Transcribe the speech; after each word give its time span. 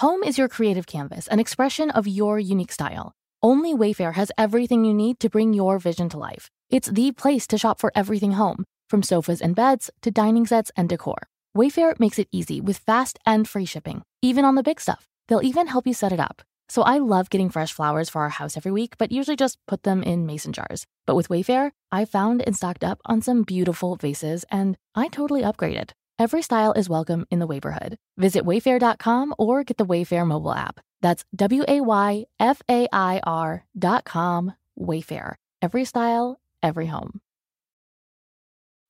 Home 0.00 0.22
is 0.22 0.36
your 0.36 0.46
creative 0.46 0.86
canvas, 0.86 1.26
an 1.28 1.40
expression 1.40 1.88
of 1.88 2.06
your 2.06 2.38
unique 2.38 2.70
style. 2.70 3.12
Only 3.42 3.72
Wayfair 3.72 4.12
has 4.12 4.30
everything 4.36 4.84
you 4.84 4.92
need 4.92 5.18
to 5.20 5.30
bring 5.30 5.54
your 5.54 5.78
vision 5.78 6.10
to 6.10 6.18
life. 6.18 6.50
It's 6.68 6.88
the 6.88 7.12
place 7.12 7.46
to 7.46 7.56
shop 7.56 7.80
for 7.80 7.90
everything 7.94 8.32
home, 8.32 8.66
from 8.90 9.02
sofas 9.02 9.40
and 9.40 9.56
beds 9.56 9.90
to 10.02 10.10
dining 10.10 10.44
sets 10.46 10.70
and 10.76 10.86
decor. 10.86 11.28
Wayfair 11.56 11.98
makes 11.98 12.18
it 12.18 12.28
easy 12.30 12.60
with 12.60 12.76
fast 12.76 13.18
and 13.24 13.48
free 13.48 13.64
shipping, 13.64 14.02
even 14.20 14.44
on 14.44 14.54
the 14.54 14.62
big 14.62 14.82
stuff. 14.82 15.08
They'll 15.28 15.42
even 15.42 15.66
help 15.66 15.86
you 15.86 15.94
set 15.94 16.12
it 16.12 16.20
up. 16.20 16.42
So 16.68 16.82
I 16.82 16.98
love 16.98 17.30
getting 17.30 17.48
fresh 17.48 17.72
flowers 17.72 18.10
for 18.10 18.20
our 18.20 18.28
house 18.28 18.54
every 18.58 18.72
week, 18.72 18.98
but 18.98 19.10
usually 19.10 19.34
just 19.34 19.56
put 19.66 19.84
them 19.84 20.02
in 20.02 20.26
mason 20.26 20.52
jars. 20.52 20.84
But 21.06 21.16
with 21.16 21.28
Wayfair, 21.28 21.70
I 21.90 22.04
found 22.04 22.42
and 22.42 22.54
stocked 22.54 22.84
up 22.84 23.00
on 23.06 23.22
some 23.22 23.44
beautiful 23.44 23.96
vases, 23.96 24.44
and 24.50 24.76
I 24.94 25.08
totally 25.08 25.40
upgraded. 25.40 25.92
Every 26.18 26.40
style 26.40 26.72
is 26.72 26.88
welcome 26.88 27.26
in 27.30 27.40
the 27.40 27.46
neighborhood. 27.46 27.98
Visit 28.16 28.44
wayfair.com 28.44 29.34
or 29.38 29.64
get 29.64 29.76
the 29.76 29.84
Wayfair 29.84 30.26
mobile 30.26 30.54
app. 30.54 30.80
That's 31.02 31.26
W 31.34 31.62
A 31.68 31.82
Y 31.82 32.24
F 32.40 32.62
A 32.70 32.88
I 32.90 33.20
R.com, 33.22 34.54
Wayfair. 34.80 35.34
Every 35.60 35.84
style, 35.84 36.40
every 36.62 36.86
home. 36.86 37.20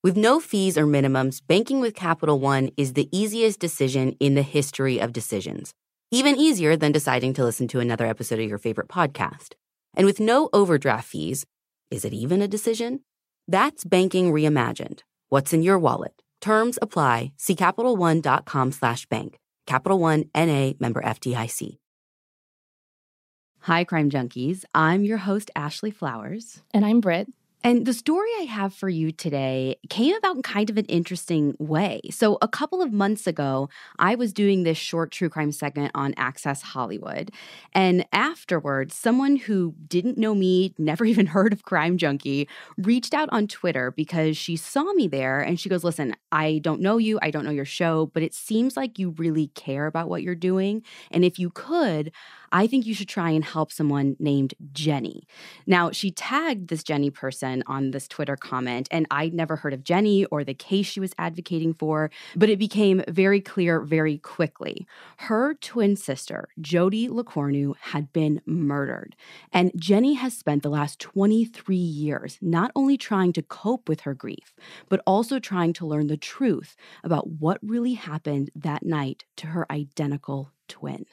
With 0.04 0.16
no 0.16 0.38
fees 0.38 0.78
or 0.78 0.86
minimums, 0.86 1.42
banking 1.44 1.80
with 1.80 1.96
Capital 1.96 2.38
One 2.38 2.70
is 2.76 2.92
the 2.92 3.08
easiest 3.10 3.58
decision 3.58 4.12
in 4.20 4.36
the 4.36 4.42
history 4.42 5.00
of 5.00 5.12
decisions. 5.12 5.74
Even 6.12 6.36
easier 6.36 6.76
than 6.76 6.92
deciding 6.92 7.34
to 7.34 7.42
listen 7.42 7.66
to 7.68 7.80
another 7.80 8.06
episode 8.06 8.38
of 8.38 8.48
your 8.48 8.58
favorite 8.58 8.86
podcast. 8.86 9.54
And 9.94 10.06
with 10.06 10.20
no 10.20 10.48
overdraft 10.52 11.08
fees, 11.08 11.44
is 11.90 12.04
it 12.04 12.12
even 12.12 12.40
a 12.40 12.46
decision? 12.46 13.00
That's 13.48 13.82
banking 13.82 14.32
reimagined. 14.32 15.00
What's 15.28 15.52
in 15.52 15.64
your 15.64 15.80
wallet? 15.80 16.22
Terms 16.40 16.78
apply. 16.82 17.32
See 17.36 17.56
CapitalOne.com 17.56 18.72
slash 18.72 19.06
bank. 19.06 19.38
Capital 19.66 19.98
One 19.98 20.26
NA 20.34 20.72
member 20.78 21.02
FDIC. 21.02 21.78
Hi, 23.60 23.82
Crime 23.82 24.10
Junkies. 24.10 24.64
I'm 24.72 25.02
your 25.02 25.18
host, 25.18 25.50
Ashley 25.56 25.90
Flowers. 25.90 26.62
And 26.72 26.86
I'm 26.86 27.00
Britt. 27.00 27.26
And 27.64 27.84
the 27.84 27.94
story 27.94 28.28
I 28.38 28.44
have 28.44 28.72
for 28.74 28.88
you 28.88 29.10
today 29.10 29.76
came 29.88 30.14
about 30.14 30.36
in 30.36 30.42
kind 30.42 30.70
of 30.70 30.76
an 30.76 30.84
interesting 30.84 31.56
way. 31.58 32.00
So, 32.12 32.38
a 32.40 32.46
couple 32.46 32.80
of 32.80 32.92
months 32.92 33.26
ago, 33.26 33.68
I 33.98 34.14
was 34.14 34.32
doing 34.32 34.62
this 34.62 34.78
short 34.78 35.10
true 35.10 35.28
crime 35.28 35.50
segment 35.50 35.90
on 35.94 36.14
Access 36.16 36.62
Hollywood. 36.62 37.32
And 37.72 38.06
afterwards, 38.12 38.94
someone 38.94 39.34
who 39.34 39.74
didn't 39.88 40.16
know 40.16 40.34
me, 40.34 40.74
never 40.78 41.04
even 41.06 41.26
heard 41.26 41.52
of 41.52 41.64
Crime 41.64 41.98
Junkie, 41.98 42.48
reached 42.78 43.14
out 43.14 43.28
on 43.32 43.48
Twitter 43.48 43.90
because 43.90 44.36
she 44.36 44.54
saw 44.54 44.92
me 44.92 45.08
there 45.08 45.40
and 45.40 45.58
she 45.58 45.68
goes, 45.68 45.82
Listen, 45.82 46.14
I 46.30 46.60
don't 46.62 46.80
know 46.80 46.98
you, 46.98 47.18
I 47.20 47.32
don't 47.32 47.44
know 47.44 47.50
your 47.50 47.64
show, 47.64 48.06
but 48.14 48.22
it 48.22 48.34
seems 48.34 48.76
like 48.76 48.98
you 48.98 49.10
really 49.10 49.48
care 49.48 49.86
about 49.86 50.08
what 50.08 50.22
you're 50.22 50.36
doing. 50.36 50.82
And 51.10 51.24
if 51.24 51.38
you 51.38 51.50
could, 51.50 52.12
I 52.52 52.66
think 52.66 52.86
you 52.86 52.94
should 52.94 53.08
try 53.08 53.30
and 53.30 53.44
help 53.44 53.72
someone 53.72 54.16
named 54.18 54.54
Jenny. 54.72 55.24
Now, 55.66 55.90
she 55.90 56.10
tagged 56.10 56.68
this 56.68 56.82
Jenny 56.82 57.10
person 57.10 57.62
on 57.66 57.90
this 57.90 58.08
Twitter 58.08 58.36
comment, 58.36 58.88
and 58.90 59.06
I'd 59.10 59.34
never 59.34 59.56
heard 59.56 59.72
of 59.74 59.84
Jenny 59.84 60.24
or 60.26 60.44
the 60.44 60.54
case 60.54 60.86
she 60.86 61.00
was 61.00 61.14
advocating 61.18 61.74
for, 61.74 62.10
but 62.34 62.48
it 62.48 62.58
became 62.58 63.02
very 63.08 63.40
clear 63.40 63.80
very 63.80 64.18
quickly. 64.18 64.86
Her 65.18 65.54
twin 65.54 65.96
sister, 65.96 66.48
Jodi 66.60 67.08
LeCornu, 67.08 67.76
had 67.78 68.12
been 68.12 68.40
murdered. 68.46 69.16
And 69.52 69.72
Jenny 69.76 70.14
has 70.14 70.36
spent 70.36 70.62
the 70.62 70.70
last 70.70 70.98
23 71.00 71.76
years 71.76 72.38
not 72.40 72.70
only 72.74 72.96
trying 72.96 73.32
to 73.34 73.42
cope 73.42 73.88
with 73.88 74.00
her 74.00 74.14
grief, 74.14 74.54
but 74.88 75.02
also 75.06 75.38
trying 75.38 75.72
to 75.74 75.86
learn 75.86 76.06
the 76.06 76.16
truth 76.16 76.76
about 77.02 77.28
what 77.28 77.58
really 77.62 77.94
happened 77.94 78.50
that 78.54 78.84
night 78.84 79.24
to 79.36 79.48
her 79.48 79.70
identical 79.70 80.52
twin. 80.68 81.06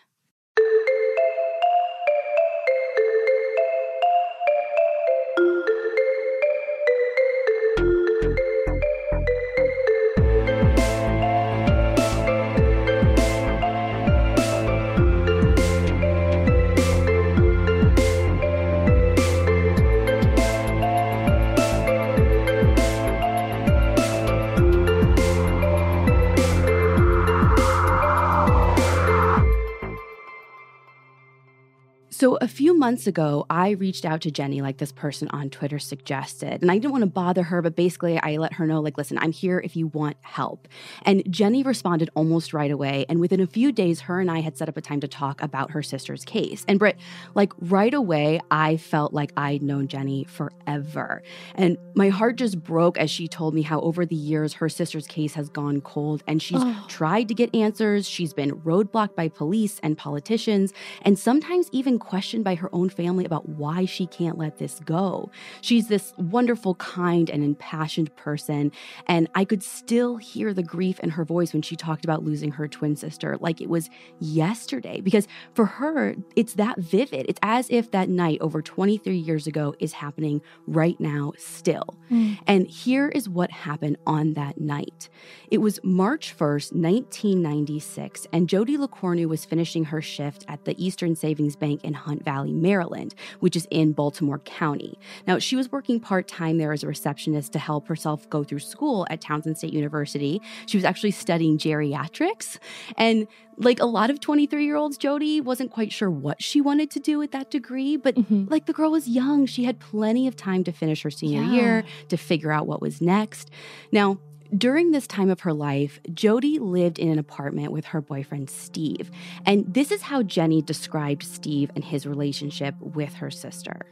So, 32.23 32.37
a 32.37 32.47
few 32.47 32.73
months 32.73 33.05
ago, 33.05 33.45
I 33.49 33.71
reached 33.71 34.05
out 34.05 34.21
to 34.21 34.31
Jenny, 34.31 34.61
like 34.61 34.77
this 34.77 34.93
person 34.93 35.27
on 35.31 35.49
Twitter 35.49 35.77
suggested. 35.77 36.61
And 36.61 36.71
I 36.71 36.75
didn't 36.77 36.93
want 36.93 37.01
to 37.01 37.09
bother 37.09 37.43
her, 37.43 37.61
but 37.61 37.75
basically, 37.75 38.17
I 38.17 38.37
let 38.37 38.53
her 38.53 38.65
know, 38.65 38.79
like, 38.79 38.97
listen, 38.97 39.17
I'm 39.17 39.33
here 39.33 39.59
if 39.59 39.75
you 39.75 39.87
want 39.87 40.15
help. 40.21 40.69
And 41.01 41.29
Jenny 41.29 41.63
responded 41.63 42.09
almost 42.15 42.53
right 42.53 42.71
away. 42.71 43.05
And 43.09 43.19
within 43.19 43.41
a 43.41 43.45
few 43.45 43.73
days, 43.73 43.99
her 43.99 44.21
and 44.21 44.31
I 44.31 44.39
had 44.39 44.57
set 44.57 44.69
up 44.69 44.77
a 44.77 44.81
time 44.81 45.01
to 45.01 45.07
talk 45.09 45.43
about 45.43 45.71
her 45.71 45.83
sister's 45.83 46.23
case. 46.23 46.63
And 46.65 46.79
Britt, 46.79 46.95
like, 47.35 47.51
right 47.59 47.93
away, 47.93 48.39
I 48.49 48.77
felt 48.77 49.11
like 49.11 49.33
I'd 49.35 49.61
known 49.61 49.89
Jenny 49.89 50.23
forever. 50.23 51.23
And 51.55 51.77
my 51.93 52.07
heart 52.07 52.37
just 52.37 52.63
broke 52.63 52.97
as 52.97 53.11
she 53.11 53.27
told 53.27 53.53
me 53.53 53.63
how 53.63 53.81
over 53.81 54.05
the 54.05 54.15
years, 54.15 54.53
her 54.53 54.69
sister's 54.69 55.07
case 55.07 55.33
has 55.33 55.49
gone 55.49 55.81
cold. 55.81 56.23
And 56.25 56.41
she's 56.41 56.61
oh. 56.61 56.85
tried 56.87 57.27
to 57.27 57.33
get 57.33 57.53
answers. 57.53 58.07
She's 58.07 58.33
been 58.33 58.61
roadblocked 58.61 59.13
by 59.15 59.27
police 59.27 59.81
and 59.83 59.97
politicians, 59.97 60.71
and 61.01 61.19
sometimes 61.19 61.67
even 61.73 61.99
questioned 62.13 62.43
by 62.43 62.53
her 62.53 62.69
own 62.73 62.89
family 62.89 63.25
about 63.25 63.49
why 63.49 63.85
she 63.85 64.05
can't 64.05 64.37
let 64.37 64.59
this 64.59 64.79
go. 64.85 65.31
She's 65.61 65.87
this 65.87 66.13
wonderful, 66.15 66.75
kind, 66.75 67.27
and 67.27 67.43
impassioned 67.43 68.15
person. 68.15 68.71
And 69.07 69.27
I 69.33 69.45
could 69.45 69.63
still 69.63 70.17
hear 70.17 70.53
the 70.53 70.61
grief 70.61 70.99
in 70.99 71.09
her 71.09 71.25
voice 71.25 71.53
when 71.53 71.63
she 71.63 71.75
talked 71.75 72.05
about 72.05 72.23
losing 72.23 72.51
her 72.51 72.67
twin 72.67 72.95
sister 72.95 73.35
like 73.39 73.61
it 73.61 73.67
was 73.67 73.89
yesterday. 74.19 75.01
Because 75.01 75.27
for 75.55 75.65
her, 75.65 76.15
it's 76.35 76.53
that 76.53 76.77
vivid. 76.77 77.25
It's 77.27 77.39
as 77.41 77.67
if 77.71 77.89
that 77.89 78.09
night 78.09 78.37
over 78.41 78.61
23 78.61 79.17
years 79.17 79.47
ago 79.47 79.73
is 79.79 79.93
happening 79.93 80.39
right 80.67 80.99
now 80.99 81.33
still. 81.39 81.97
Mm. 82.11 82.37
And 82.45 82.67
here 82.67 83.09
is 83.09 83.27
what 83.27 83.49
happened 83.49 83.97
on 84.05 84.35
that 84.35 84.61
night. 84.61 85.09
It 85.49 85.61
was 85.61 85.79
March 85.83 86.37
1st, 86.37 86.73
1996, 86.73 88.27
and 88.31 88.47
Jodi 88.47 88.77
LeCornu 88.77 89.25
was 89.25 89.45
finishing 89.45 89.85
her 89.85 89.99
shift 89.99 90.45
at 90.47 90.65
the 90.65 90.75
Eastern 90.77 91.15
Savings 91.15 91.55
Bank 91.55 91.83
in 91.83 92.02
Hunt 92.03 92.23
Valley, 92.23 92.53
Maryland, 92.53 93.15
which 93.39 93.55
is 93.55 93.67
in 93.71 93.93
Baltimore 93.93 94.39
County. 94.39 94.97
Now, 95.27 95.39
she 95.39 95.55
was 95.55 95.71
working 95.71 95.99
part 95.99 96.27
time 96.27 96.57
there 96.57 96.73
as 96.73 96.83
a 96.83 96.87
receptionist 96.87 97.53
to 97.53 97.59
help 97.59 97.87
herself 97.87 98.29
go 98.29 98.43
through 98.43 98.59
school 98.59 99.07
at 99.09 99.21
Towson 99.21 99.57
State 99.57 99.73
University. 99.73 100.41
She 100.65 100.77
was 100.77 100.85
actually 100.85 101.11
studying 101.11 101.57
geriatrics. 101.57 102.57
And 102.97 103.27
like 103.57 103.79
a 103.79 103.85
lot 103.85 104.09
of 104.09 104.19
23 104.19 104.65
year 104.65 104.75
olds, 104.75 104.97
Jodi 104.97 105.41
wasn't 105.41 105.71
quite 105.71 105.91
sure 105.91 106.09
what 106.09 106.41
she 106.41 106.61
wanted 106.61 106.91
to 106.91 106.99
do 106.99 107.17
with 107.17 107.31
that 107.31 107.51
degree, 107.51 107.97
but 107.97 108.15
mm-hmm. 108.15 108.45
like 108.49 108.65
the 108.65 108.73
girl 108.73 108.91
was 108.91 109.07
young. 109.07 109.45
She 109.45 109.63
had 109.63 109.79
plenty 109.79 110.27
of 110.27 110.35
time 110.35 110.63
to 110.63 110.71
finish 110.71 111.03
her 111.03 111.11
senior 111.11 111.43
yeah. 111.43 111.51
year, 111.51 111.83
to 112.09 112.17
figure 112.17 112.51
out 112.51 112.67
what 112.67 112.81
was 112.81 113.01
next. 113.01 113.49
Now, 113.91 114.17
during 114.57 114.91
this 114.91 115.07
time 115.07 115.29
of 115.29 115.41
her 115.41 115.53
life, 115.53 115.99
Jodi 116.13 116.59
lived 116.59 116.99
in 116.99 117.09
an 117.09 117.19
apartment 117.19 117.71
with 117.71 117.85
her 117.85 118.01
boyfriend 118.01 118.49
Steve. 118.49 119.09
And 119.45 119.73
this 119.73 119.91
is 119.91 120.01
how 120.03 120.23
Jenny 120.23 120.61
described 120.61 121.23
Steve 121.23 121.71
and 121.75 121.83
his 121.83 122.05
relationship 122.05 122.75
with 122.79 123.13
her 123.15 123.31
sister. 123.31 123.85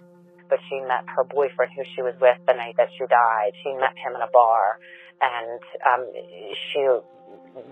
but 0.51 0.59
she 0.67 0.75
met 0.81 1.07
her 1.07 1.23
boyfriend 1.23 1.71
who 1.75 1.83
she 1.95 2.01
was 2.03 2.13
with 2.19 2.37
the 2.45 2.53
night 2.53 2.75
that 2.75 2.89
she 2.97 3.07
died. 3.07 3.55
She 3.63 3.71
met 3.79 3.95
him 3.95 4.13
in 4.13 4.21
a 4.21 4.27
bar, 4.27 4.77
and 5.23 5.61
um, 5.87 6.03
she 6.51 6.83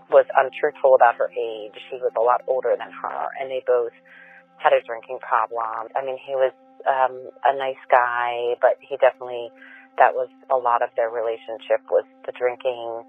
was 0.10 0.26
untruthful 0.40 0.96
about 0.96 1.16
her 1.16 1.30
age. 1.36 1.76
She 1.92 1.98
was 1.98 2.14
a 2.16 2.22
lot 2.22 2.42
older 2.48 2.74
than 2.80 2.88
her, 2.90 3.28
and 3.40 3.52
they 3.52 3.62
both 3.68 3.92
had 4.58 4.72
a 4.72 4.80
drinking 4.88 5.20
problem. 5.20 5.92
I 5.92 6.06
mean, 6.06 6.18
he 6.26 6.36
was 6.40 6.56
um, 6.88 7.30
a 7.44 7.52
nice 7.58 7.84
guy, 7.92 8.56
but 8.62 8.80
he 8.80 8.96
definitely 8.96 9.52
that 9.98 10.14
was 10.14 10.30
a 10.50 10.58
lot 10.58 10.82
of 10.82 10.90
their 10.96 11.10
relationship 11.10 11.82
was 11.90 12.06
the 12.26 12.32
drinking 12.32 13.04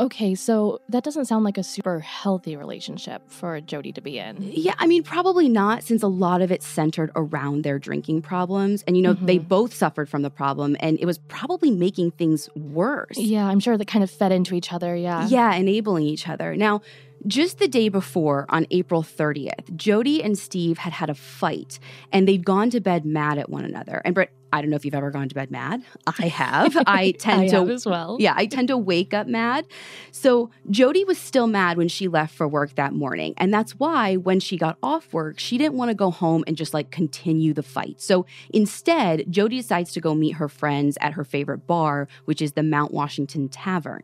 Okay, 0.00 0.34
so 0.34 0.80
that 0.88 1.04
doesn't 1.04 1.26
sound 1.26 1.44
like 1.44 1.58
a 1.58 1.62
super 1.62 2.00
healthy 2.00 2.56
relationship 2.56 3.22
for 3.28 3.60
Jodi 3.60 3.92
to 3.92 4.00
be 4.00 4.18
in. 4.18 4.36
Yeah, 4.40 4.74
I 4.78 4.86
mean, 4.86 5.02
probably 5.02 5.48
not, 5.48 5.82
since 5.82 6.02
a 6.02 6.08
lot 6.08 6.40
of 6.40 6.50
it 6.50 6.62
centered 6.62 7.12
around 7.14 7.62
their 7.62 7.78
drinking 7.78 8.22
problems. 8.22 8.82
And, 8.86 8.96
you 8.96 9.02
know, 9.02 9.14
mm-hmm. 9.14 9.26
they 9.26 9.38
both 9.38 9.74
suffered 9.74 10.08
from 10.08 10.22
the 10.22 10.30
problem, 10.30 10.76
and 10.80 10.98
it 10.98 11.06
was 11.06 11.18
probably 11.18 11.70
making 11.70 12.12
things 12.12 12.48
worse. 12.56 13.18
Yeah, 13.18 13.44
I'm 13.46 13.60
sure 13.60 13.76
that 13.76 13.86
kind 13.86 14.02
of 14.02 14.10
fed 14.10 14.32
into 14.32 14.54
each 14.54 14.72
other. 14.72 14.96
Yeah. 14.96 15.26
Yeah, 15.28 15.54
enabling 15.54 16.04
each 16.04 16.26
other. 16.26 16.56
Now, 16.56 16.80
just 17.26 17.58
the 17.58 17.68
day 17.68 17.88
before, 17.88 18.46
on 18.48 18.66
April 18.70 19.02
30th, 19.02 19.74
Jodi 19.76 20.22
and 20.22 20.36
Steve 20.38 20.78
had 20.78 20.92
had 20.92 21.10
a 21.10 21.14
fight 21.14 21.78
and 22.10 22.26
they'd 22.26 22.44
gone 22.44 22.70
to 22.70 22.80
bed 22.80 23.04
mad 23.04 23.38
at 23.38 23.48
one 23.48 23.64
another. 23.64 24.02
And 24.04 24.14
Britt, 24.14 24.30
I 24.52 24.60
don't 24.60 24.68
know 24.68 24.76
if 24.76 24.84
you've 24.84 24.94
ever 24.94 25.10
gone 25.10 25.28
to 25.30 25.34
bed 25.34 25.50
mad. 25.50 25.82
I 26.18 26.28
have. 26.28 26.76
I 26.86 27.12
tend 27.12 27.44
I 27.44 27.48
to 27.48 27.72
as 27.72 27.86
well. 27.86 28.18
Yeah, 28.20 28.34
I 28.36 28.46
tend 28.46 28.68
to 28.68 28.76
wake 28.76 29.14
up 29.14 29.26
mad. 29.26 29.66
So 30.10 30.50
Jodi 30.68 31.04
was 31.04 31.16
still 31.16 31.46
mad 31.46 31.78
when 31.78 31.88
she 31.88 32.06
left 32.06 32.34
for 32.34 32.46
work 32.46 32.74
that 32.74 32.92
morning. 32.92 33.32
And 33.38 33.52
that's 33.52 33.72
why 33.72 34.16
when 34.16 34.40
she 34.40 34.58
got 34.58 34.76
off 34.82 35.12
work, 35.12 35.38
she 35.38 35.56
didn't 35.56 35.78
want 35.78 35.88
to 35.88 35.94
go 35.94 36.10
home 36.10 36.44
and 36.46 36.56
just 36.56 36.74
like 36.74 36.90
continue 36.90 37.54
the 37.54 37.62
fight. 37.62 38.00
So 38.00 38.26
instead, 38.52 39.24
Jodi 39.30 39.56
decides 39.56 39.92
to 39.92 40.00
go 40.00 40.14
meet 40.14 40.32
her 40.32 40.48
friends 40.48 40.98
at 41.00 41.14
her 41.14 41.24
favorite 41.24 41.66
bar, 41.66 42.08
which 42.26 42.42
is 42.42 42.52
the 42.52 42.62
Mount 42.62 42.92
Washington 42.92 43.48
Tavern. 43.48 44.02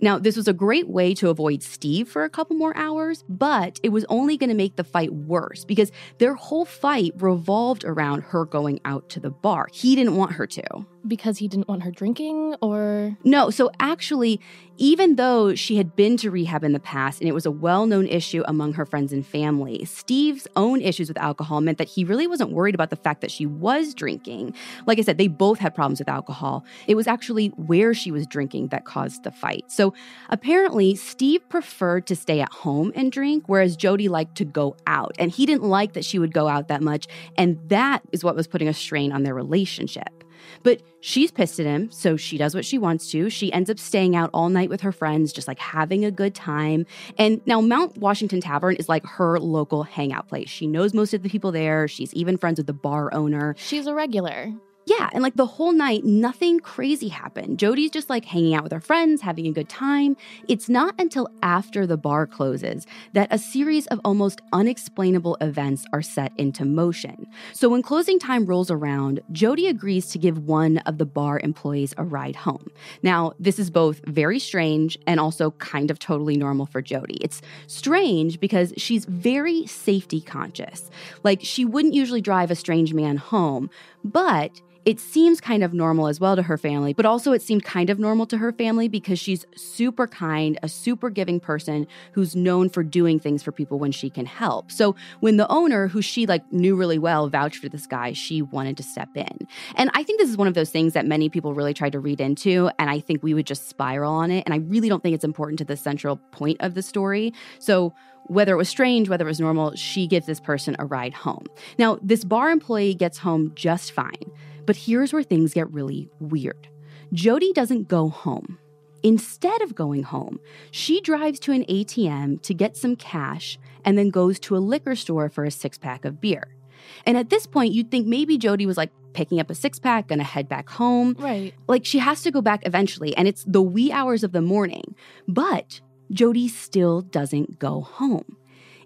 Now, 0.00 0.18
this 0.18 0.36
was 0.36 0.46
a 0.46 0.52
great 0.52 0.88
way 0.88 1.14
to 1.14 1.30
avoid 1.30 1.62
Steve 1.62 2.08
for 2.08 2.24
a 2.24 2.30
couple 2.30 2.56
more 2.56 2.76
hours, 2.76 3.24
but 3.28 3.80
it 3.82 3.88
was 3.90 4.04
only 4.08 4.36
going 4.36 4.50
to 4.50 4.54
make 4.54 4.76
the 4.76 4.84
fight 4.84 5.12
worse 5.12 5.64
because 5.64 5.90
their 6.18 6.34
whole 6.34 6.64
fight 6.64 7.12
revolved 7.16 7.84
around 7.84 8.22
her 8.24 8.44
going 8.44 8.80
out 8.84 9.08
to 9.10 9.20
the 9.20 9.30
bar. 9.30 9.68
He 9.72 9.94
didn't 9.94 10.16
want 10.16 10.32
her 10.32 10.46
to 10.46 10.86
because 11.06 11.38
he 11.38 11.48
didn't 11.48 11.68
want 11.68 11.82
her 11.82 11.90
drinking 11.90 12.56
or 12.60 13.16
no 13.24 13.50
so 13.50 13.70
actually 13.80 14.40
even 14.78 15.16
though 15.16 15.54
she 15.54 15.76
had 15.76 15.96
been 15.96 16.16
to 16.16 16.30
rehab 16.30 16.64
in 16.64 16.72
the 16.72 16.80
past 16.80 17.20
and 17.20 17.28
it 17.28 17.32
was 17.32 17.46
a 17.46 17.50
well-known 17.50 18.06
issue 18.06 18.42
among 18.46 18.72
her 18.72 18.84
friends 18.84 19.12
and 19.12 19.26
family 19.26 19.84
steve's 19.84 20.46
own 20.56 20.80
issues 20.80 21.08
with 21.08 21.18
alcohol 21.18 21.60
meant 21.60 21.78
that 21.78 21.88
he 21.88 22.04
really 22.04 22.26
wasn't 22.26 22.50
worried 22.50 22.74
about 22.74 22.90
the 22.90 22.96
fact 22.96 23.20
that 23.20 23.30
she 23.30 23.46
was 23.46 23.94
drinking. 23.94 24.54
Like 24.86 24.98
i 24.98 25.02
said 25.02 25.18
they 25.18 25.28
both 25.28 25.58
had 25.58 25.74
problems 25.74 25.98
with 25.98 26.08
alcohol. 26.08 26.64
It 26.86 26.94
was 26.94 27.06
actually 27.06 27.48
where 27.48 27.94
she 27.94 28.10
was 28.10 28.26
drinking 28.26 28.68
that 28.68 28.84
caused 28.84 29.22
the 29.24 29.30
fight. 29.30 29.64
So 29.68 29.94
apparently 30.30 30.94
steve 30.94 31.48
preferred 31.48 32.06
to 32.06 32.16
stay 32.16 32.40
at 32.40 32.52
home 32.52 32.92
and 32.94 33.12
drink 33.12 33.44
whereas 33.46 33.76
Jodi 33.76 34.08
liked 34.08 34.36
to 34.36 34.44
go 34.44 34.76
out. 34.86 35.14
And 35.18 35.30
he 35.30 35.46
didn't 35.46 35.64
like 35.64 35.94
that 35.94 36.04
she 36.04 36.18
would 36.18 36.32
go 36.32 36.48
out 36.48 36.68
that 36.68 36.82
much. 36.82 37.06
And 37.36 37.58
that 37.68 38.02
is 38.12 38.24
what 38.24 38.36
was 38.36 38.46
putting 38.46 38.68
a 38.68 38.74
strain 38.74 39.12
on 39.12 39.22
their 39.22 39.34
relationship 39.34 40.24
but 40.62 40.82
she's 41.00 41.30
pissed 41.30 41.60
at 41.60 41.66
him, 41.66 41.90
so 41.90 42.16
she 42.16 42.38
does 42.38 42.54
what 42.54 42.64
she 42.64 42.78
wants 42.78 43.10
to. 43.10 43.30
She 43.30 43.52
ends 43.52 43.70
up 43.70 43.78
staying 43.78 44.16
out 44.16 44.30
all 44.32 44.48
night 44.48 44.68
with 44.68 44.80
her 44.80 44.92
friends, 44.92 45.32
just 45.32 45.48
like 45.48 45.58
having 45.58 46.04
a 46.04 46.10
good 46.10 46.34
time. 46.34 46.86
And 47.18 47.40
now 47.46 47.60
Mount 47.60 47.96
Washington 47.98 48.40
Tavern 48.40 48.76
is 48.76 48.88
like 48.88 49.06
her 49.06 49.38
local 49.38 49.82
hangout 49.82 50.28
place. 50.28 50.48
She 50.48 50.66
knows 50.66 50.94
most 50.94 51.14
of 51.14 51.22
the 51.22 51.28
people 51.28 51.52
there. 51.52 51.88
She's 51.88 52.12
even 52.14 52.36
friends 52.36 52.58
with 52.58 52.66
the 52.66 52.72
bar 52.72 53.12
owner. 53.12 53.54
She's 53.58 53.86
a 53.86 53.94
regular. 53.94 54.52
Yeah, 54.88 55.10
and 55.12 55.20
like 55.20 55.34
the 55.34 55.46
whole 55.46 55.72
night, 55.72 56.04
nothing 56.04 56.60
crazy 56.60 57.08
happened. 57.08 57.58
Jodi's 57.58 57.90
just 57.90 58.08
like 58.08 58.24
hanging 58.24 58.54
out 58.54 58.62
with 58.62 58.70
her 58.70 58.80
friends, 58.80 59.20
having 59.20 59.48
a 59.48 59.50
good 59.50 59.68
time. 59.68 60.16
It's 60.46 60.68
not 60.68 60.94
until 61.00 61.28
after 61.42 61.88
the 61.88 61.96
bar 61.96 62.24
closes 62.24 62.86
that 63.12 63.26
a 63.32 63.38
series 63.38 63.88
of 63.88 64.00
almost 64.04 64.40
unexplainable 64.52 65.38
events 65.40 65.86
are 65.92 66.02
set 66.02 66.32
into 66.38 66.64
motion. 66.64 67.26
So 67.52 67.68
when 67.68 67.82
closing 67.82 68.20
time 68.20 68.46
rolls 68.46 68.70
around, 68.70 69.18
Jodi 69.32 69.66
agrees 69.66 70.06
to 70.10 70.20
give 70.20 70.46
one 70.46 70.78
of 70.78 70.98
the 70.98 71.04
bar 71.04 71.40
employees 71.40 71.92
a 71.98 72.04
ride 72.04 72.36
home. 72.36 72.70
Now, 73.02 73.32
this 73.40 73.58
is 73.58 73.70
both 73.72 74.00
very 74.06 74.38
strange 74.38 74.96
and 75.04 75.18
also 75.18 75.50
kind 75.50 75.90
of 75.90 75.98
totally 75.98 76.36
normal 76.36 76.66
for 76.66 76.80
Jodi. 76.80 77.16
It's 77.20 77.42
strange 77.66 78.38
because 78.38 78.72
she's 78.76 79.04
very 79.06 79.66
safety 79.66 80.20
conscious. 80.20 80.92
Like 81.24 81.40
she 81.42 81.64
wouldn't 81.64 81.94
usually 81.94 82.20
drive 82.20 82.52
a 82.52 82.54
strange 82.54 82.94
man 82.94 83.16
home, 83.16 83.68
but 84.06 84.60
it 84.86 85.00
seems 85.00 85.40
kind 85.40 85.64
of 85.64 85.74
normal 85.74 86.06
as 86.06 86.20
well 86.20 86.36
to 86.36 86.42
her 86.42 86.56
family, 86.56 86.94
but 86.94 87.04
also 87.04 87.32
it 87.32 87.42
seemed 87.42 87.64
kind 87.64 87.90
of 87.90 87.98
normal 87.98 88.24
to 88.24 88.38
her 88.38 88.52
family 88.52 88.86
because 88.86 89.18
she's 89.18 89.44
super 89.56 90.06
kind, 90.06 90.60
a 90.62 90.68
super 90.68 91.10
giving 91.10 91.40
person 91.40 91.88
who's 92.12 92.36
known 92.36 92.68
for 92.68 92.84
doing 92.84 93.18
things 93.18 93.42
for 93.42 93.50
people 93.50 93.80
when 93.80 93.90
she 93.90 94.08
can 94.08 94.26
help. 94.26 94.70
So 94.70 94.94
when 95.18 95.38
the 95.38 95.48
owner, 95.50 95.88
who 95.88 96.00
she 96.00 96.24
like 96.24 96.50
knew 96.52 96.76
really 96.76 96.98
well, 97.00 97.28
vouched 97.28 97.56
for 97.56 97.68
this 97.68 97.84
guy, 97.84 98.12
she 98.12 98.42
wanted 98.42 98.76
to 98.76 98.84
step 98.84 99.08
in. 99.16 99.48
And 99.74 99.90
I 99.94 100.04
think 100.04 100.20
this 100.20 100.30
is 100.30 100.36
one 100.36 100.46
of 100.46 100.54
those 100.54 100.70
things 100.70 100.92
that 100.92 101.04
many 101.04 101.28
people 101.28 101.52
really 101.52 101.74
tried 101.74 101.90
to 101.90 101.98
read 101.98 102.20
into, 102.20 102.70
and 102.78 102.88
I 102.88 103.00
think 103.00 103.24
we 103.24 103.34
would 103.34 103.46
just 103.46 103.68
spiral 103.68 104.12
on 104.12 104.30
it. 104.30 104.44
And 104.46 104.54
I 104.54 104.58
really 104.58 104.88
don't 104.88 105.02
think 105.02 105.16
it's 105.16 105.24
important 105.24 105.58
to 105.58 105.64
the 105.64 105.76
central 105.76 106.18
point 106.30 106.58
of 106.60 106.74
the 106.74 106.82
story. 106.82 107.34
So 107.58 107.92
whether 108.28 108.52
it 108.52 108.56
was 108.56 108.68
strange, 108.68 109.08
whether 109.08 109.24
it 109.24 109.28
was 109.28 109.40
normal, 109.40 109.74
she 109.74 110.06
gives 110.06 110.26
this 110.26 110.40
person 110.40 110.76
a 110.78 110.86
ride 110.86 111.14
home. 111.14 111.44
Now, 111.78 111.98
this 112.02 112.24
bar 112.24 112.50
employee 112.50 112.94
gets 112.94 113.18
home 113.18 113.52
just 113.54 113.92
fine. 113.92 114.30
But 114.66 114.76
here's 114.76 115.12
where 115.12 115.22
things 115.22 115.54
get 115.54 115.72
really 115.72 116.10
weird 116.20 116.68
Jodi 117.12 117.52
doesn't 117.52 117.88
go 117.88 118.08
home. 118.08 118.58
Instead 119.02 119.62
of 119.62 119.76
going 119.76 120.02
home, 120.02 120.40
she 120.72 121.00
drives 121.00 121.38
to 121.40 121.52
an 121.52 121.64
ATM 121.66 122.42
to 122.42 122.52
get 122.52 122.76
some 122.76 122.96
cash 122.96 123.56
and 123.84 123.96
then 123.96 124.10
goes 124.10 124.40
to 124.40 124.56
a 124.56 124.58
liquor 124.58 124.96
store 124.96 125.28
for 125.28 125.44
a 125.44 125.50
six 125.50 125.78
pack 125.78 126.04
of 126.04 126.20
beer. 126.20 126.56
And 127.04 127.16
at 127.16 127.30
this 127.30 127.46
point, 127.46 127.72
you'd 127.72 127.90
think 127.90 128.06
maybe 128.06 128.36
Jodi 128.36 128.66
was 128.66 128.76
like 128.76 128.90
picking 129.12 129.38
up 129.38 129.48
a 129.48 129.54
six 129.54 129.78
pack, 129.78 130.08
gonna 130.08 130.24
head 130.24 130.48
back 130.48 130.68
home. 130.68 131.14
Right. 131.18 131.54
Like 131.68 131.84
she 131.84 131.98
has 131.98 132.22
to 132.22 132.32
go 132.32 132.42
back 132.42 132.66
eventually, 132.66 133.16
and 133.16 133.28
it's 133.28 133.44
the 133.44 133.62
wee 133.62 133.92
hours 133.92 134.24
of 134.24 134.32
the 134.32 134.42
morning. 134.42 134.94
But 135.28 135.80
Jodi 136.10 136.48
still 136.48 137.02
doesn't 137.02 137.58
go 137.58 137.80
home. 137.80 138.36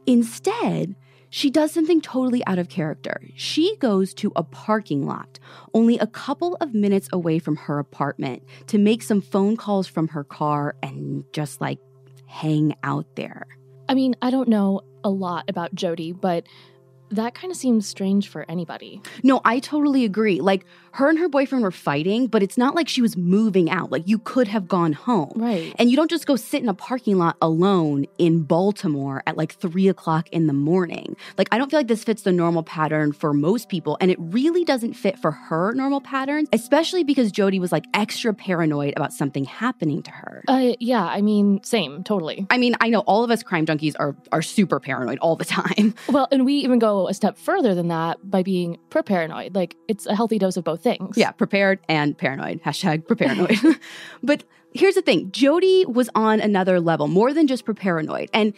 Instead, 0.06 0.96
she 1.32 1.48
does 1.50 1.70
something 1.70 2.00
totally 2.00 2.44
out 2.46 2.58
of 2.58 2.68
character. 2.68 3.20
She 3.36 3.76
goes 3.76 4.12
to 4.14 4.32
a 4.34 4.42
parking 4.42 5.06
lot, 5.06 5.38
only 5.72 5.96
a 5.98 6.06
couple 6.06 6.56
of 6.60 6.74
minutes 6.74 7.08
away 7.12 7.38
from 7.38 7.56
her 7.56 7.78
apartment, 7.78 8.42
to 8.66 8.78
make 8.78 9.02
some 9.02 9.20
phone 9.20 9.56
calls 9.56 9.86
from 9.86 10.08
her 10.08 10.24
car 10.24 10.74
and 10.82 11.24
just 11.32 11.60
like 11.60 11.78
hang 12.26 12.74
out 12.82 13.06
there. 13.14 13.46
I 13.88 13.94
mean, 13.94 14.16
I 14.22 14.30
don't 14.30 14.48
know 14.48 14.82
a 15.04 15.10
lot 15.10 15.44
about 15.48 15.74
Jodi, 15.74 16.12
but 16.12 16.46
that 17.10 17.34
kind 17.34 17.50
of 17.50 17.56
seems 17.56 17.86
strange 17.86 18.28
for 18.28 18.44
anybody. 18.48 19.02
No, 19.22 19.40
I 19.44 19.58
totally 19.58 20.04
agree. 20.04 20.40
Like, 20.40 20.64
her 20.92 21.08
and 21.08 21.18
her 21.18 21.28
boyfriend 21.28 21.62
were 21.62 21.70
fighting, 21.70 22.26
but 22.26 22.42
it's 22.42 22.58
not 22.58 22.74
like 22.74 22.88
she 22.88 23.02
was 23.02 23.16
moving 23.16 23.70
out. 23.70 23.90
Like, 23.90 24.06
you 24.06 24.18
could 24.18 24.48
have 24.48 24.68
gone 24.68 24.92
home. 24.92 25.32
Right. 25.36 25.74
And 25.78 25.90
you 25.90 25.96
don't 25.96 26.10
just 26.10 26.26
go 26.26 26.36
sit 26.36 26.62
in 26.62 26.68
a 26.68 26.74
parking 26.74 27.18
lot 27.18 27.36
alone 27.40 28.06
in 28.18 28.42
Baltimore 28.42 29.22
at 29.26 29.36
like 29.36 29.54
three 29.54 29.88
o'clock 29.88 30.28
in 30.30 30.46
the 30.46 30.52
morning. 30.52 31.16
Like, 31.38 31.48
I 31.52 31.58
don't 31.58 31.70
feel 31.70 31.78
like 31.78 31.88
this 31.88 32.04
fits 32.04 32.22
the 32.22 32.32
normal 32.32 32.62
pattern 32.62 33.12
for 33.12 33.32
most 33.32 33.68
people. 33.68 33.96
And 34.00 34.10
it 34.10 34.18
really 34.20 34.64
doesn't 34.64 34.94
fit 34.94 35.18
for 35.18 35.30
her 35.30 35.72
normal 35.74 36.00
patterns, 36.00 36.48
especially 36.52 37.04
because 37.04 37.30
Jodi 37.30 37.60
was 37.60 37.72
like 37.72 37.84
extra 37.94 38.34
paranoid 38.34 38.94
about 38.96 39.12
something 39.12 39.44
happening 39.44 40.02
to 40.02 40.10
her. 40.10 40.44
Uh, 40.48 40.72
yeah, 40.80 41.04
I 41.04 41.20
mean, 41.20 41.62
same, 41.62 42.02
totally. 42.02 42.46
I 42.50 42.58
mean, 42.58 42.74
I 42.80 42.88
know 42.88 43.00
all 43.00 43.24
of 43.24 43.30
us 43.30 43.42
crime 43.42 43.66
junkies 43.66 43.94
are, 43.98 44.16
are 44.32 44.42
super 44.42 44.80
paranoid 44.80 45.18
all 45.20 45.36
the 45.36 45.44
time. 45.44 45.94
Well, 46.08 46.28
and 46.32 46.44
we 46.44 46.54
even 46.54 46.78
go 46.78 47.08
a 47.08 47.14
step 47.14 47.38
further 47.38 47.74
than 47.74 47.88
that 47.88 48.18
by 48.28 48.42
being 48.42 48.78
pre 48.90 49.02
paranoid. 49.02 49.54
Like 49.54 49.76
it's 49.88 50.06
a 50.06 50.14
healthy 50.14 50.38
dose 50.38 50.56
of 50.56 50.64
both 50.64 50.79
things. 50.80 51.16
Yeah, 51.16 51.30
prepared 51.32 51.80
and 51.88 52.16
paranoid. 52.16 52.62
Hashtag 52.62 53.06
paranoid. 53.16 53.78
but 54.22 54.44
here's 54.72 54.94
the 54.94 55.02
thing 55.02 55.30
Jodi 55.30 55.84
was 55.86 56.10
on 56.14 56.40
another 56.40 56.80
level, 56.80 57.08
more 57.08 57.32
than 57.32 57.46
just 57.46 57.64
paranoid. 57.64 58.30
And 58.32 58.54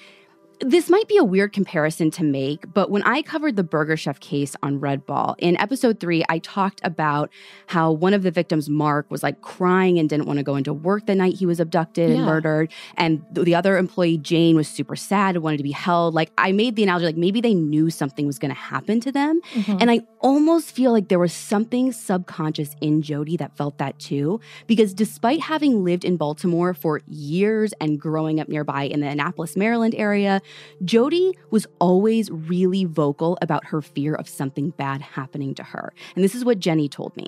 this 0.64 0.88
might 0.88 1.08
be 1.08 1.16
a 1.16 1.24
weird 1.24 1.52
comparison 1.52 2.10
to 2.12 2.24
make, 2.24 2.72
but 2.72 2.90
when 2.90 3.02
I 3.02 3.22
covered 3.22 3.56
the 3.56 3.62
Burger 3.64 3.96
Chef 3.96 4.20
case 4.20 4.54
on 4.62 4.80
Red 4.80 5.04
Ball, 5.06 5.34
in 5.38 5.56
episode 5.58 6.00
three, 6.00 6.24
I 6.28 6.38
talked 6.38 6.80
about 6.84 7.30
how 7.66 7.92
one 7.92 8.14
of 8.14 8.22
the 8.22 8.30
victims, 8.30 8.68
Mark, 8.68 9.10
was 9.10 9.22
like 9.22 9.40
crying 9.40 9.98
and 9.98 10.08
didn't 10.08 10.26
want 10.26 10.38
to 10.38 10.42
go 10.42 10.56
into 10.56 10.72
work 10.72 11.06
the 11.06 11.14
night 11.14 11.34
he 11.34 11.46
was 11.46 11.60
abducted 11.60 12.10
yeah. 12.10 12.16
and 12.16 12.24
murdered. 12.24 12.72
And 12.96 13.24
the 13.32 13.54
other 13.54 13.76
employee, 13.76 14.18
Jane, 14.18 14.56
was 14.56 14.68
super 14.68 14.96
sad 14.96 15.34
and 15.34 15.42
wanted 15.42 15.58
to 15.58 15.62
be 15.62 15.72
held. 15.72 16.14
Like, 16.14 16.30
I 16.38 16.52
made 16.52 16.76
the 16.76 16.82
analogy, 16.84 17.06
like 17.06 17.16
maybe 17.16 17.40
they 17.40 17.54
knew 17.54 17.90
something 17.90 18.26
was 18.26 18.38
going 18.38 18.54
to 18.54 18.60
happen 18.60 19.00
to 19.00 19.12
them. 19.12 19.40
Mm-hmm. 19.54 19.76
And 19.80 19.90
I 19.90 20.00
almost 20.20 20.70
feel 20.70 20.92
like 20.92 21.08
there 21.08 21.18
was 21.18 21.32
something 21.32 21.92
subconscious 21.92 22.76
in 22.80 23.02
Jodi 23.02 23.36
that 23.36 23.56
felt 23.56 23.78
that 23.78 23.98
too. 23.98 24.40
Because 24.66 24.94
despite 24.94 25.40
having 25.40 25.84
lived 25.84 26.04
in 26.04 26.16
Baltimore 26.16 26.74
for 26.74 27.00
years 27.06 27.72
and 27.80 28.00
growing 28.00 28.40
up 28.40 28.48
nearby 28.48 28.84
in 28.84 29.00
the 29.00 29.08
Annapolis, 29.08 29.56
Maryland 29.56 29.94
area, 29.96 30.40
Jodi 30.84 31.36
was 31.50 31.66
always 31.78 32.30
really 32.30 32.84
vocal 32.84 33.38
about 33.42 33.64
her 33.66 33.82
fear 33.82 34.14
of 34.14 34.28
something 34.28 34.70
bad 34.70 35.00
happening 35.00 35.54
to 35.54 35.62
her. 35.62 35.92
And 36.14 36.24
this 36.24 36.34
is 36.34 36.44
what 36.44 36.58
Jenny 36.58 36.88
told 36.88 37.16
me. 37.16 37.26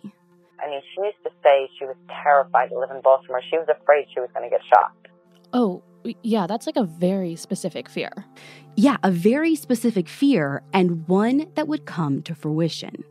I 0.62 0.68
mean, 0.68 0.80
she 0.94 1.02
used 1.02 1.22
to 1.24 1.30
say 1.42 1.68
she 1.78 1.84
was 1.84 1.96
terrified 2.22 2.70
to 2.70 2.78
live 2.78 2.90
in 2.90 3.00
Baltimore. 3.02 3.42
She 3.50 3.58
was 3.58 3.68
afraid 3.68 4.06
she 4.12 4.20
was 4.20 4.30
going 4.34 4.48
to 4.48 4.50
get 4.50 4.64
shot. 4.72 4.92
Oh, 5.52 5.82
yeah, 6.22 6.46
that's 6.46 6.66
like 6.66 6.76
a 6.76 6.84
very 6.84 7.36
specific 7.36 7.88
fear. 7.88 8.12
Yeah, 8.76 8.96
a 9.02 9.10
very 9.10 9.54
specific 9.54 10.08
fear, 10.08 10.62
and 10.72 11.06
one 11.08 11.46
that 11.54 11.68
would 11.68 11.86
come 11.86 12.22
to 12.22 12.34
fruition. 12.34 13.04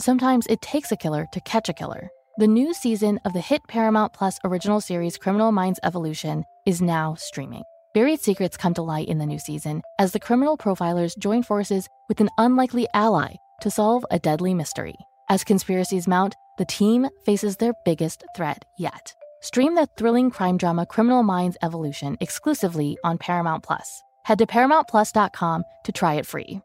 Sometimes 0.00 0.46
it 0.48 0.60
takes 0.62 0.92
a 0.92 0.96
killer 0.96 1.26
to 1.32 1.40
catch 1.40 1.68
a 1.68 1.72
killer. 1.72 2.10
The 2.38 2.46
new 2.46 2.74
season 2.74 3.18
of 3.24 3.32
the 3.32 3.40
hit 3.40 3.66
Paramount 3.66 4.12
Plus 4.12 4.38
original 4.44 4.82
series 4.82 5.16
Criminal 5.16 5.52
Minds 5.52 5.80
Evolution 5.82 6.44
is 6.66 6.82
now 6.82 7.14
streaming. 7.14 7.62
Buried 7.94 8.20
secrets 8.20 8.58
come 8.58 8.74
to 8.74 8.82
light 8.82 9.08
in 9.08 9.16
the 9.16 9.24
new 9.24 9.38
season 9.38 9.80
as 9.98 10.12
the 10.12 10.20
criminal 10.20 10.58
profilers 10.58 11.16
join 11.16 11.42
forces 11.42 11.88
with 12.10 12.20
an 12.20 12.28
unlikely 12.36 12.86
ally 12.92 13.36
to 13.62 13.70
solve 13.70 14.04
a 14.10 14.18
deadly 14.18 14.52
mystery. 14.52 14.96
As 15.30 15.44
conspiracies 15.44 16.06
mount, 16.06 16.34
the 16.58 16.66
team 16.66 17.08
faces 17.24 17.56
their 17.56 17.72
biggest 17.86 18.22
threat 18.36 18.66
yet. 18.78 19.14
Stream 19.40 19.74
the 19.74 19.88
thrilling 19.96 20.30
crime 20.30 20.58
drama 20.58 20.84
Criminal 20.84 21.22
Minds 21.22 21.56
Evolution 21.62 22.18
exclusively 22.20 22.98
on 23.02 23.16
Paramount 23.16 23.62
Plus. 23.62 24.02
Head 24.26 24.36
to 24.40 24.46
ParamountPlus.com 24.46 25.64
to 25.84 25.92
try 25.92 26.16
it 26.16 26.26
free. 26.26 26.60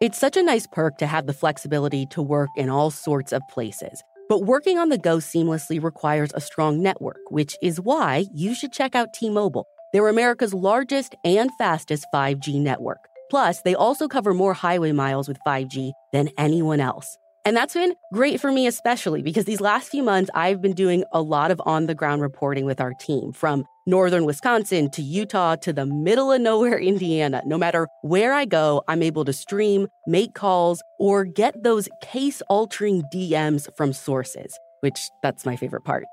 It's 0.00 0.16
such 0.16 0.36
a 0.36 0.44
nice 0.44 0.64
perk 0.64 0.96
to 0.98 1.08
have 1.08 1.26
the 1.26 1.32
flexibility 1.32 2.06
to 2.10 2.22
work 2.22 2.50
in 2.56 2.70
all 2.70 2.88
sorts 2.88 3.32
of 3.32 3.42
places. 3.50 4.00
But 4.28 4.44
working 4.44 4.78
on 4.78 4.90
the 4.90 4.98
go 4.98 5.16
seamlessly 5.16 5.82
requires 5.82 6.30
a 6.34 6.40
strong 6.40 6.80
network, 6.80 7.18
which 7.30 7.56
is 7.62 7.80
why 7.80 8.26
you 8.32 8.54
should 8.54 8.72
check 8.72 8.94
out 8.94 9.12
T 9.12 9.28
Mobile. 9.28 9.66
They're 9.92 10.06
America's 10.06 10.54
largest 10.54 11.16
and 11.24 11.50
fastest 11.58 12.06
5G 12.14 12.60
network. 12.60 12.98
Plus, 13.28 13.62
they 13.62 13.74
also 13.74 14.06
cover 14.06 14.32
more 14.34 14.54
highway 14.54 14.92
miles 14.92 15.26
with 15.26 15.38
5G 15.44 15.90
than 16.12 16.30
anyone 16.38 16.78
else. 16.78 17.18
And 17.44 17.56
that's 17.56 17.74
been 17.74 17.94
great 18.12 18.40
for 18.40 18.52
me, 18.52 18.68
especially 18.68 19.22
because 19.22 19.46
these 19.46 19.60
last 19.60 19.88
few 19.88 20.04
months, 20.04 20.30
I've 20.32 20.62
been 20.62 20.74
doing 20.74 21.02
a 21.10 21.22
lot 21.22 21.50
of 21.50 21.60
on 21.66 21.86
the 21.86 21.94
ground 21.96 22.22
reporting 22.22 22.66
with 22.66 22.80
our 22.80 22.92
team 23.00 23.32
from 23.32 23.64
northern 23.88 24.24
Wisconsin 24.24 24.90
to 24.90 25.02
Utah 25.02 25.56
to 25.56 25.72
the 25.72 25.86
middle 25.86 26.30
of 26.30 26.40
nowhere, 26.40 26.78
Indiana. 26.92 27.42
No 27.44 27.58
matter 27.58 27.88
where 28.02 28.32
I 28.34 28.44
go, 28.44 28.82
I'm 28.86 29.02
able 29.02 29.24
to 29.24 29.32
stream, 29.32 29.88
make 30.06 30.34
calls, 30.34 30.82
or 31.00 31.24
get 31.24 31.62
those 31.64 31.88
case 32.02 32.42
altering 32.48 33.02
DMs 33.12 33.68
from 33.76 33.92
sources, 33.92 34.56
which 34.80 35.10
that's 35.22 35.44
my 35.46 35.56
favorite 35.56 35.84
part. 35.84 36.04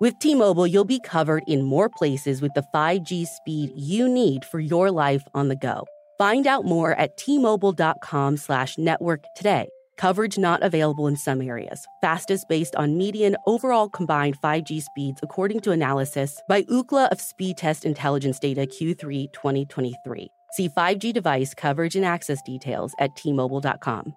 With 0.00 0.18
T 0.18 0.34
Mobile, 0.34 0.66
you'll 0.66 0.84
be 0.84 1.00
covered 1.00 1.42
in 1.46 1.62
more 1.62 1.88
places 1.88 2.40
with 2.40 2.54
the 2.54 2.64
5G 2.74 3.26
speed 3.26 3.72
you 3.76 4.08
need 4.08 4.44
for 4.44 4.60
your 4.60 4.90
life 4.90 5.22
on 5.34 5.48
the 5.48 5.56
go. 5.56 5.84
Find 6.18 6.46
out 6.46 6.64
more 6.64 6.92
at 6.92 7.16
tmobile.com 7.16 8.36
slash 8.36 8.78
network 8.78 9.24
today. 9.34 9.68
Coverage 9.96 10.38
not 10.38 10.62
available 10.62 11.06
in 11.06 11.16
some 11.16 11.40
areas. 11.40 11.86
Fastest 12.00 12.48
based 12.48 12.74
on 12.76 12.98
median 12.98 13.36
overall 13.46 13.88
combined 13.88 14.40
5G 14.40 14.82
speeds, 14.82 15.20
according 15.22 15.60
to 15.60 15.72
analysis 15.72 16.40
by 16.48 16.62
Ookla 16.64 17.08
of 17.10 17.18
Speedtest 17.18 17.84
Intelligence 17.84 18.38
Data 18.38 18.62
Q3 18.62 19.32
2023. 19.32 20.30
See 20.52 20.68
5G 20.68 21.12
device 21.12 21.54
coverage 21.54 21.96
and 21.96 22.04
access 22.04 22.40
details 22.42 22.92
at 22.98 23.10
tmobile.com. 23.16 24.14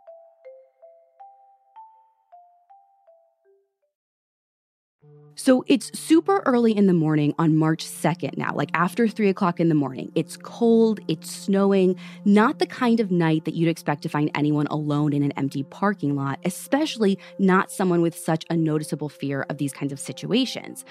So 5.40 5.64
it's 5.68 5.98
super 5.98 6.42
early 6.48 6.76
in 6.76 6.88
the 6.88 6.94
morning 6.94 7.36
on 7.38 7.56
March 7.56 7.86
2nd 7.86 8.38
now, 8.38 8.56
like 8.56 8.72
after 8.74 9.08
three 9.08 9.30
o'clock 9.30 9.60
in 9.60 9.70
the 9.70 9.76
morning. 9.76 10.12
It's 10.16 10.36
cold, 10.36 11.00
it's 11.08 11.30
snowing, 11.30 11.96
not 12.26 12.58
the 12.58 12.66
kind 12.66 13.00
of 13.00 13.12
night 13.12 13.46
that 13.46 13.54
you'd 13.54 13.70
expect 13.70 14.02
to 14.02 14.10
find 14.10 14.32
anyone 14.34 14.66
alone 14.68 15.14
in 15.14 15.22
an 15.22 15.32
empty 15.34 15.62
parking 15.62 16.16
lot, 16.16 16.40
especially 16.44 17.20
not 17.38 17.72
someone 17.72 18.02
with 18.02 18.18
such 18.18 18.46
a 18.50 18.58
noticeable 18.58 19.10
fear 19.10 19.46
of 19.48 19.60
these 19.60 19.74
kinds 19.74 19.94
of 19.94 20.00
situations. 20.00 20.84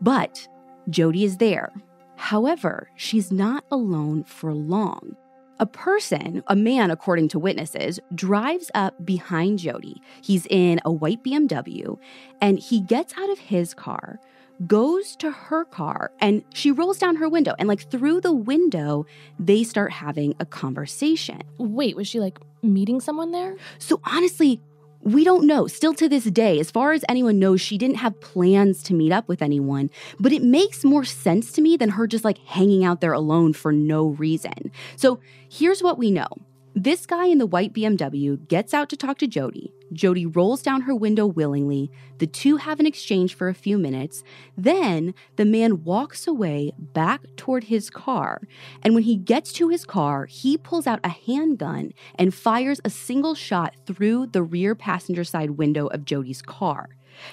But 0.00 0.48
Jodi 0.88 1.24
is 1.24 1.36
there. 1.36 1.70
However, 2.16 2.88
she's 2.96 3.30
not 3.30 3.64
alone 3.70 4.24
for 4.24 4.54
long. 4.54 5.14
A 5.60 5.66
person, 5.66 6.42
a 6.46 6.56
man, 6.56 6.90
according 6.90 7.28
to 7.28 7.38
witnesses, 7.38 8.00
drives 8.14 8.70
up 8.74 9.04
behind 9.04 9.58
Jodi. 9.58 10.00
He's 10.22 10.46
in 10.48 10.80
a 10.86 10.90
white 10.90 11.22
BMW 11.22 11.98
and 12.40 12.58
he 12.58 12.80
gets 12.80 13.12
out 13.18 13.28
of 13.28 13.38
his 13.38 13.74
car, 13.74 14.18
goes 14.66 15.14
to 15.16 15.30
her 15.30 15.66
car, 15.66 16.12
and 16.18 16.42
she 16.54 16.70
rolls 16.70 16.96
down 16.96 17.16
her 17.16 17.28
window. 17.28 17.54
And, 17.58 17.68
like, 17.68 17.90
through 17.90 18.22
the 18.22 18.32
window, 18.32 19.04
they 19.38 19.62
start 19.62 19.92
having 19.92 20.34
a 20.40 20.46
conversation. 20.46 21.42
Wait, 21.58 21.94
was 21.94 22.08
she 22.08 22.20
like 22.20 22.38
meeting 22.62 22.98
someone 22.98 23.30
there? 23.30 23.54
So, 23.78 24.00
honestly, 24.04 24.62
we 25.02 25.24
don't 25.24 25.46
know. 25.46 25.66
Still 25.66 25.94
to 25.94 26.08
this 26.08 26.24
day, 26.24 26.60
as 26.60 26.70
far 26.70 26.92
as 26.92 27.04
anyone 27.08 27.38
knows, 27.38 27.60
she 27.60 27.78
didn't 27.78 27.96
have 27.96 28.20
plans 28.20 28.82
to 28.84 28.94
meet 28.94 29.12
up 29.12 29.28
with 29.28 29.42
anyone, 29.42 29.90
but 30.18 30.32
it 30.32 30.42
makes 30.42 30.84
more 30.84 31.04
sense 31.04 31.52
to 31.52 31.62
me 31.62 31.76
than 31.76 31.90
her 31.90 32.06
just 32.06 32.24
like 32.24 32.38
hanging 32.38 32.84
out 32.84 33.00
there 33.00 33.12
alone 33.12 33.52
for 33.52 33.72
no 33.72 34.08
reason. 34.08 34.70
So 34.96 35.20
here's 35.48 35.82
what 35.82 35.98
we 35.98 36.10
know 36.10 36.28
this 36.74 37.04
guy 37.04 37.26
in 37.26 37.38
the 37.38 37.46
white 37.46 37.72
BMW 37.72 38.46
gets 38.46 38.72
out 38.72 38.88
to 38.90 38.96
talk 38.96 39.18
to 39.18 39.26
Jodi. 39.26 39.72
Jodi 39.92 40.24
rolls 40.24 40.62
down 40.62 40.82
her 40.82 40.94
window 40.94 41.26
willingly. 41.26 41.90
The 42.18 42.28
two 42.28 42.58
have 42.58 42.78
an 42.78 42.86
exchange 42.86 43.34
for 43.34 43.48
a 43.48 43.54
few 43.54 43.76
minutes. 43.76 44.22
Then 44.56 45.14
the 45.34 45.44
man 45.44 45.82
walks 45.82 46.28
away 46.28 46.72
back 46.78 47.22
toward 47.36 47.64
his 47.64 47.90
car. 47.90 48.42
And 48.82 48.94
when 48.94 49.02
he 49.02 49.16
gets 49.16 49.52
to 49.54 49.68
his 49.68 49.84
car, 49.84 50.26
he 50.26 50.56
pulls 50.56 50.86
out 50.86 51.00
a 51.02 51.08
handgun 51.08 51.92
and 52.14 52.32
fires 52.32 52.80
a 52.84 52.90
single 52.90 53.34
shot 53.34 53.74
through 53.84 54.26
the 54.26 54.42
rear 54.42 54.76
passenger 54.76 55.24
side 55.24 55.50
window 55.52 55.88
of 55.88 56.04
Jodi's 56.04 56.42
car. 56.42 56.90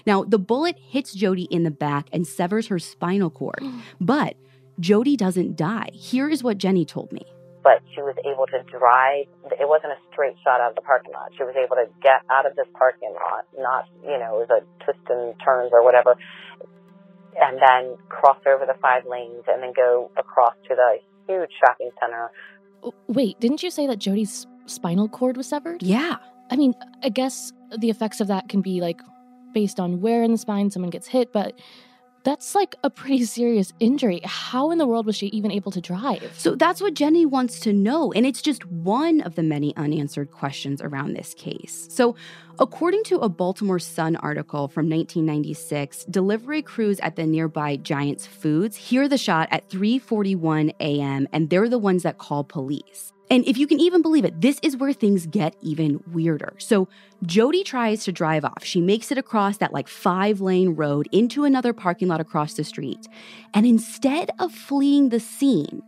Now, 0.07 0.23
the 0.23 0.39
bullet 0.39 0.77
hits 0.79 1.13
Jodi 1.13 1.43
in 1.43 1.63
the 1.63 1.71
back 1.71 2.07
and 2.11 2.25
severs 2.27 2.67
her 2.67 2.79
spinal 2.79 3.29
cord. 3.29 3.63
But 4.01 4.35
Jodi 4.79 5.15
doesn't 5.15 5.55
die. 5.55 5.89
Here 5.93 6.29
is 6.29 6.43
what 6.43 6.57
Jenny 6.57 6.85
told 6.85 7.11
me 7.11 7.25
but 7.67 7.83
she 7.93 7.99
was 7.99 8.15
able 8.23 8.47
to 8.47 8.63
drive. 8.71 9.27
It 9.59 9.67
wasn't 9.67 9.91
a 9.91 9.99
straight 10.09 10.37
shot 10.41 10.61
out 10.61 10.69
of 10.69 10.75
the 10.75 10.81
parking 10.81 11.11
lot. 11.11 11.35
She 11.35 11.43
was 11.43 11.53
able 11.59 11.75
to 11.75 11.91
get 12.01 12.23
out 12.31 12.45
of 12.45 12.55
this 12.55 12.67
parking 12.71 13.11
lot, 13.11 13.43
not, 13.59 13.83
you 14.03 14.17
know, 14.17 14.39
it 14.39 14.47
was 14.47 14.51
a 14.55 14.83
twist 14.85 15.03
and 15.09 15.35
turns 15.43 15.71
or 15.73 15.83
whatever, 15.83 16.15
and 17.35 17.59
then 17.59 17.97
cross 18.07 18.39
over 18.47 18.65
the 18.65 18.79
five 18.81 19.03
lanes 19.05 19.43
and 19.49 19.61
then 19.61 19.73
go 19.75 20.09
across 20.15 20.53
to 20.69 20.75
the 20.75 20.99
huge 21.27 21.49
shopping 21.59 21.91
center. 21.99 22.31
Oh, 22.83 22.93
wait, 23.07 23.37
didn't 23.41 23.61
you 23.61 23.69
say 23.69 23.85
that 23.85 23.99
Jodi's 23.99 24.47
spinal 24.65 25.09
cord 25.09 25.35
was 25.35 25.47
severed? 25.47 25.83
Yeah. 25.83 26.15
I 26.49 26.55
mean, 26.55 26.73
I 27.03 27.09
guess 27.09 27.51
the 27.77 27.89
effects 27.89 28.21
of 28.21 28.27
that 28.27 28.47
can 28.47 28.61
be 28.61 28.79
like 28.79 29.01
based 29.53 29.77
on 29.77 29.99
where 29.99 30.23
in 30.23 30.31
the 30.31 30.37
spine 30.37 30.71
someone 30.71 30.89
gets 30.89 31.07
hit, 31.07 31.33
but 31.33 31.59
that's 32.27 32.55
like 32.55 32.75
a 32.83 32.89
pretty 32.89 33.23
serious 33.23 33.71
injury. 33.79 34.19
How 34.25 34.71
in 34.71 34.79
the 34.79 34.85
world 34.85 35.05
was 35.05 35.15
she 35.15 35.27
even 35.27 35.49
able 35.49 35.71
to 35.71 35.79
drive? 35.79 36.29
So 36.35 36.55
that's 36.55 36.81
what 36.81 36.93
Jenny 36.93 37.25
wants 37.25 37.57
to 37.61 37.71
know. 37.71 38.11
And 38.11 38.25
it's 38.25 38.41
just 38.41 38.65
one 38.65 39.21
of 39.21 39.35
the 39.35 39.43
many 39.43 39.73
unanswered 39.77 40.31
questions 40.31 40.81
around 40.81 41.13
this 41.13 41.33
case. 41.33 41.87
So, 41.89 42.17
according 42.59 43.05
to 43.05 43.19
a 43.19 43.29
Baltimore 43.29 43.79
Sun 43.79 44.17
article 44.17 44.67
from 44.67 44.89
1996, 44.89 46.03
delivery 46.09 46.61
crews 46.61 46.99
at 46.99 47.15
the 47.15 47.25
nearby 47.25 47.77
Giants 47.77 48.25
Foods 48.25 48.75
hear 48.75 49.07
the 49.07 49.17
shot 49.17 49.47
at 49.49 49.69
3:41 49.69 50.73
a.m. 50.81 51.29
and 51.31 51.49
they're 51.49 51.69
the 51.69 51.79
ones 51.79 52.03
that 52.03 52.17
call 52.17 52.43
police. 52.43 53.13
And 53.29 53.45
if 53.45 53.57
you 53.57 53.67
can 53.67 53.79
even 53.79 54.01
believe 54.01 54.25
it, 54.25 54.39
this 54.41 54.59
is 54.63 54.77
where 54.77 54.93
things 54.93 55.25
get 55.25 55.55
even 55.61 56.01
weirder. 56.13 56.53
So 56.59 56.87
Jodi 57.25 57.63
tries 57.63 58.03
to 58.05 58.11
drive 58.11 58.45
off. 58.45 58.63
She 58.63 58.79
makes 58.79 59.11
it 59.11 59.17
across 59.17 59.57
that 59.57 59.73
like 59.73 59.87
five 59.87 60.39
lane 60.39 60.69
road 60.75 61.09
into 61.11 61.43
another 61.43 61.73
parking 61.73 62.07
lot 62.07 62.21
across 62.21 62.53
the 62.53 62.63
street. 62.63 63.07
And 63.53 63.65
instead 63.65 64.31
of 64.39 64.53
fleeing 64.53 65.09
the 65.09 65.19
scene, 65.19 65.81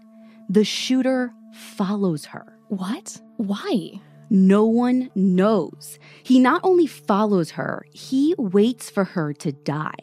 the 0.50 0.66
shooter 0.66 1.34
follows 1.54 2.26
her. 2.26 2.58
What? 2.68 3.22
Why? 3.38 4.02
No 4.30 4.66
one 4.66 5.10
knows. 5.16 5.98
He 6.22 6.40
not 6.40 6.62
only 6.64 6.86
follows 6.86 7.52
her, 7.52 7.86
he 7.92 8.36
waits 8.38 8.90
for 8.90 9.04
her 9.04 9.34
to 9.34 9.52
die. 9.52 9.96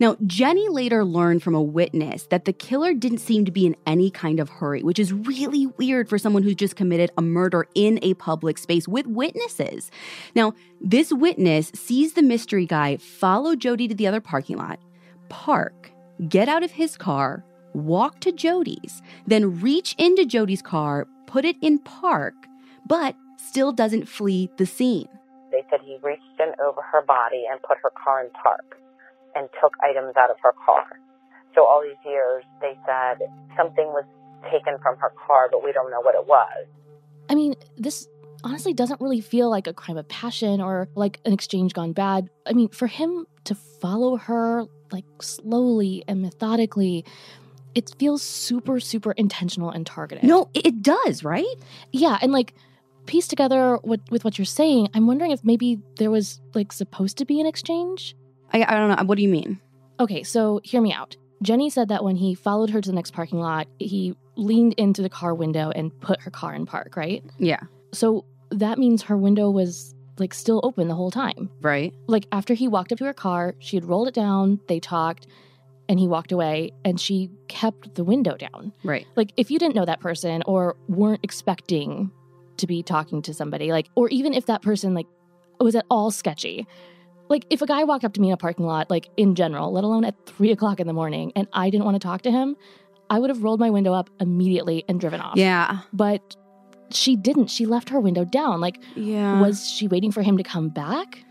Now, 0.00 0.16
Jenny 0.26 0.68
later 0.68 1.04
learned 1.04 1.42
from 1.42 1.54
a 1.54 1.62
witness 1.62 2.26
that 2.26 2.44
the 2.44 2.52
killer 2.52 2.92
didn't 2.92 3.18
seem 3.18 3.44
to 3.44 3.52
be 3.52 3.66
in 3.66 3.76
any 3.86 4.10
kind 4.10 4.40
of 4.40 4.48
hurry, 4.48 4.82
which 4.82 4.98
is 4.98 5.12
really 5.12 5.66
weird 5.66 6.08
for 6.08 6.18
someone 6.18 6.42
who's 6.42 6.56
just 6.56 6.76
committed 6.76 7.10
a 7.16 7.22
murder 7.22 7.68
in 7.74 8.00
a 8.02 8.14
public 8.14 8.58
space 8.58 8.88
with 8.88 9.06
witnesses. 9.06 9.90
Now, 10.34 10.54
this 10.80 11.12
witness 11.12 11.70
sees 11.74 12.14
the 12.14 12.22
mystery 12.22 12.66
guy 12.66 12.96
follow 12.96 13.54
Jodi 13.54 13.86
to 13.88 13.94
the 13.94 14.06
other 14.06 14.20
parking 14.20 14.56
lot, 14.56 14.80
park, 15.28 15.92
get 16.28 16.48
out 16.48 16.64
of 16.64 16.72
his 16.72 16.96
car, 16.96 17.44
walk 17.74 18.20
to 18.20 18.32
Jodi's, 18.32 19.02
then 19.26 19.60
reach 19.60 19.94
into 19.98 20.24
Jodi's 20.24 20.62
car, 20.62 21.06
put 21.26 21.44
it 21.44 21.56
in 21.62 21.78
park, 21.78 22.34
but 22.86 23.14
still 23.48 23.72
doesn't 23.72 24.06
flee 24.08 24.50
the 24.58 24.66
scene. 24.66 25.08
They 25.50 25.62
said 25.70 25.80
he 25.82 25.96
reached 26.02 26.38
in 26.38 26.52
over 26.62 26.82
her 26.92 27.02
body 27.02 27.44
and 27.50 27.56
put 27.62 27.78
her 27.82 27.92
car 28.04 28.22
in 28.24 28.30
park. 28.42 28.76
and 29.34 29.48
took 29.60 29.72
items 29.82 30.14
out 30.16 30.30
of 30.30 30.36
her 30.42 30.52
car. 30.64 30.84
So 31.54 31.64
all 31.64 31.82
these 31.82 31.98
years, 32.04 32.44
they 32.60 32.74
said 32.86 33.18
something 33.56 33.86
was 33.86 34.04
taken 34.50 34.78
from 34.82 34.96
her 34.98 35.12
car, 35.26 35.48
but 35.50 35.62
we 35.64 35.72
don't 35.72 35.90
know 35.90 36.00
what 36.00 36.14
it 36.14 36.26
was. 36.26 36.66
I 37.28 37.34
mean, 37.34 37.54
this 37.76 38.08
honestly 38.44 38.72
doesn't 38.72 39.00
really 39.00 39.20
feel 39.20 39.50
like 39.50 39.66
a 39.66 39.72
crime 39.72 39.96
of 39.96 40.08
passion 40.08 40.60
or 40.60 40.88
like 40.94 41.20
an 41.24 41.32
exchange 41.32 41.72
gone 41.72 41.92
bad. 41.92 42.30
I 42.46 42.52
mean, 42.52 42.68
for 42.68 42.86
him 42.86 43.26
to 43.44 43.54
follow 43.54 44.16
her 44.16 44.66
like 44.90 45.04
slowly 45.20 46.04
and 46.08 46.22
methodically, 46.22 47.04
it 47.74 47.94
feels 47.98 48.22
super, 48.22 48.80
super 48.80 49.12
intentional 49.12 49.70
and 49.70 49.86
targeted. 49.86 50.24
No, 50.24 50.48
it 50.54 50.82
does, 50.82 51.22
right? 51.22 51.46
Yeah. 51.92 52.18
And 52.22 52.32
like, 52.32 52.54
piece 53.08 53.26
together 53.26 53.78
with, 53.82 54.00
with 54.10 54.22
what 54.22 54.38
you're 54.38 54.44
saying, 54.44 54.90
I'm 54.94 55.08
wondering 55.08 55.32
if 55.32 55.42
maybe 55.42 55.80
there 55.96 56.10
was 56.10 56.40
like 56.54 56.72
supposed 56.72 57.18
to 57.18 57.24
be 57.24 57.40
an 57.40 57.46
exchange. 57.46 58.14
I, 58.52 58.62
I 58.62 58.74
don't 58.74 58.96
know. 58.96 59.04
What 59.04 59.16
do 59.16 59.22
you 59.22 59.28
mean? 59.28 59.60
Okay, 59.98 60.22
so 60.22 60.60
hear 60.62 60.80
me 60.80 60.92
out. 60.92 61.16
Jenny 61.42 61.70
said 61.70 61.88
that 61.88 62.04
when 62.04 62.16
he 62.16 62.34
followed 62.34 62.70
her 62.70 62.80
to 62.80 62.88
the 62.88 62.94
next 62.94 63.12
parking 63.12 63.40
lot, 63.40 63.66
he 63.78 64.14
leaned 64.36 64.74
into 64.74 65.02
the 65.02 65.08
car 65.08 65.34
window 65.34 65.72
and 65.74 65.98
put 66.00 66.20
her 66.20 66.30
car 66.30 66.54
in 66.54 66.66
park, 66.66 66.96
right? 66.96 67.24
Yeah. 67.38 67.60
So 67.92 68.24
that 68.50 68.78
means 68.78 69.02
her 69.02 69.16
window 69.16 69.50
was 69.50 69.94
like 70.18 70.34
still 70.34 70.60
open 70.62 70.88
the 70.88 70.94
whole 70.94 71.10
time. 71.10 71.50
Right. 71.60 71.94
Like 72.06 72.26
after 72.30 72.54
he 72.54 72.68
walked 72.68 72.92
up 72.92 72.98
to 72.98 73.04
her 73.04 73.14
car, 73.14 73.54
she 73.58 73.76
had 73.76 73.84
rolled 73.84 74.08
it 74.08 74.14
down, 74.14 74.60
they 74.68 74.80
talked, 74.80 75.26
and 75.88 75.98
he 75.98 76.06
walked 76.06 76.32
away 76.32 76.72
and 76.84 77.00
she 77.00 77.30
kept 77.48 77.94
the 77.94 78.04
window 78.04 78.36
down. 78.36 78.72
Right. 78.84 79.06
Like 79.16 79.32
if 79.36 79.50
you 79.50 79.58
didn't 79.58 79.74
know 79.74 79.86
that 79.86 80.00
person 80.00 80.42
or 80.44 80.76
weren't 80.88 81.20
expecting 81.22 82.10
to 82.58 82.66
be 82.66 82.82
talking 82.82 83.22
to 83.22 83.34
somebody, 83.34 83.72
like 83.72 83.88
or 83.94 84.08
even 84.10 84.34
if 84.34 84.46
that 84.46 84.62
person 84.62 84.94
like 84.94 85.06
was 85.60 85.74
at 85.74 85.84
all 85.90 86.10
sketchy. 86.10 86.66
Like 87.28 87.44
if 87.50 87.60
a 87.60 87.66
guy 87.66 87.84
walked 87.84 88.04
up 88.04 88.14
to 88.14 88.20
me 88.20 88.28
in 88.28 88.32
a 88.34 88.36
parking 88.38 88.64
lot, 88.66 88.88
like 88.90 89.08
in 89.16 89.34
general, 89.34 89.70
let 89.72 89.84
alone 89.84 90.04
at 90.04 90.14
three 90.26 90.50
o'clock 90.50 90.80
in 90.80 90.86
the 90.86 90.92
morning, 90.94 91.32
and 91.36 91.46
I 91.52 91.68
didn't 91.68 91.84
want 91.84 91.94
to 91.96 91.98
talk 92.06 92.22
to 92.22 92.30
him, 92.30 92.56
I 93.10 93.18
would 93.18 93.28
have 93.28 93.42
rolled 93.42 93.60
my 93.60 93.68
window 93.70 93.92
up 93.92 94.08
immediately 94.20 94.84
and 94.88 94.98
driven 94.98 95.20
off. 95.20 95.36
Yeah. 95.36 95.80
But 95.92 96.36
she 96.90 97.16
didn't. 97.16 97.48
She 97.48 97.66
left 97.66 97.90
her 97.90 98.00
window 98.00 98.24
down. 98.24 98.60
Like, 98.62 98.78
Yeah. 98.96 99.40
was 99.42 99.68
she 99.68 99.88
waiting 99.88 100.10
for 100.10 100.22
him 100.22 100.38
to 100.38 100.42
come 100.42 100.70
back? 100.70 101.22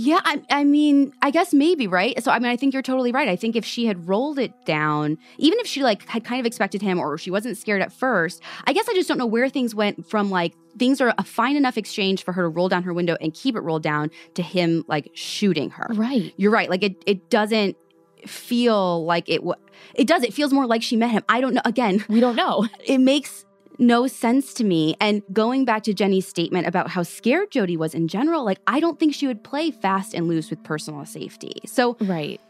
Yeah, 0.00 0.20
I, 0.24 0.40
I 0.48 0.62
mean, 0.64 1.12
I 1.22 1.32
guess 1.32 1.52
maybe, 1.52 1.88
right? 1.88 2.22
So, 2.22 2.30
I 2.30 2.38
mean, 2.38 2.50
I 2.52 2.56
think 2.56 2.72
you're 2.72 2.82
totally 2.82 3.10
right. 3.10 3.28
I 3.28 3.34
think 3.34 3.56
if 3.56 3.64
she 3.64 3.86
had 3.86 4.06
rolled 4.08 4.38
it 4.38 4.52
down, 4.64 5.18
even 5.38 5.58
if 5.58 5.66
she 5.66 5.82
like 5.82 6.08
had 6.08 6.24
kind 6.24 6.38
of 6.38 6.46
expected 6.46 6.80
him 6.82 7.00
or 7.00 7.18
she 7.18 7.32
wasn't 7.32 7.58
scared 7.58 7.82
at 7.82 7.92
first, 7.92 8.40
I 8.64 8.72
guess 8.72 8.88
I 8.88 8.94
just 8.94 9.08
don't 9.08 9.18
know 9.18 9.26
where 9.26 9.48
things 9.48 9.74
went 9.74 10.08
from 10.08 10.30
like 10.30 10.54
things 10.78 11.00
are 11.00 11.12
a 11.18 11.24
fine 11.24 11.56
enough 11.56 11.76
exchange 11.76 12.22
for 12.22 12.32
her 12.32 12.42
to 12.42 12.48
roll 12.48 12.68
down 12.68 12.84
her 12.84 12.94
window 12.94 13.16
and 13.20 13.34
keep 13.34 13.56
it 13.56 13.60
rolled 13.60 13.82
down 13.82 14.12
to 14.34 14.42
him 14.42 14.84
like 14.86 15.10
shooting 15.14 15.70
her. 15.70 15.88
Right. 15.90 16.32
You're 16.36 16.52
right. 16.52 16.70
Like 16.70 16.84
it, 16.84 17.02
it 17.04 17.28
doesn't 17.28 17.76
feel 18.24 19.04
like 19.04 19.28
it. 19.28 19.42
wa- 19.42 19.56
It 19.94 20.06
does. 20.06 20.22
It 20.22 20.32
feels 20.32 20.52
more 20.52 20.66
like 20.66 20.82
she 20.82 20.96
met 20.96 21.10
him. 21.10 21.22
I 21.28 21.40
don't 21.40 21.54
know. 21.54 21.62
Again, 21.64 22.04
We 22.08 22.20
don't 22.20 22.36
know. 22.36 22.68
it 22.84 22.98
makes 22.98 23.44
no 23.78 24.06
sense 24.06 24.52
to 24.54 24.64
me. 24.64 24.96
And 25.00 25.22
going 25.32 25.64
back 25.64 25.82
to 25.84 25.94
Jenny's 25.94 26.26
statement 26.26 26.66
about 26.66 26.90
how 26.90 27.02
scared 27.02 27.50
Jodi 27.50 27.76
was 27.76 27.94
in 27.94 28.08
general, 28.08 28.44
like 28.44 28.58
I 28.66 28.80
don't 28.80 28.98
think 28.98 29.14
she 29.14 29.26
would 29.26 29.42
play 29.42 29.70
fast 29.70 30.14
and 30.14 30.28
loose 30.28 30.50
with 30.50 30.62
personal 30.62 31.04
safety. 31.06 31.54
So 31.66 31.96
Right. 32.00 32.40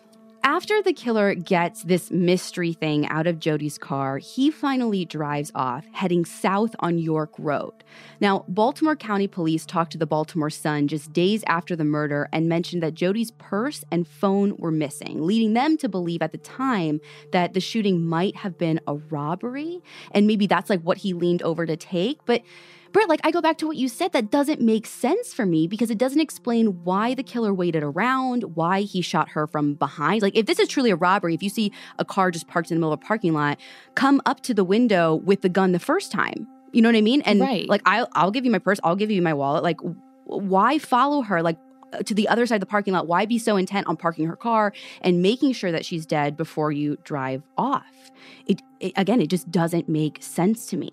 After 0.51 0.81
the 0.81 0.95
killer 0.95 1.35
gets 1.35 1.83
this 1.83 2.11
mystery 2.11 2.73
thing 2.73 3.07
out 3.09 3.27
of 3.27 3.39
Jodi's 3.39 3.77
car, 3.77 4.17
he 4.17 4.51
finally 4.51 5.05
drives 5.05 5.53
off, 5.55 5.85
heading 5.93 6.25
south 6.25 6.75
on 6.79 6.99
York 6.99 7.35
Road. 7.37 7.75
Now, 8.19 8.47
Baltimore 8.49 8.97
County 8.97 9.29
Police 9.29 9.67
talked 9.67 9.93
to 9.93 9.99
the 9.99 10.07
Baltimore 10.07 10.49
Sun 10.49 10.89
just 10.89 11.13
days 11.13 11.45
after 11.49 11.77
the 11.77 11.85
murder 11.85 12.31
and 12.33 12.49
mentioned 12.49 12.83
that 12.83 12.95
Jodi's 12.95 13.33
purse 13.33 13.85
and 13.91 14.09
phone 14.09 14.57
were 14.57 14.71
missing, 14.71 15.21
leading 15.21 15.53
them 15.53 15.77
to 15.77 15.87
believe 15.87 16.23
at 16.23 16.33
the 16.33 16.39
time 16.39 17.03
that 17.31 17.53
the 17.53 17.61
shooting 17.61 18.07
might 18.07 18.37
have 18.37 18.57
been 18.57 18.81
a 18.87 18.95
robbery. 18.95 19.83
And 20.13 20.27
maybe 20.27 20.47
that's 20.47 20.71
like 20.71 20.81
what 20.81 20.97
he 20.97 21.13
leaned 21.13 21.43
over 21.43 21.67
to 21.67 21.77
take. 21.77 22.25
But 22.25 22.43
Britt, 22.93 23.09
like 23.09 23.21
I 23.25 23.31
go 23.31 23.41
back 23.41 23.59
to 23.59 23.67
what 23.67 23.77
you 23.77 23.89
said, 23.89 24.13
that 24.13 24.31
doesn't 24.31 24.61
make 24.61 24.87
sense 24.87 25.35
for 25.35 25.45
me 25.45 25.67
because 25.67 25.91
it 25.91 25.99
doesn't 25.99 26.21
explain 26.21 26.85
why 26.85 27.15
the 27.15 27.23
killer 27.23 27.53
waited 27.53 27.83
around, 27.83 28.57
why 28.57 28.83
he 28.83 29.03
shot 29.03 29.31
her 29.31 29.47
from 29.47 29.75
behind. 29.75 30.23
Like, 30.23 30.37
if 30.37 30.47
this 30.47 30.59
is 30.59 30.69
truly 30.69 30.91
a 30.91 30.97
robbery, 30.97 31.35
if 31.35 31.43
you 31.43 31.51
see 31.51 31.73
a 31.99 32.05
car 32.05 32.31
just 32.31 32.49
parked 32.49 32.71
in 32.71 32.77
the 32.77 32.81
middle 32.81 32.93
of 32.93 33.01
a 33.01 33.05
parking 33.05 33.35
lot, 33.35 33.59
come 33.95 34.21
up 34.27 34.41
to 34.43 34.55
the 34.55 34.65
window 34.65 35.17
with 35.17 35.43
the 35.43 35.49
gun 35.49 35.73
the 35.73 35.79
first 35.79 36.11
time. 36.11 36.47
You 36.73 36.83
know 36.83 36.89
what 36.89 36.97
I 36.97 37.01
mean? 37.01 37.23
And 37.23 37.41
Right. 37.41 37.69
like, 37.69 37.83
I'll, 37.87 38.09
I'll 38.15 38.31
give 38.31 38.45
you 38.45 38.51
my 38.51 38.59
purse, 38.59 38.79
I'll 38.85 38.97
give 38.97 39.11
you 39.11 39.23
my 39.23 39.35
wallet. 39.35 39.63
Like, 39.63 39.79
why 40.25 40.79
follow 40.79 41.23
her? 41.23 41.43
Like, 41.43 41.59
uh, 41.93 41.99
to 42.03 42.15
the 42.15 42.29
other 42.29 42.47
side 42.47 42.57
of 42.57 42.61
the 42.61 42.67
parking 42.67 42.93
lot, 42.93 43.07
why 43.07 43.25
be 43.25 43.39
so 43.39 43.57
intent 43.57 43.87
on 43.87 43.97
parking 43.97 44.27
her 44.27 44.37
car 44.37 44.75
and 45.01 45.23
making 45.23 45.53
sure 45.53 45.73
that 45.73 45.87
she's 45.87 46.05
dead 46.05 46.37
before 46.37 46.71
you 46.71 46.99
drive 47.05 47.43
off? 47.57 48.11
It, 48.47 48.61
it 48.81 48.93
again, 48.97 49.23
it 49.23 49.29
just 49.29 49.51
doesn't 49.51 49.89
make 49.89 50.23
sense 50.23 50.67
to 50.67 50.77
me. 50.77 50.91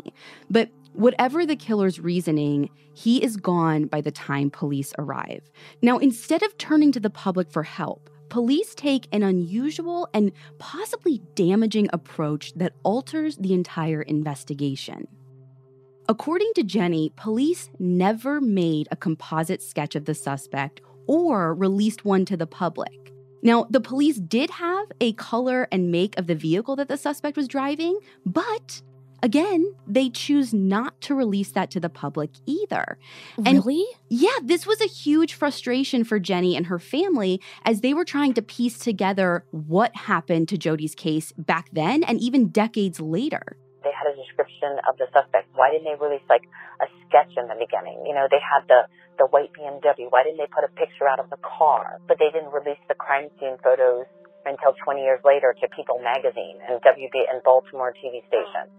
But 0.49 0.69
whatever 0.95 1.45
the 1.45 1.55
killer's 1.55 1.99
reasoning, 1.99 2.69
he 2.93 3.23
is 3.23 3.37
gone 3.37 3.85
by 3.85 4.01
the 4.01 4.11
time 4.11 4.49
police 4.49 4.93
arrive. 4.97 5.49
Now, 5.81 5.97
instead 5.97 6.43
of 6.43 6.57
turning 6.57 6.91
to 6.93 6.99
the 6.99 7.09
public 7.09 7.51
for 7.51 7.63
help, 7.63 8.09
police 8.29 8.73
take 8.73 9.07
an 9.11 9.23
unusual 9.23 10.07
and 10.13 10.31
possibly 10.57 11.21
damaging 11.35 11.89
approach 11.93 12.53
that 12.55 12.73
alters 12.83 13.37
the 13.37 13.53
entire 13.53 14.01
investigation. 14.01 15.07
According 16.07 16.51
to 16.55 16.63
Jenny, 16.63 17.11
police 17.15 17.69
never 17.79 18.39
made 18.39 18.87
a 18.91 18.95
composite 18.95 19.61
sketch 19.61 19.95
of 19.95 20.05
the 20.05 20.13
suspect 20.13 20.81
or 21.07 21.53
released 21.53 22.05
one 22.05 22.25
to 22.25 22.37
the 22.37 22.47
public. 22.47 23.11
Now, 23.41 23.67
the 23.69 23.79
police 23.81 24.17
did 24.17 24.49
have 24.51 24.91
a 24.99 25.13
color 25.13 25.67
and 25.71 25.91
make 25.91 26.17
of 26.17 26.27
the 26.27 26.35
vehicle 26.35 26.75
that 26.77 26.87
the 26.87 26.97
suspect 26.97 27.37
was 27.37 27.47
driving, 27.47 27.99
but 28.25 28.81
again, 29.25 29.73
they 29.87 30.07
choose 30.09 30.53
not 30.53 31.01
to 31.01 31.15
release 31.15 31.51
that 31.51 31.71
to 31.71 31.79
the 31.79 31.89
public 31.89 32.29
either. 32.45 32.99
And- 33.43 33.65
really? 33.65 33.83
Yeah, 34.07 34.37
this 34.43 34.67
was 34.67 34.79
a 34.81 34.87
huge 34.87 35.33
frustration 35.33 36.03
for 36.03 36.19
Jenny 36.19 36.55
and 36.55 36.67
her 36.67 36.77
family 36.77 37.41
as 37.65 37.81
they 37.81 37.93
were 37.93 38.05
trying 38.05 38.35
to 38.35 38.43
piece 38.43 38.77
together 38.77 39.43
what 39.49 39.95
happened 39.95 40.47
to 40.49 40.57
Jodi's 40.57 40.93
case 40.93 41.33
back 41.39 41.69
then 41.73 42.03
and 42.03 42.21
even 42.21 42.49
decades 42.49 43.01
later. 43.01 43.57
They 43.83 43.89
had 43.89 44.13
a 44.13 44.15
description 44.15 44.77
of 44.87 44.97
the 45.01 45.07
suspect. 45.09 45.49
Why 45.55 45.71
didn't 45.73 45.89
they 45.89 45.97
release 45.97 46.25
like 46.29 46.45
a 46.79 46.85
sketch 47.05 47.33
in 47.35 47.49
the 47.49 47.57
beginning? 47.57 48.05
You 48.05 48.13
know, 48.13 48.27
they 48.29 48.39
had 48.39 48.67
the 48.69 48.85
the 49.17 49.25
white 49.31 49.49
BMW. 49.57 50.11
Why 50.11 50.23
didn't 50.23 50.37
they 50.37 50.51
put 50.51 50.67
a 50.67 50.71
picture 50.75 51.07
out 51.07 51.19
of 51.19 51.29
the 51.29 51.39
car? 51.41 52.01
But 52.07 52.19
they 52.19 52.29
didn't 52.29 52.51
release 52.51 52.81
the 52.87 52.95
crime 52.95 53.29
scene 53.39 53.57
photos 53.63 54.05
until 54.45 54.77
20 54.83 55.01
years 55.01 55.19
later 55.25 55.55
to 55.57 55.65
People 55.73 55.97
Magazine 56.03 56.61
and 56.67 56.77
WB 56.81 57.15
and 57.31 57.41
Baltimore 57.43 57.93
TV 57.97 58.21
station. 58.27 58.69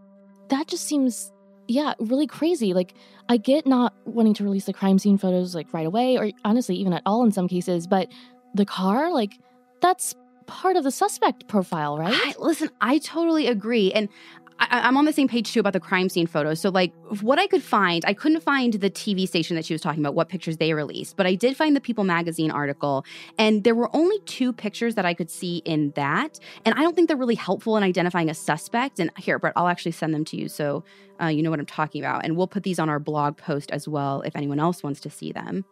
That 0.49 0.69
just 0.69 0.85
seems, 0.85 1.33
yeah, 1.69 1.95
really 1.99 2.27
crazy. 2.27 2.73
Like, 2.73 2.95
I 3.29 3.37
get 3.37 3.67
not 3.67 3.95
wanting 4.05 4.35
to 4.35 4.45
release 4.45 4.67
the 4.67 4.73
crime 4.73 4.99
scene 4.99 5.19
photos 5.19 5.55
like 5.55 5.73
right 5.73 5.87
away, 5.87 6.17
or 6.17 6.31
honestly, 6.45 6.77
even 6.77 6.93
at 6.93 7.03
all 7.07 7.25
in 7.25 7.33
some 7.33 7.49
cases, 7.49 7.87
but 7.87 8.09
the 8.55 8.65
car, 8.65 9.13
like, 9.13 9.39
that's 9.81 10.15
part 10.47 10.77
of 10.77 10.85
the 10.85 10.93
suspect 10.93 11.49
profile, 11.49 11.99
right? 11.99 12.15
I, 12.15 12.35
listen, 12.39 12.71
I 12.81 12.99
totally 12.99 13.49
agree. 13.49 13.93
And 13.93 14.09
I, 14.59 14.81
I'm 14.85 14.97
on 14.97 15.05
the 15.05 15.12
same 15.12 15.29
page 15.29 15.53
too 15.53 15.61
about 15.61 15.73
the 15.73 15.81
crime 15.81 16.09
scene 16.09 16.27
photos. 16.27 16.61
So, 16.61 16.71
like, 16.71 16.92
what 17.21 17.38
I 17.38 17.47
could 17.47 17.62
find, 17.62 18.05
I 18.07 18.14
couldn't 18.14 18.40
find 18.40 18.75
the 18.75 18.90
TV 18.90 19.29
station 19.29 19.57
that 19.57 19.64
she 19.64 19.75
was 19.75 19.83
talking 19.83 20.01
about, 20.01 20.14
what 20.14 20.29
pictures 20.29 20.57
they 20.57 20.73
released, 20.73 21.16
but 21.16 21.27
I 21.27 21.35
did 21.35 21.57
find 21.57 21.77
the 21.77 21.81
People 21.81 22.05
magazine 22.05 22.51
article. 22.51 23.05
And 23.38 23.64
there 23.64 23.75
were 23.75 23.95
only 23.95 24.19
two 24.21 24.53
pictures 24.53 24.95
that 24.95 25.05
I 25.05 25.14
could 25.14 25.31
see 25.31 25.59
in 25.64 25.92
that. 25.97 26.38
And 26.64 26.75
I 26.75 26.83
don't 26.83 26.95
think 26.95 27.09
they're 27.09 27.16
really 27.16 27.35
helpful 27.35 27.77
in 27.77 27.83
identifying 27.83 28.31
a 28.31 28.35
suspect. 28.35 28.99
And 28.99 29.11
here, 29.19 29.38
Britt, 29.38 29.53
I'll 29.57 29.69
actually 29.69 29.92
send 29.92 30.14
them 30.14 30.25
to 30.27 30.37
you 30.37 30.49
so 30.49 30.85
uh, 31.21 31.27
you 31.27 31.42
know 31.42 31.51
what 31.51 31.61
I'm 31.61 31.66
talking 31.66 32.03
about. 32.03 32.25
And 32.25 32.37
we'll 32.37 32.47
put 32.47 32.62
these 32.62 32.79
on 32.79 32.88
our 32.88 32.99
blog 32.99 33.37
post 33.37 33.71
as 33.71 33.88
well 33.88 34.23
if 34.23 34.37
anyone 34.37 34.59
else 34.59 34.83
wants 34.83 35.01
to 35.01 35.11
see 35.11 35.33
them. 35.33 35.64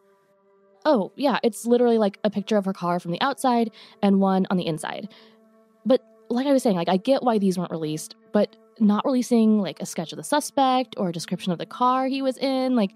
Oh, 0.85 1.13
yeah, 1.17 1.39
it's 1.43 1.65
literally 1.65 1.99
like 1.99 2.19
a 2.25 2.31
picture 2.31 2.59
of 2.59 2.67
her 2.67 2.75
car 2.75 3.01
from 3.01 3.13
the 3.13 3.21
outside 3.23 3.71
and 4.03 4.21
one 4.21 4.47
on 4.51 4.59
the 4.59 4.67
inside. 4.67 5.09
But 5.87 6.03
like 6.29 6.47
I 6.47 6.53
was 6.53 6.63
saying, 6.63 6.77
like 6.77 6.89
I 6.89 6.99
get 6.99 7.23
why 7.23 7.39
these 7.39 7.59
weren't 7.59 7.71
released, 7.71 8.17
but 8.33 8.57
not 8.81 9.05
releasing 9.05 9.61
like 9.61 9.81
a 9.81 9.87
sketch 9.87 10.13
of 10.13 10.17
the 10.17 10.25
suspect 10.25 10.95
or 10.97 11.09
a 11.09 11.13
description 11.13 11.53
of 11.53 11.59
the 11.59 11.67
car 11.67 12.07
he 12.07 12.23
was 12.23 12.37
in, 12.39 12.75
like 12.77 12.93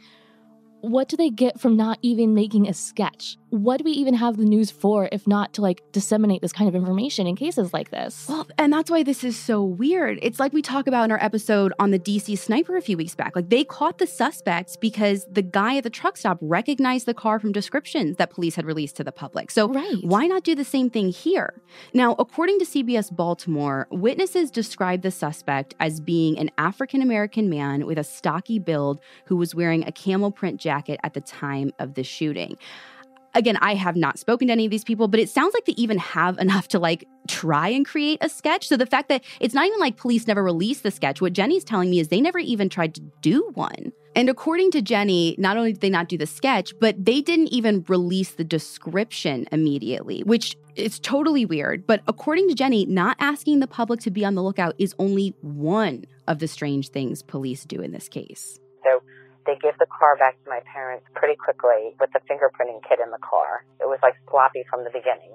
what 0.80 1.08
do 1.08 1.16
they 1.16 1.30
get 1.30 1.60
from 1.60 1.76
not 1.76 1.98
even 2.02 2.34
making 2.34 2.68
a 2.68 2.74
sketch? 2.74 3.36
What 3.50 3.78
do 3.78 3.84
we 3.84 3.92
even 3.92 4.14
have 4.14 4.36
the 4.36 4.44
news 4.44 4.70
for 4.70 5.08
if 5.10 5.26
not 5.26 5.54
to 5.54 5.62
like 5.62 5.82
disseminate 5.92 6.42
this 6.42 6.52
kind 6.52 6.68
of 6.68 6.74
information 6.74 7.26
in 7.26 7.34
cases 7.34 7.72
like 7.72 7.90
this? 7.90 8.26
Well, 8.28 8.46
and 8.58 8.72
that's 8.72 8.90
why 8.90 9.02
this 9.02 9.24
is 9.24 9.36
so 9.38 9.62
weird. 9.62 10.18
It's 10.20 10.38
like 10.38 10.52
we 10.52 10.60
talk 10.60 10.86
about 10.86 11.04
in 11.04 11.12
our 11.12 11.22
episode 11.22 11.72
on 11.78 11.90
the 11.90 11.98
DC 11.98 12.36
sniper 12.38 12.76
a 12.76 12.82
few 12.82 12.96
weeks 12.96 13.14
back. 13.14 13.34
Like 13.34 13.48
they 13.48 13.64
caught 13.64 13.98
the 13.98 14.06
suspects 14.06 14.76
because 14.76 15.26
the 15.30 15.42
guy 15.42 15.76
at 15.78 15.84
the 15.84 15.90
truck 15.90 16.16
stop 16.16 16.38
recognized 16.40 17.06
the 17.06 17.14
car 17.14 17.38
from 17.40 17.52
descriptions 17.52 18.16
that 18.16 18.30
police 18.30 18.54
had 18.56 18.66
released 18.66 18.96
to 18.96 19.04
the 19.04 19.12
public. 19.12 19.50
So 19.50 19.68
Right. 19.68 19.96
why 20.02 20.26
not 20.26 20.44
do 20.44 20.54
the 20.54 20.64
same 20.64 20.90
thing 20.90 21.08
here? 21.08 21.54
Now, 21.94 22.16
according 22.18 22.58
to 22.58 22.66
CBS 22.66 23.10
Baltimore, 23.14 23.86
witnesses 23.90 24.50
described 24.50 25.02
the 25.02 25.10
suspect 25.10 25.74
as 25.80 26.00
being 26.00 26.38
an 26.38 26.50
African 26.58 27.00
American 27.00 27.48
man 27.48 27.86
with 27.86 27.98
a 27.98 28.04
stocky 28.04 28.58
build 28.58 29.00
who 29.26 29.36
was 29.36 29.54
wearing 29.54 29.86
a 29.86 29.92
camel 29.92 30.30
print 30.30 30.60
jacket 30.60 31.00
at 31.02 31.14
the 31.14 31.20
time 31.20 31.72
of 31.78 31.94
the 31.94 32.02
shooting. 32.04 32.56
Again, 33.38 33.56
I 33.60 33.74
have 33.74 33.96
not 33.96 34.18
spoken 34.18 34.48
to 34.48 34.52
any 34.52 34.64
of 34.64 34.70
these 34.70 34.84
people, 34.84 35.08
but 35.08 35.20
it 35.20 35.30
sounds 35.30 35.54
like 35.54 35.64
they 35.64 35.72
even 35.72 35.98
have 35.98 36.36
enough 36.38 36.68
to 36.68 36.78
like 36.78 37.06
try 37.28 37.68
and 37.68 37.86
create 37.86 38.18
a 38.20 38.28
sketch. 38.28 38.68
So 38.68 38.76
the 38.76 38.86
fact 38.86 39.08
that 39.08 39.24
it's 39.40 39.54
not 39.54 39.66
even 39.66 39.78
like 39.78 39.96
police 39.96 40.26
never 40.26 40.42
released 40.42 40.82
the 40.82 40.90
sketch, 40.90 41.20
what 41.20 41.32
Jenny's 41.32 41.64
telling 41.64 41.88
me 41.90 42.00
is 42.00 42.08
they 42.08 42.20
never 42.20 42.38
even 42.38 42.68
tried 42.68 42.94
to 42.96 43.00
do 43.22 43.48
one. 43.54 43.92
And 44.16 44.28
according 44.28 44.72
to 44.72 44.82
Jenny, 44.82 45.36
not 45.38 45.56
only 45.56 45.72
did 45.72 45.80
they 45.80 45.90
not 45.90 46.08
do 46.08 46.18
the 46.18 46.26
sketch, 46.26 46.72
but 46.80 47.04
they 47.04 47.20
didn't 47.20 47.52
even 47.52 47.84
release 47.86 48.32
the 48.32 48.42
description 48.42 49.46
immediately, 49.52 50.22
which 50.24 50.56
is 50.74 50.98
totally 50.98 51.44
weird. 51.44 51.86
But 51.86 52.02
according 52.08 52.48
to 52.48 52.54
Jenny, 52.54 52.84
not 52.86 53.16
asking 53.20 53.60
the 53.60 53.68
public 53.68 54.00
to 54.00 54.10
be 54.10 54.24
on 54.24 54.34
the 54.34 54.42
lookout 54.42 54.74
is 54.78 54.94
only 54.98 55.36
one 55.42 56.04
of 56.26 56.40
the 56.40 56.48
strange 56.48 56.88
things 56.88 57.22
police 57.22 57.64
do 57.64 57.80
in 57.80 57.92
this 57.92 58.08
case. 58.08 58.58
They 59.48 59.56
give 59.56 59.78
the 59.78 59.86
car 59.86 60.14
back 60.18 60.36
to 60.44 60.50
my 60.50 60.60
parents 60.70 61.06
pretty 61.14 61.34
quickly 61.34 61.96
with 61.98 62.10
the 62.12 62.20
fingerprinting 62.28 62.84
kit 62.86 62.98
in 63.02 63.10
the 63.10 63.18
car. 63.24 63.64
It 63.80 63.88
was 63.88 63.98
like 64.02 64.12
sloppy 64.28 64.62
from 64.68 64.84
the 64.84 64.90
beginning. 64.90 65.32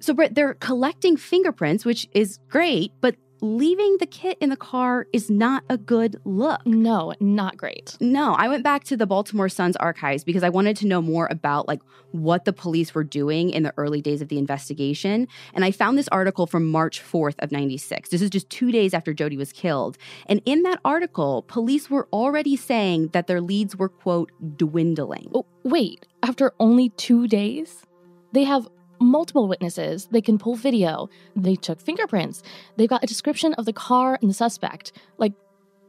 So, 0.00 0.12
Britt, 0.12 0.34
they're 0.34 0.54
collecting 0.54 1.16
fingerprints, 1.16 1.84
which 1.84 2.08
is 2.10 2.40
great, 2.48 2.90
but 3.00 3.14
leaving 3.42 3.96
the 3.98 4.06
kit 4.06 4.38
in 4.40 4.48
the 4.48 4.56
car 4.56 5.06
is 5.12 5.28
not 5.28 5.64
a 5.68 5.76
good 5.76 6.16
look. 6.24 6.64
No, 6.64 7.12
not 7.20 7.56
great. 7.56 7.96
No, 8.00 8.34
I 8.34 8.48
went 8.48 8.62
back 8.62 8.84
to 8.84 8.96
the 8.96 9.06
Baltimore 9.06 9.48
Sun's 9.48 9.76
archives 9.76 10.24
because 10.24 10.42
I 10.44 10.48
wanted 10.48 10.76
to 10.78 10.86
know 10.86 11.02
more 11.02 11.26
about 11.30 11.66
like 11.68 11.80
what 12.12 12.44
the 12.44 12.52
police 12.52 12.94
were 12.94 13.04
doing 13.04 13.50
in 13.50 13.64
the 13.64 13.74
early 13.76 14.00
days 14.00 14.22
of 14.22 14.28
the 14.28 14.38
investigation, 14.38 15.26
and 15.54 15.64
I 15.64 15.72
found 15.72 15.98
this 15.98 16.08
article 16.08 16.46
from 16.46 16.70
March 16.70 17.02
4th 17.02 17.34
of 17.40 17.50
96. 17.50 18.10
This 18.10 18.22
is 18.22 18.30
just 18.30 18.48
2 18.50 18.70
days 18.70 18.94
after 18.94 19.12
Jodi 19.12 19.36
was 19.36 19.52
killed. 19.52 19.98
And 20.26 20.40
in 20.44 20.62
that 20.62 20.78
article, 20.84 21.42
police 21.48 21.90
were 21.90 22.08
already 22.12 22.56
saying 22.56 23.08
that 23.08 23.26
their 23.26 23.40
leads 23.40 23.76
were 23.76 23.88
quote 23.88 24.30
dwindling. 24.56 25.30
Oh, 25.34 25.46
wait, 25.64 26.06
after 26.22 26.52
only 26.60 26.90
2 26.90 27.26
days? 27.26 27.82
They 28.32 28.44
have 28.44 28.68
multiple 29.02 29.48
witnesses. 29.48 30.08
They 30.10 30.20
can 30.20 30.38
pull 30.38 30.54
video. 30.54 31.08
They 31.36 31.56
took 31.56 31.80
fingerprints. 31.80 32.42
They've 32.76 32.88
got 32.88 33.04
a 33.04 33.06
description 33.06 33.54
of 33.54 33.64
the 33.64 33.72
car 33.72 34.18
and 34.20 34.30
the 34.30 34.34
suspect. 34.34 34.92
Like, 35.18 35.32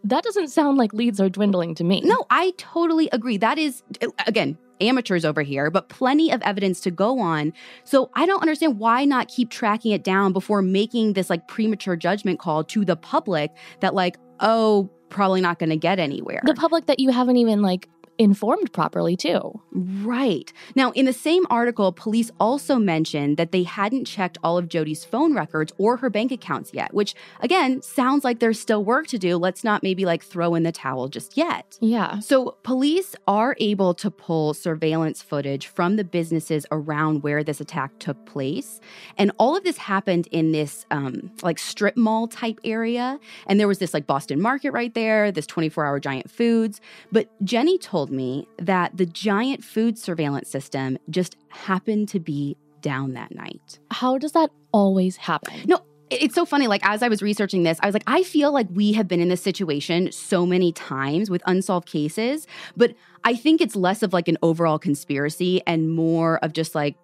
that 0.03 0.23
doesn't 0.23 0.49
sound 0.49 0.77
like 0.77 0.93
leads 0.93 1.21
are 1.21 1.29
dwindling 1.29 1.75
to 1.75 1.83
me. 1.83 2.01
No, 2.01 2.25
I 2.29 2.53
totally 2.57 3.09
agree. 3.11 3.37
That 3.37 3.57
is, 3.57 3.83
again, 4.27 4.57
amateurs 4.81 5.23
over 5.23 5.41
here, 5.41 5.71
but 5.71 5.87
plenty 5.87 6.31
of 6.31 6.41
evidence 6.41 6.81
to 6.81 6.91
go 6.91 7.19
on. 7.19 7.53
So 7.85 8.09
I 8.13 8.25
don't 8.25 8.41
understand 8.41 8.79
why 8.79 9.05
not 9.05 9.29
keep 9.29 9.49
tracking 9.49 9.93
it 9.93 10.03
down 10.03 10.33
before 10.33 10.61
making 10.61 11.13
this 11.13 11.29
like 11.29 11.47
premature 11.47 11.95
judgment 11.95 12.39
call 12.39 12.65
to 12.65 12.83
the 12.83 12.97
public 12.97 13.51
that, 13.79 13.93
like, 13.93 14.17
oh, 14.41 14.89
probably 15.09 15.39
not 15.39 15.59
going 15.59 15.69
to 15.69 15.77
get 15.77 15.99
anywhere. 15.99 16.41
The 16.43 16.53
public 16.53 16.87
that 16.87 16.99
you 16.99 17.11
haven't 17.11 17.37
even 17.37 17.61
like 17.61 17.87
informed 18.17 18.71
properly, 18.73 19.15
too. 19.15 19.59
Right. 19.71 20.51
Now, 20.75 20.91
in 20.91 21.05
the 21.05 21.13
same 21.13 21.45
article, 21.49 21.91
police 21.91 22.31
also 22.39 22.77
mentioned 22.77 23.37
that 23.37 23.51
they 23.51 23.63
hadn't 23.63 24.05
checked 24.05 24.37
all 24.43 24.57
of 24.57 24.67
Jodi's 24.67 25.03
phone 25.03 25.33
records 25.33 25.73
or 25.77 25.97
her 25.97 26.09
bank 26.09 26.31
accounts 26.31 26.71
yet, 26.73 26.93
which 26.93 27.15
again 27.39 27.81
sounds 27.81 28.23
like 28.23 28.39
there's 28.39 28.59
still 28.59 28.83
work 28.83 29.07
to 29.07 29.17
do. 29.17 29.37
Let's 29.37 29.63
not 29.63 29.83
maybe 29.83 30.05
like 30.05 30.23
throw 30.23 30.55
in 30.55 30.63
the 30.63 30.71
towel 30.71 31.07
just 31.07 31.37
yet. 31.37 31.77
Yeah. 31.81 32.19
So, 32.19 32.57
police 32.63 33.15
are 33.27 33.55
able 33.59 33.93
to 33.95 34.11
pull 34.11 34.53
surveillance 34.53 35.21
footage 35.21 35.67
from 35.67 35.95
the 35.95 36.03
businesses 36.03 36.65
around 36.71 37.23
where 37.23 37.43
this 37.43 37.59
attack 37.59 37.97
took 37.99 38.25
place. 38.25 38.79
And 39.17 39.31
all 39.39 39.55
of 39.57 39.63
this 39.63 39.77
happened 39.77 40.27
in 40.31 40.51
this 40.51 40.85
um, 40.91 41.31
like 41.41 41.59
strip 41.59 41.97
mall 41.97 42.27
type 42.27 42.59
area. 42.63 43.19
And 43.47 43.59
there 43.59 43.67
was 43.67 43.79
this 43.79 43.93
like 43.93 44.07
Boston 44.07 44.41
market 44.41 44.71
right 44.71 44.93
there, 44.93 45.31
this 45.31 45.47
24 45.47 45.85
hour 45.85 45.99
giant 45.99 46.29
foods. 46.29 46.81
But 47.11 47.29
Jenny 47.43 47.77
told 47.77 48.02
told 48.03 48.11
me 48.11 48.45
that 48.57 48.97
the 48.97 49.05
giant 49.05 49.63
food 49.63 49.97
surveillance 49.97 50.49
system 50.49 50.97
just 51.09 51.37
happened 51.47 52.09
to 52.09 52.19
be 52.19 52.57
down 52.81 53.13
that 53.13 53.33
night. 53.33 53.79
How 53.91 54.17
does 54.17 54.33
that 54.33 54.49
always 54.73 55.15
happen? 55.15 55.53
No, 55.65 55.79
it's 56.09 56.35
so 56.35 56.43
funny. 56.43 56.67
Like, 56.67 56.85
as 56.85 57.01
I 57.01 57.07
was 57.07 57.21
researching 57.21 57.63
this, 57.63 57.79
I 57.81 57.85
was 57.85 57.93
like, 57.93 58.03
I 58.05 58.23
feel 58.23 58.51
like 58.51 58.67
we 58.71 58.91
have 58.91 59.07
been 59.07 59.21
in 59.21 59.29
this 59.29 59.41
situation 59.41 60.11
so 60.11 60.45
many 60.45 60.73
times 60.73 61.29
with 61.29 61.41
unsolved 61.45 61.87
cases, 61.87 62.45
but 62.75 62.93
I 63.23 63.35
think 63.35 63.61
it's 63.61 63.75
less 63.75 64.03
of 64.03 64.11
like 64.11 64.27
an 64.27 64.37
overall 64.43 64.77
conspiracy 64.77 65.61
and 65.65 65.89
more 65.89 66.39
of 66.43 66.51
just 66.51 66.75
like, 66.75 66.97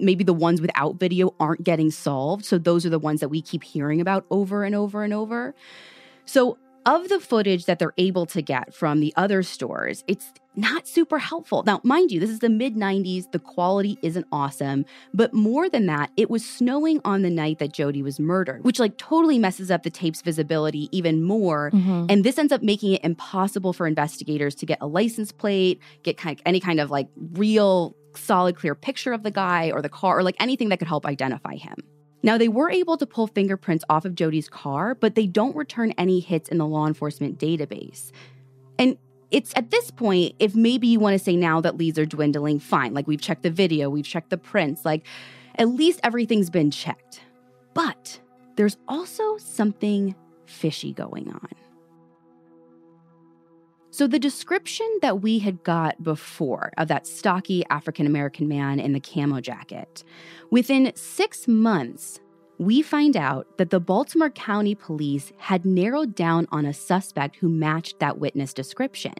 maybe 0.00 0.24
the 0.24 0.32
ones 0.32 0.62
without 0.62 0.98
video 0.98 1.34
aren't 1.38 1.64
getting 1.64 1.90
solved. 1.90 2.46
So 2.46 2.56
those 2.56 2.86
are 2.86 2.90
the 2.90 2.98
ones 2.98 3.20
that 3.20 3.28
we 3.28 3.42
keep 3.42 3.62
hearing 3.62 4.00
about 4.00 4.24
over 4.30 4.64
and 4.64 4.74
over 4.74 5.04
and 5.04 5.12
over. 5.12 5.54
So 6.24 6.56
of 6.86 7.08
the 7.08 7.20
footage 7.20 7.66
that 7.66 7.78
they're 7.78 7.92
able 7.98 8.24
to 8.26 8.40
get 8.40 8.72
from 8.72 9.00
the 9.00 9.12
other 9.16 9.42
stores, 9.42 10.04
it's 10.06 10.32
not 10.54 10.88
super 10.88 11.18
helpful. 11.18 11.62
Now, 11.66 11.80
mind 11.82 12.10
you, 12.10 12.18
this 12.18 12.30
is 12.30 12.38
the 12.38 12.48
mid 12.48 12.76
90s. 12.76 13.30
The 13.30 13.38
quality 13.38 13.98
isn't 14.02 14.26
awesome. 14.32 14.86
But 15.12 15.34
more 15.34 15.68
than 15.68 15.86
that, 15.86 16.10
it 16.16 16.30
was 16.30 16.48
snowing 16.48 17.00
on 17.04 17.22
the 17.22 17.28
night 17.28 17.58
that 17.58 17.72
Jodi 17.72 18.02
was 18.02 18.18
murdered, 18.18 18.64
which 18.64 18.78
like 18.78 18.96
totally 18.96 19.38
messes 19.38 19.70
up 19.70 19.82
the 19.82 19.90
tape's 19.90 20.22
visibility 20.22 20.88
even 20.92 21.22
more. 21.22 21.70
Mm-hmm. 21.72 22.06
And 22.08 22.24
this 22.24 22.38
ends 22.38 22.52
up 22.52 22.62
making 22.62 22.92
it 22.92 23.04
impossible 23.04 23.74
for 23.74 23.86
investigators 23.86 24.54
to 24.56 24.66
get 24.66 24.78
a 24.80 24.86
license 24.86 25.30
plate, 25.30 25.80
get 26.02 26.16
kind 26.16 26.38
of 26.38 26.42
any 26.46 26.60
kind 26.60 26.80
of 26.80 26.90
like 26.90 27.08
real 27.32 27.94
solid, 28.14 28.56
clear 28.56 28.74
picture 28.74 29.12
of 29.12 29.24
the 29.24 29.30
guy 29.30 29.70
or 29.70 29.82
the 29.82 29.90
car 29.90 30.18
or 30.18 30.22
like 30.22 30.36
anything 30.40 30.70
that 30.70 30.78
could 30.78 30.88
help 30.88 31.04
identify 31.04 31.56
him. 31.56 31.76
Now, 32.22 32.38
they 32.38 32.48
were 32.48 32.70
able 32.70 32.96
to 32.96 33.06
pull 33.06 33.26
fingerprints 33.26 33.84
off 33.88 34.04
of 34.04 34.14
Jodi's 34.14 34.48
car, 34.48 34.94
but 34.94 35.14
they 35.14 35.26
don't 35.26 35.54
return 35.54 35.92
any 35.92 36.20
hits 36.20 36.48
in 36.48 36.58
the 36.58 36.66
law 36.66 36.86
enforcement 36.86 37.38
database. 37.38 38.10
And 38.78 38.98
it's 39.30 39.52
at 39.56 39.70
this 39.70 39.90
point, 39.90 40.34
if 40.38 40.54
maybe 40.54 40.86
you 40.86 41.00
want 41.00 41.14
to 41.18 41.22
say 41.22 41.36
now 41.36 41.60
that 41.60 41.76
leads 41.76 41.98
are 41.98 42.06
dwindling, 42.06 42.58
fine. 42.58 42.94
Like 42.94 43.06
we've 43.06 43.20
checked 43.20 43.42
the 43.42 43.50
video, 43.50 43.90
we've 43.90 44.04
checked 44.04 44.30
the 44.30 44.38
prints, 44.38 44.84
like 44.84 45.04
at 45.56 45.68
least 45.68 46.00
everything's 46.02 46.50
been 46.50 46.70
checked. 46.70 47.20
But 47.74 48.20
there's 48.56 48.76
also 48.88 49.36
something 49.38 50.14
fishy 50.46 50.92
going 50.92 51.30
on. 51.30 51.65
So, 53.96 54.06
the 54.06 54.18
description 54.18 54.86
that 55.00 55.22
we 55.22 55.38
had 55.38 55.64
got 55.64 56.02
before 56.02 56.70
of 56.76 56.88
that 56.88 57.06
stocky 57.06 57.64
African 57.70 58.06
American 58.06 58.46
man 58.46 58.78
in 58.78 58.92
the 58.92 59.00
camo 59.00 59.40
jacket, 59.40 60.04
within 60.50 60.92
six 60.94 61.48
months, 61.48 62.20
we 62.58 62.82
find 62.82 63.16
out 63.16 63.56
that 63.56 63.70
the 63.70 63.80
Baltimore 63.80 64.28
County 64.28 64.74
Police 64.74 65.32
had 65.38 65.64
narrowed 65.64 66.14
down 66.14 66.46
on 66.52 66.66
a 66.66 66.74
suspect 66.74 67.36
who 67.36 67.48
matched 67.48 67.98
that 68.00 68.18
witness 68.18 68.52
description. 68.52 69.14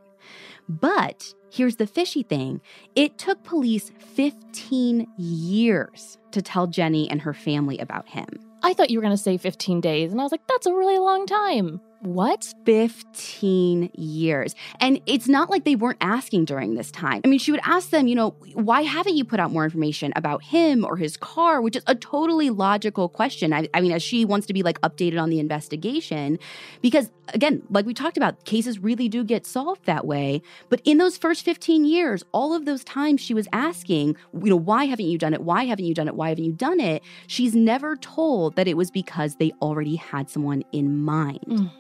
But 0.69 1.33
here's 1.51 1.77
the 1.77 1.87
fishy 1.87 2.23
thing 2.23 2.61
it 2.95 3.17
took 3.17 3.43
police 3.45 3.93
15 3.99 5.07
years 5.17 6.19
to 6.33 6.43
tell 6.43 6.67
Jenny 6.67 7.11
and 7.11 7.23
her 7.23 7.33
family 7.33 7.79
about 7.79 8.11
him. 8.11 8.27
I 8.63 8.75
thought 8.75 8.91
you 8.91 8.99
were 8.99 9.05
going 9.05 9.17
to 9.17 9.23
say 9.23 9.39
15 9.39 9.81
days, 9.81 10.13
and 10.13 10.21
I 10.21 10.25
was 10.25 10.33
like, 10.33 10.47
that's 10.47 10.67
a 10.67 10.75
really 10.75 10.99
long 10.99 11.25
time. 11.25 11.81
What? 12.01 12.53
15 12.65 13.91
years. 13.95 14.55
And 14.81 15.01
it's 15.07 15.29
not 15.29 15.51
like 15.51 15.65
they 15.65 15.77
weren't 15.77 15.99
asking 16.01 16.45
during 16.45 16.75
this 16.75 16.91
time. 16.91 17.23
I 17.25 17.29
mean, 17.29 17.39
she 17.39 17.51
would 17.51 17.61
ask 17.65 17.91
them, 17.91 18.07
you 18.07 18.15
know, 18.15 18.31
why 18.55 18.83
haven't 18.83 19.17
you 19.17 19.25
put 19.25 19.41
out 19.41 19.51
more 19.51 19.65
information 19.65 20.13
about 20.15 20.43
him 20.43 20.85
or 20.85 20.97
his 20.97 21.17
car, 21.17 21.61
which 21.61 21.77
is 21.77 21.83
a 21.87 21.95
totally 21.95 22.51
logical 22.51 23.09
question. 23.09 23.53
I, 23.53 23.69
I 23.75 23.81
mean, 23.81 23.93
as 23.93 24.03
she 24.03 24.25
wants 24.25 24.47
to 24.49 24.53
be 24.53 24.63
like 24.63 24.81
updated 24.83 25.21
on 25.21 25.31
the 25.31 25.41
investigation, 25.41 26.39
because 26.83 27.11
again, 27.35 27.63
like 27.71 27.87
we 27.87 27.95
talked 27.95 28.17
about, 28.17 28.45
cases 28.45 28.79
really 28.79 29.09
do 29.09 29.25
get 29.25 29.47
solved 29.47 29.85
that 29.87 30.07
way. 30.07 30.43
But 30.69 30.81
in 30.85 30.99
those 30.99 31.17
first 31.17 31.45
15 31.45 31.85
years, 31.85 32.23
all 32.33 32.55
of 32.55 32.65
those 32.65 32.85
times 32.85 33.21
she 33.21 33.35
was 33.35 33.49
asking, 33.53 34.17
you 34.33 34.51
know, 34.51 34.57
why 34.57 34.85
haven't 34.85 35.07
you 35.07 35.19
done 35.19 35.35
it? 35.35 35.43
Why 35.43 35.65
haven't 35.65 35.85
you 35.85 35.95
done 35.95 36.09
it? 36.09 36.15
Why 36.15 36.29
haven't 36.31 36.45
you 36.45 36.53
done 36.53 36.81
it? 36.81 37.03
She's 37.27 37.55
never 37.55 37.97
told 37.97 38.57
that 38.57 38.69
it 38.69 38.77
was 38.77 38.91
because 38.91 39.37
they 39.37 39.53
already 39.63 39.97
had 39.97 40.31
someone 40.31 40.63
in 40.73 41.03
mind. 41.03 41.45
Mm. 41.47 41.71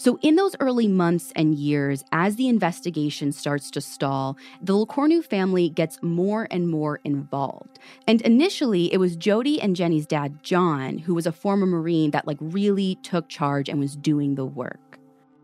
So, 0.00 0.18
in 0.22 0.36
those 0.36 0.56
early 0.60 0.88
months 0.88 1.30
and 1.36 1.54
years, 1.54 2.04
as 2.10 2.36
the 2.36 2.48
investigation 2.48 3.32
starts 3.32 3.70
to 3.72 3.82
stall, 3.82 4.38
the 4.62 4.72
LeCornu 4.72 5.22
family 5.22 5.68
gets 5.68 6.02
more 6.02 6.48
and 6.50 6.70
more 6.70 7.00
involved. 7.04 7.78
And 8.06 8.22
initially, 8.22 8.90
it 8.94 8.96
was 8.96 9.14
Jodi 9.14 9.60
and 9.60 9.76
Jenny's 9.76 10.06
dad, 10.06 10.42
John, 10.42 10.96
who 10.96 11.14
was 11.14 11.26
a 11.26 11.32
former 11.32 11.66
Marine, 11.66 12.12
that 12.12 12.26
like 12.26 12.38
really 12.40 12.94
took 13.02 13.28
charge 13.28 13.68
and 13.68 13.78
was 13.78 13.94
doing 13.94 14.36
the 14.36 14.46
work. 14.46 14.98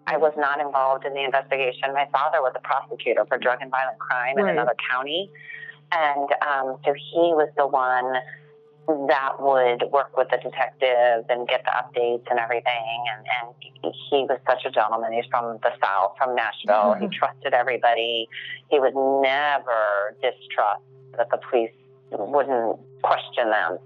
I 0.07 0.17
was 0.17 0.33
not 0.39 0.59
involved 0.59 1.05
in 1.05 1.13
the 1.13 1.23
investigation. 1.23 1.93
My 1.93 2.09
father 2.11 2.41
was 2.41 2.55
a 2.57 2.61
prosecutor 2.61 3.27
for 3.27 3.37
drug 3.37 3.59
and 3.61 3.71
violent 3.71 3.99
crime 3.99 4.37
right. 4.37 4.45
in 4.45 4.53
another 4.53 4.75
county. 4.91 5.31
And 5.93 6.31
um, 6.41 6.79
so 6.83 6.95
he 6.95 7.35
was 7.35 7.51
the 7.59 7.67
one 7.67 8.11
that 8.87 9.41
would 9.41 9.91
work 9.91 10.17
with 10.17 10.29
the 10.31 10.39
detective 10.39 11.25
and 11.29 11.49
get 11.49 11.65
the 11.65 11.71
updates 11.71 12.25
and 12.31 12.39
everything. 12.39 13.05
And, 13.13 13.27
and 13.43 13.95
he 14.11 14.27
was 14.29 14.39
such 14.49 14.65
a 14.65 14.71
gentleman. 14.71 15.13
He's 15.13 15.25
from 15.31 15.59
the 15.63 15.73
South, 15.83 16.15
from 16.19 16.35
Nashville. 16.35 16.95
Mm-hmm. 16.95 17.11
He 17.11 17.19
trusted 17.19 17.53
everybody. 17.53 18.29
He 18.71 18.79
would 18.79 18.95
never 18.95 20.15
distrust 20.23 20.83
that 21.17 21.31
the 21.31 21.39
police 21.51 21.73
wouldn't 22.11 22.79
question 23.03 23.51
them. 23.51 23.79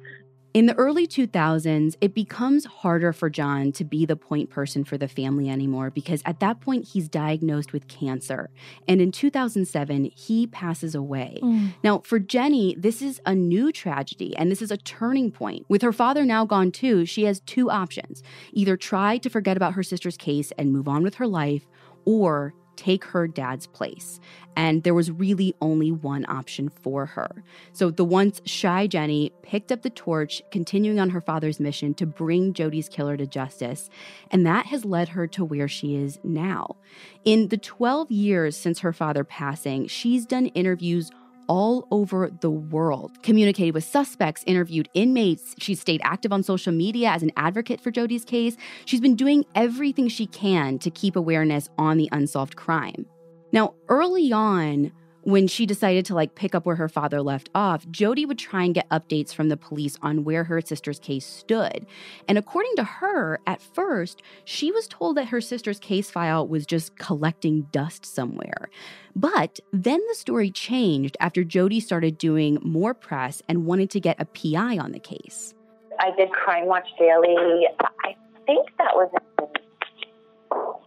In 0.52 0.66
the 0.66 0.74
early 0.74 1.06
2000s, 1.06 1.94
it 2.00 2.12
becomes 2.12 2.64
harder 2.64 3.12
for 3.12 3.30
John 3.30 3.70
to 3.72 3.84
be 3.84 4.04
the 4.04 4.16
point 4.16 4.50
person 4.50 4.82
for 4.82 4.98
the 4.98 5.06
family 5.06 5.48
anymore 5.48 5.90
because 5.90 6.22
at 6.26 6.40
that 6.40 6.60
point 6.60 6.88
he's 6.88 7.08
diagnosed 7.08 7.72
with 7.72 7.86
cancer. 7.86 8.50
And 8.88 9.00
in 9.00 9.12
2007, 9.12 10.10
he 10.16 10.48
passes 10.48 10.96
away. 10.96 11.38
Mm. 11.40 11.74
Now, 11.84 12.00
for 12.00 12.18
Jenny, 12.18 12.74
this 12.76 13.00
is 13.00 13.20
a 13.24 13.34
new 13.34 13.70
tragedy 13.70 14.36
and 14.36 14.50
this 14.50 14.60
is 14.60 14.72
a 14.72 14.76
turning 14.76 15.30
point. 15.30 15.66
With 15.68 15.82
her 15.82 15.92
father 15.92 16.24
now 16.24 16.44
gone 16.44 16.72
too, 16.72 17.06
she 17.06 17.24
has 17.24 17.38
two 17.40 17.70
options 17.70 18.20
either 18.52 18.76
try 18.76 19.18
to 19.18 19.30
forget 19.30 19.56
about 19.56 19.74
her 19.74 19.84
sister's 19.84 20.16
case 20.16 20.52
and 20.58 20.72
move 20.72 20.88
on 20.88 21.04
with 21.04 21.14
her 21.14 21.28
life, 21.28 21.68
or 22.04 22.54
take 22.80 23.04
her 23.04 23.28
dad's 23.28 23.66
place. 23.66 24.20
And 24.56 24.84
there 24.84 24.94
was 24.94 25.10
really 25.10 25.54
only 25.60 25.92
one 25.92 26.24
option 26.28 26.70
for 26.70 27.04
her. 27.06 27.44
So 27.72 27.90
the 27.90 28.04
once 28.04 28.40
shy 28.46 28.86
Jenny 28.86 29.32
picked 29.42 29.70
up 29.70 29.82
the 29.82 29.90
torch, 29.90 30.42
continuing 30.50 30.98
on 30.98 31.10
her 31.10 31.20
father's 31.20 31.60
mission 31.60 31.92
to 31.94 32.06
bring 32.06 32.54
Jodi's 32.54 32.88
killer 32.88 33.18
to 33.18 33.26
justice. 33.26 33.90
And 34.30 34.46
that 34.46 34.66
has 34.66 34.86
led 34.86 35.10
her 35.10 35.26
to 35.28 35.44
where 35.44 35.68
she 35.68 35.94
is 35.94 36.18
now. 36.24 36.76
In 37.24 37.48
the 37.48 37.58
12 37.58 38.10
years 38.10 38.56
since 38.56 38.80
her 38.80 38.94
father 38.94 39.24
passing, 39.24 39.86
she's 39.86 40.24
done 40.24 40.46
interviews 40.46 41.10
all 41.48 41.86
over 41.90 42.30
the 42.40 42.50
world, 42.50 43.22
communicated 43.22 43.74
with 43.74 43.84
suspects, 43.84 44.44
interviewed 44.46 44.88
inmates. 44.94 45.54
She's 45.58 45.80
stayed 45.80 46.00
active 46.04 46.32
on 46.32 46.42
social 46.42 46.72
media 46.72 47.10
as 47.10 47.22
an 47.22 47.32
advocate 47.36 47.80
for 47.80 47.90
Jodi's 47.90 48.24
case. 48.24 48.56
She's 48.84 49.00
been 49.00 49.16
doing 49.16 49.44
everything 49.54 50.08
she 50.08 50.26
can 50.26 50.78
to 50.78 50.90
keep 50.90 51.16
awareness 51.16 51.68
on 51.78 51.96
the 51.96 52.08
unsolved 52.12 52.56
crime. 52.56 53.06
Now, 53.52 53.74
early 53.88 54.32
on, 54.32 54.92
when 55.22 55.46
she 55.46 55.66
decided 55.66 56.04
to 56.06 56.14
like 56.14 56.34
pick 56.34 56.54
up 56.54 56.66
where 56.66 56.76
her 56.76 56.88
father 56.88 57.22
left 57.22 57.50
off, 57.54 57.88
Jodi 57.90 58.24
would 58.24 58.38
try 58.38 58.64
and 58.64 58.74
get 58.74 58.88
updates 58.88 59.34
from 59.34 59.48
the 59.48 59.56
police 59.56 59.96
on 60.02 60.24
where 60.24 60.44
her 60.44 60.60
sister's 60.60 60.98
case 60.98 61.26
stood. 61.26 61.86
And 62.28 62.38
according 62.38 62.76
to 62.76 62.84
her, 62.84 63.40
at 63.46 63.60
first, 63.60 64.22
she 64.44 64.72
was 64.72 64.86
told 64.86 65.16
that 65.16 65.28
her 65.28 65.40
sister's 65.40 65.78
case 65.78 66.10
file 66.10 66.46
was 66.46 66.66
just 66.66 66.96
collecting 66.96 67.62
dust 67.72 68.06
somewhere. 68.06 68.68
But 69.14 69.60
then 69.72 70.00
the 70.08 70.14
story 70.14 70.50
changed 70.50 71.16
after 71.20 71.44
Jodi 71.44 71.80
started 71.80 72.16
doing 72.18 72.58
more 72.62 72.94
press 72.94 73.42
and 73.48 73.66
wanted 73.66 73.90
to 73.90 74.00
get 74.00 74.20
a 74.20 74.24
PI 74.24 74.78
on 74.78 74.92
the 74.92 75.00
case. 75.00 75.54
I 75.98 76.12
did 76.16 76.30
Crime 76.30 76.66
Watch 76.66 76.88
Daily. 76.98 77.66
I 78.04 78.16
think 78.46 78.68
that 78.78 78.94
was 78.94 79.10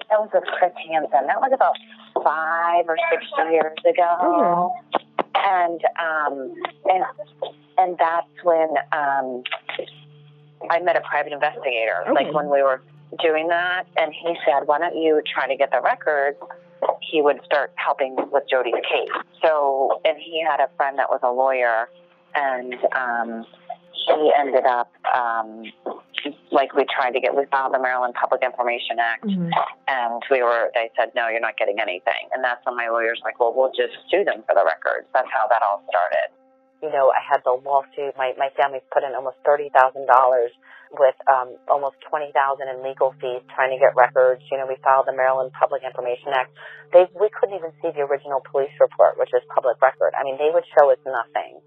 that 0.10 0.20
was 0.20 0.30
with 0.34 0.44
Chris 0.58 0.72
Hansen. 0.90 1.28
That 1.28 1.40
was 1.40 1.52
about 1.54 1.76
five 2.24 2.86
or 2.88 2.98
six 3.12 3.26
years 3.52 3.78
ago, 3.88 4.18
mm-hmm. 4.22 4.98
and 5.36 5.82
um, 6.00 6.54
and 6.86 7.04
and 7.78 7.98
that's 7.98 8.44
when 8.44 8.70
um, 8.92 9.44
I 10.70 10.80
met 10.82 10.96
a 10.96 11.02
private 11.02 11.34
investigator. 11.34 12.04
Okay. 12.08 12.26
Like 12.26 12.34
when 12.34 12.50
we 12.50 12.62
were 12.62 12.82
doing 13.22 13.48
that, 13.50 13.86
and 13.98 14.14
he 14.14 14.36
said, 14.46 14.68
"Why 14.68 14.80
don't 14.80 14.96
you 14.96 15.22
try 15.34 15.48
to 15.48 15.56
get 15.56 15.72
the 15.72 15.82
records?" 15.82 16.38
He 17.02 17.22
would 17.22 17.40
start 17.46 17.72
helping 17.76 18.16
with 18.32 18.44
Jodi's 18.52 18.74
case. 18.74 19.10
So, 19.42 20.02
and 20.04 20.18
he 20.18 20.44
had 20.44 20.60
a 20.60 20.70
friend 20.76 21.00
that 21.00 21.10
was 21.10 21.22
a 21.24 21.32
lawyer, 21.32 21.88
and 22.36 22.76
um, 22.96 23.46
he 24.06 24.32
ended 24.38 24.66
up 24.66 24.92
um, 25.16 25.64
like 26.54 26.78
we 26.78 26.86
tried 26.86 27.18
to 27.18 27.20
get, 27.20 27.36
we 27.36 27.50
filed 27.50 27.74
the 27.74 27.82
Maryland 27.82 28.14
Public 28.14 28.46
Information 28.46 29.02
Act, 29.02 29.26
mm-hmm. 29.26 29.50
and 29.90 30.22
we 30.30 30.46
were, 30.46 30.70
they 30.78 30.94
said, 30.94 31.10
no, 31.18 31.28
you're 31.28 31.42
not 31.42 31.58
getting 31.58 31.82
anything. 31.82 32.30
And 32.32 32.46
that's 32.46 32.62
when 32.64 32.78
my 32.78 32.88
lawyer's 32.88 33.20
like, 33.26 33.42
well, 33.42 33.52
we'll 33.52 33.74
just 33.74 33.98
sue 34.14 34.24
them 34.24 34.46
for 34.46 34.54
the 34.54 34.62
records. 34.64 35.10
That's 35.18 35.28
how 35.34 35.50
that 35.50 35.66
all 35.66 35.82
started. 35.90 36.30
You 36.86 36.94
know, 36.94 37.10
I 37.10 37.22
had 37.24 37.42
the 37.48 37.56
lawsuit. 37.56 38.14
My 38.20 38.36
my 38.38 38.52
family 38.60 38.84
put 38.92 39.08
in 39.08 39.16
almost 39.16 39.40
thirty 39.48 39.72
thousand 39.72 40.04
dollars 40.04 40.52
with 40.92 41.16
um, 41.32 41.56
almost 41.72 41.96
twenty 42.04 42.28
thousand 42.36 42.68
in 42.68 42.84
legal 42.84 43.16
fees 43.24 43.40
trying 43.56 43.72
to 43.72 43.80
get 43.80 43.96
records. 43.96 44.44
You 44.52 44.60
know, 44.60 44.68
we 44.68 44.76
filed 44.84 45.08
the 45.08 45.16
Maryland 45.16 45.56
Public 45.56 45.80
Information 45.88 46.36
Act. 46.36 46.52
They 46.92 47.08
we 47.16 47.32
couldn't 47.32 47.56
even 47.56 47.72
see 47.80 47.96
the 47.96 48.04
original 48.04 48.44
police 48.52 48.76
report, 48.84 49.16
which 49.16 49.32
is 49.32 49.40
public 49.56 49.80
record. 49.80 50.12
I 50.12 50.28
mean, 50.28 50.36
they 50.36 50.52
would 50.52 50.68
show 50.76 50.92
us 50.92 51.00
nothing. 51.08 51.64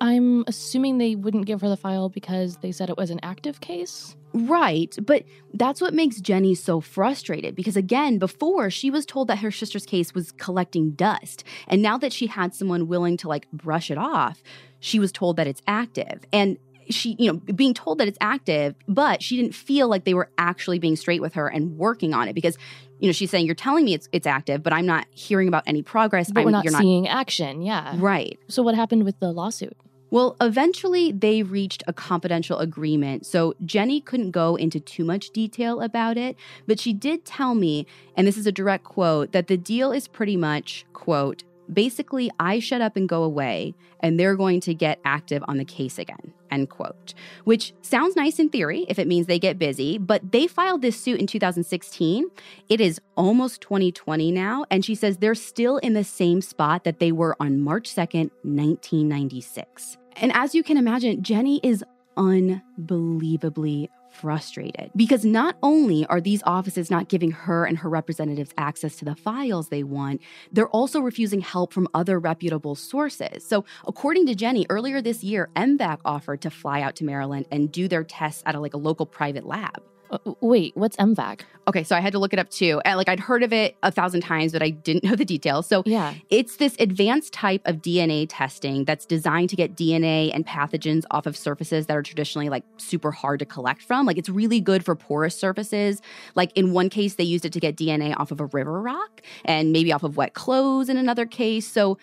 I'm 0.00 0.44
assuming 0.46 0.98
they 0.98 1.14
wouldn't 1.14 1.46
give 1.46 1.60
her 1.60 1.68
the 1.68 1.76
file 1.76 2.08
because 2.08 2.58
they 2.58 2.70
said 2.70 2.88
it 2.88 2.96
was 2.96 3.10
an 3.10 3.18
active 3.22 3.60
case. 3.60 4.16
Right, 4.32 4.96
but 5.02 5.24
that's 5.54 5.80
what 5.80 5.94
makes 5.94 6.20
Jenny 6.20 6.54
so 6.54 6.80
frustrated 6.80 7.54
because, 7.54 7.76
again, 7.76 8.18
before 8.18 8.70
she 8.70 8.90
was 8.90 9.04
told 9.04 9.28
that 9.28 9.38
her 9.38 9.50
sister's 9.50 9.86
case 9.86 10.14
was 10.14 10.32
collecting 10.32 10.92
dust. 10.92 11.44
And 11.66 11.82
now 11.82 11.98
that 11.98 12.12
she 12.12 12.26
had 12.26 12.54
someone 12.54 12.88
willing 12.88 13.16
to 13.18 13.28
like 13.28 13.50
brush 13.52 13.90
it 13.90 13.98
off, 13.98 14.42
she 14.78 14.98
was 14.98 15.12
told 15.12 15.36
that 15.36 15.46
it's 15.46 15.62
active. 15.66 16.20
And 16.32 16.58
she, 16.88 17.16
you 17.18 17.32
know, 17.32 17.38
being 17.38 17.74
told 17.74 17.98
that 17.98 18.08
it's 18.08 18.18
active, 18.20 18.74
but 18.88 19.22
she 19.22 19.36
didn't 19.36 19.54
feel 19.54 19.88
like 19.88 20.04
they 20.04 20.14
were 20.14 20.30
actually 20.38 20.78
being 20.78 20.96
straight 20.96 21.20
with 21.20 21.34
her 21.34 21.48
and 21.48 21.76
working 21.76 22.14
on 22.14 22.28
it 22.28 22.34
because 22.34 22.56
you 23.00 23.06
know, 23.08 23.12
she's 23.12 23.30
saying, 23.30 23.46
You're 23.46 23.54
telling 23.54 23.86
me 23.86 23.94
it's 23.94 24.08
it's 24.12 24.26
active, 24.26 24.62
but 24.62 24.72
I'm 24.72 24.86
not 24.86 25.06
hearing 25.10 25.48
about 25.48 25.64
any 25.66 25.82
progress. 25.82 26.30
But 26.30 26.40
I'm, 26.40 26.46
we're 26.46 26.50
not 26.50 26.68
seeing 26.68 27.04
not... 27.04 27.16
action. 27.18 27.62
Yeah. 27.62 27.94
Right. 27.96 28.38
So, 28.48 28.62
what 28.62 28.74
happened 28.74 29.04
with 29.04 29.18
the 29.20 29.32
lawsuit? 29.32 29.76
Well, 30.10 30.36
eventually 30.40 31.12
they 31.12 31.42
reached 31.44 31.84
a 31.86 31.92
confidential 31.92 32.58
agreement, 32.58 33.26
so 33.26 33.54
Jenny 33.64 34.00
couldn't 34.00 34.32
go 34.32 34.56
into 34.56 34.80
too 34.80 35.04
much 35.04 35.30
detail 35.30 35.80
about 35.80 36.16
it, 36.16 36.36
but 36.66 36.80
she 36.80 36.92
did 36.92 37.24
tell 37.24 37.54
me, 37.54 37.86
and 38.16 38.26
this 38.26 38.36
is 38.36 38.46
a 38.46 38.52
direct 38.52 38.84
quote, 38.84 39.30
that 39.32 39.46
the 39.46 39.56
deal 39.56 39.92
is 39.92 40.08
pretty 40.08 40.36
much, 40.36 40.84
quote, 40.92 41.44
basically 41.72 42.30
I 42.40 42.58
shut 42.58 42.80
up 42.80 42.96
and 42.96 43.08
go 43.08 43.22
away, 43.22 43.74
and 44.00 44.18
they're 44.18 44.34
going 44.34 44.60
to 44.62 44.74
get 44.74 44.98
active 45.04 45.44
on 45.46 45.58
the 45.58 45.64
case 45.64 45.98
again, 45.98 46.32
end 46.50 46.70
quote. 46.70 47.14
Which 47.44 47.72
sounds 47.82 48.16
nice 48.16 48.40
in 48.40 48.48
theory 48.48 48.86
if 48.88 48.98
it 48.98 49.06
means 49.06 49.26
they 49.26 49.38
get 49.38 49.58
busy, 49.58 49.96
but 49.96 50.32
they 50.32 50.48
filed 50.48 50.82
this 50.82 51.00
suit 51.00 51.20
in 51.20 51.28
2016. 51.28 52.28
It 52.68 52.80
is 52.80 53.00
almost 53.16 53.60
2020 53.60 54.32
now, 54.32 54.64
and 54.70 54.84
she 54.84 54.96
says 54.96 55.18
they're 55.18 55.36
still 55.36 55.78
in 55.78 55.92
the 55.92 56.02
same 56.02 56.40
spot 56.40 56.82
that 56.82 56.98
they 56.98 57.12
were 57.12 57.36
on 57.38 57.60
March 57.60 57.94
2nd, 57.94 58.30
1996. 58.42 59.98
And 60.20 60.32
as 60.34 60.54
you 60.54 60.62
can 60.62 60.76
imagine, 60.76 61.22
Jenny 61.22 61.60
is 61.62 61.82
unbelievably 62.16 63.88
frustrated 64.10 64.90
because 64.94 65.24
not 65.24 65.56
only 65.62 66.04
are 66.06 66.20
these 66.20 66.42
offices 66.44 66.90
not 66.90 67.08
giving 67.08 67.30
her 67.30 67.64
and 67.64 67.78
her 67.78 67.88
representatives 67.88 68.52
access 68.58 68.96
to 68.96 69.04
the 69.06 69.14
files 69.14 69.68
they 69.68 69.82
want, 69.82 70.20
they're 70.52 70.68
also 70.68 71.00
refusing 71.00 71.40
help 71.40 71.72
from 71.72 71.88
other 71.94 72.18
reputable 72.18 72.74
sources. 72.74 73.46
So, 73.46 73.64
according 73.86 74.26
to 74.26 74.34
Jenny, 74.34 74.66
earlier 74.68 75.00
this 75.00 75.24
year, 75.24 75.48
MVAC 75.56 76.00
offered 76.04 76.42
to 76.42 76.50
fly 76.50 76.82
out 76.82 76.96
to 76.96 77.04
Maryland 77.04 77.46
and 77.50 77.72
do 77.72 77.88
their 77.88 78.04
tests 78.04 78.42
at 78.44 78.54
a, 78.54 78.60
like 78.60 78.74
a 78.74 78.78
local 78.78 79.06
private 79.06 79.46
lab. 79.46 79.82
Uh, 80.10 80.18
wait, 80.40 80.76
what's 80.76 80.96
MVAC? 80.96 81.40
Okay, 81.68 81.84
so 81.84 81.94
I 81.94 82.00
had 82.00 82.12
to 82.12 82.18
look 82.18 82.32
it 82.32 82.38
up 82.38 82.50
too. 82.50 82.80
And 82.84 82.96
like 82.96 83.08
I'd 83.08 83.20
heard 83.20 83.42
of 83.42 83.52
it 83.52 83.76
a 83.82 83.92
thousand 83.92 84.22
times, 84.22 84.52
but 84.52 84.62
I 84.62 84.70
didn't 84.70 85.04
know 85.08 85.14
the 85.14 85.24
details. 85.24 85.66
So 85.66 85.82
yeah, 85.86 86.14
it's 86.30 86.56
this 86.56 86.74
advanced 86.80 87.32
type 87.32 87.62
of 87.64 87.76
DNA 87.76 88.26
testing 88.28 88.84
that's 88.84 89.06
designed 89.06 89.50
to 89.50 89.56
get 89.56 89.76
DNA 89.76 90.34
and 90.34 90.46
pathogens 90.46 91.04
off 91.10 91.26
of 91.26 91.36
surfaces 91.36 91.86
that 91.86 91.96
are 91.96 92.02
traditionally 92.02 92.48
like 92.48 92.64
super 92.76 93.12
hard 93.12 93.38
to 93.38 93.46
collect 93.46 93.82
from. 93.82 94.06
Like 94.06 94.18
it's 94.18 94.28
really 94.28 94.60
good 94.60 94.84
for 94.84 94.94
porous 94.96 95.36
surfaces. 95.36 96.02
Like 96.34 96.50
in 96.56 96.72
one 96.72 96.88
case, 96.88 97.14
they 97.14 97.24
used 97.24 97.44
it 97.44 97.52
to 97.52 97.60
get 97.60 97.76
DNA 97.76 98.18
off 98.18 98.30
of 98.30 98.40
a 98.40 98.46
river 98.46 98.80
rock 98.80 99.22
and 99.44 99.72
maybe 99.72 99.92
off 99.92 100.02
of 100.02 100.16
wet 100.16 100.34
clothes 100.34 100.88
in 100.88 100.96
another 100.96 101.26
case. 101.26 101.66
So 101.66 101.98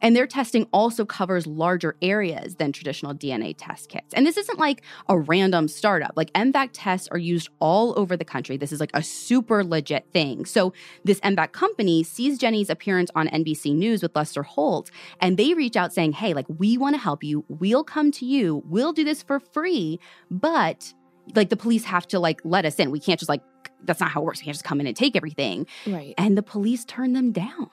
and 0.00 0.16
their 0.16 0.26
testing 0.26 0.66
also 0.72 1.04
covers 1.04 1.46
larger 1.46 1.96
areas 2.02 2.56
than 2.56 2.72
traditional 2.72 3.14
DNA 3.14 3.54
test 3.56 3.88
kits. 3.88 4.14
And 4.14 4.26
this 4.26 4.36
isn't 4.36 4.58
like 4.58 4.82
a 5.08 5.18
random 5.18 5.68
startup. 5.68 6.12
Like 6.16 6.32
MVAC 6.32 6.70
tests 6.72 7.08
are 7.08 7.18
used 7.18 7.48
all 7.60 7.98
over 7.98 8.16
the 8.16 8.24
country. 8.24 8.56
This 8.56 8.72
is 8.72 8.80
like 8.80 8.90
a 8.94 9.02
super 9.02 9.64
legit 9.64 10.06
thing. 10.12 10.44
So 10.44 10.72
this 11.04 11.20
MVAC 11.20 11.52
company 11.52 12.02
sees 12.02 12.38
Jenny's 12.38 12.70
appearance 12.70 13.10
on 13.14 13.28
NBC 13.28 13.74
News 13.74 14.02
with 14.02 14.14
Lester 14.14 14.42
Holt, 14.42 14.90
and 15.20 15.36
they 15.36 15.54
reach 15.54 15.76
out 15.76 15.92
saying, 15.92 16.12
hey, 16.12 16.34
like, 16.34 16.46
we 16.48 16.78
want 16.78 16.94
to 16.94 17.00
help 17.00 17.22
you. 17.22 17.44
We'll 17.48 17.84
come 17.84 18.10
to 18.12 18.26
you. 18.26 18.62
We'll 18.66 18.92
do 18.92 19.04
this 19.04 19.22
for 19.22 19.40
free. 19.40 20.00
But 20.30 20.92
like 21.34 21.48
the 21.48 21.56
police 21.56 21.84
have 21.84 22.06
to 22.08 22.18
like 22.18 22.40
let 22.44 22.64
us 22.64 22.76
in. 22.76 22.90
We 22.90 23.00
can't 23.00 23.18
just 23.18 23.28
like, 23.28 23.42
that's 23.84 24.00
not 24.00 24.10
how 24.10 24.22
it 24.22 24.24
works. 24.24 24.40
We 24.40 24.44
can't 24.44 24.54
just 24.54 24.64
come 24.64 24.80
in 24.80 24.86
and 24.86 24.96
take 24.96 25.16
everything. 25.16 25.66
Right. 25.86 26.14
And 26.18 26.36
the 26.36 26.42
police 26.42 26.84
turn 26.84 27.12
them 27.12 27.32
down 27.32 27.70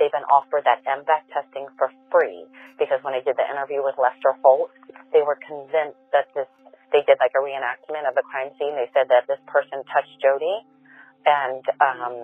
they've 0.00 0.10
been 0.10 0.26
offered 0.32 0.64
that 0.64 0.80
MVAC 0.88 1.28
testing 1.28 1.68
for 1.76 1.92
free 2.08 2.48
because 2.80 2.98
when 3.04 3.12
I 3.12 3.20
did 3.20 3.36
the 3.36 3.44
interview 3.44 3.84
with 3.84 4.00
Lester 4.00 4.32
Holt, 4.40 4.72
they 5.12 5.20
were 5.20 5.36
convinced 5.36 6.00
that 6.16 6.32
this, 6.32 6.48
they 6.90 7.04
did 7.04 7.20
like 7.20 7.36
a 7.36 7.42
reenactment 7.44 8.08
of 8.08 8.16
the 8.16 8.24
crime 8.24 8.50
scene. 8.56 8.72
They 8.74 8.88
said 8.96 9.12
that 9.12 9.28
this 9.28 9.38
person 9.44 9.84
touched 9.92 10.16
Jodi 10.24 10.56
and, 11.28 11.62
um, 11.84 12.16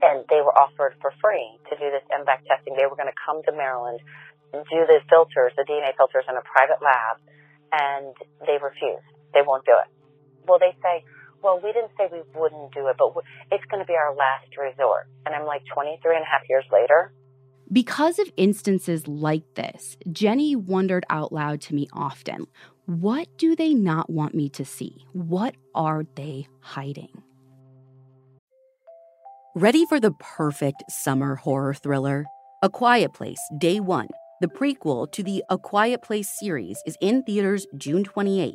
and 0.00 0.24
they 0.32 0.40
were 0.40 0.56
offered 0.56 0.96
for 1.04 1.12
free 1.20 1.60
to 1.68 1.76
do 1.76 1.92
this 1.92 2.02
MVAC 2.08 2.48
testing. 2.48 2.74
They 2.74 2.88
were 2.88 2.96
going 2.96 3.12
to 3.12 3.20
come 3.20 3.44
to 3.44 3.52
Maryland, 3.52 4.00
do 4.56 4.80
the 4.88 5.04
filters, 5.12 5.52
the 5.60 5.68
DNA 5.68 5.92
filters 5.94 6.24
in 6.24 6.34
a 6.40 6.42
private 6.42 6.80
lab, 6.80 7.20
and 7.72 8.16
they 8.48 8.56
refused. 8.56 9.06
They 9.36 9.44
won't 9.44 9.64
do 9.68 9.76
it. 9.76 9.88
Well, 10.48 10.58
they 10.58 10.74
say, 10.82 11.04
well, 11.42 11.60
we 11.62 11.72
didn't 11.72 11.90
say 11.98 12.08
we 12.10 12.22
wouldn't 12.38 12.72
do 12.72 12.88
it, 12.88 12.96
but 12.98 13.12
it's 13.50 13.64
going 13.70 13.82
to 13.82 13.86
be 13.86 13.94
our 13.94 14.14
last 14.14 14.56
resort. 14.56 15.08
And 15.26 15.34
I'm 15.34 15.44
like 15.46 15.62
23 15.74 16.16
and 16.16 16.22
a 16.22 16.26
half 16.26 16.42
years 16.48 16.64
later. 16.72 17.12
Because 17.72 18.18
of 18.18 18.30
instances 18.36 19.08
like 19.08 19.54
this, 19.54 19.96
Jenny 20.10 20.54
wondered 20.54 21.04
out 21.10 21.32
loud 21.32 21.60
to 21.62 21.74
me 21.74 21.88
often 21.92 22.46
What 22.86 23.28
do 23.38 23.56
they 23.56 23.74
not 23.74 24.10
want 24.10 24.34
me 24.34 24.48
to 24.50 24.64
see? 24.64 25.06
What 25.12 25.54
are 25.74 26.04
they 26.14 26.46
hiding? 26.60 27.22
Ready 29.54 29.84
for 29.86 30.00
the 30.00 30.12
perfect 30.12 30.82
summer 30.88 31.36
horror 31.36 31.74
thriller? 31.74 32.24
A 32.62 32.70
Quiet 32.70 33.12
Place, 33.12 33.40
Day 33.58 33.80
One, 33.80 34.08
the 34.40 34.46
prequel 34.46 35.10
to 35.12 35.22
the 35.22 35.42
A 35.50 35.58
Quiet 35.58 36.00
Place 36.02 36.30
series, 36.38 36.78
is 36.86 36.96
in 37.00 37.22
theaters 37.24 37.66
June 37.76 38.04
28th. 38.04 38.54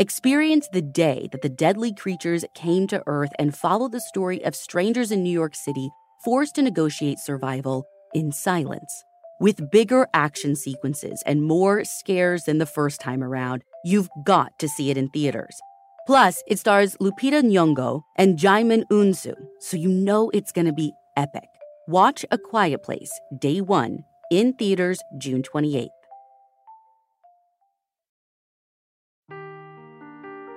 Experience 0.00 0.68
the 0.68 0.80
day 0.80 1.28
that 1.32 1.42
the 1.42 1.48
deadly 1.48 1.92
creatures 1.92 2.44
came 2.54 2.86
to 2.86 3.02
Earth 3.08 3.32
and 3.36 3.52
follow 3.52 3.88
the 3.88 4.00
story 4.00 4.44
of 4.44 4.54
strangers 4.54 5.10
in 5.10 5.24
New 5.24 5.32
York 5.32 5.56
City 5.56 5.90
forced 6.24 6.54
to 6.54 6.62
negotiate 6.62 7.18
survival 7.18 7.84
in 8.14 8.30
silence. 8.30 9.04
With 9.40 9.72
bigger 9.72 10.06
action 10.14 10.54
sequences 10.54 11.20
and 11.26 11.42
more 11.42 11.82
scares 11.82 12.44
than 12.44 12.58
the 12.58 12.64
first 12.64 13.00
time 13.00 13.24
around, 13.24 13.64
you've 13.84 14.08
got 14.22 14.56
to 14.60 14.68
see 14.68 14.90
it 14.90 14.96
in 14.96 15.08
theaters. 15.08 15.58
Plus, 16.06 16.44
it 16.46 16.60
stars 16.60 16.96
Lupita 17.00 17.42
Nyong'o 17.42 18.02
and 18.14 18.38
Djimon 18.38 18.84
Hounsou, 18.92 19.34
so 19.58 19.76
you 19.76 19.88
know 19.88 20.30
it's 20.30 20.52
going 20.52 20.68
to 20.68 20.72
be 20.72 20.92
epic. 21.16 21.48
Watch 21.88 22.24
A 22.30 22.38
Quiet 22.38 22.84
Place, 22.84 23.10
Day 23.36 23.60
1, 23.60 24.04
in 24.30 24.52
theaters 24.52 25.00
June 25.18 25.42
28th. 25.42 25.97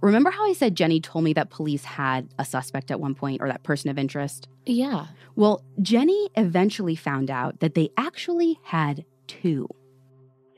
Remember 0.00 0.30
how 0.30 0.48
I 0.48 0.52
said 0.52 0.76
Jenny 0.76 1.00
told 1.00 1.24
me 1.24 1.32
that 1.32 1.50
police 1.50 1.84
had 1.84 2.28
a 2.38 2.44
suspect 2.44 2.90
at 2.90 3.00
one 3.00 3.14
point 3.14 3.42
or 3.42 3.48
that 3.48 3.62
person 3.64 3.90
of 3.90 3.98
interest? 3.98 4.48
Yeah. 4.64 5.06
Well, 5.34 5.62
Jenny 5.82 6.30
eventually 6.36 6.94
found 6.94 7.30
out 7.30 7.60
that 7.60 7.74
they 7.74 7.90
actually 7.96 8.60
had 8.62 9.04
two. 9.26 9.68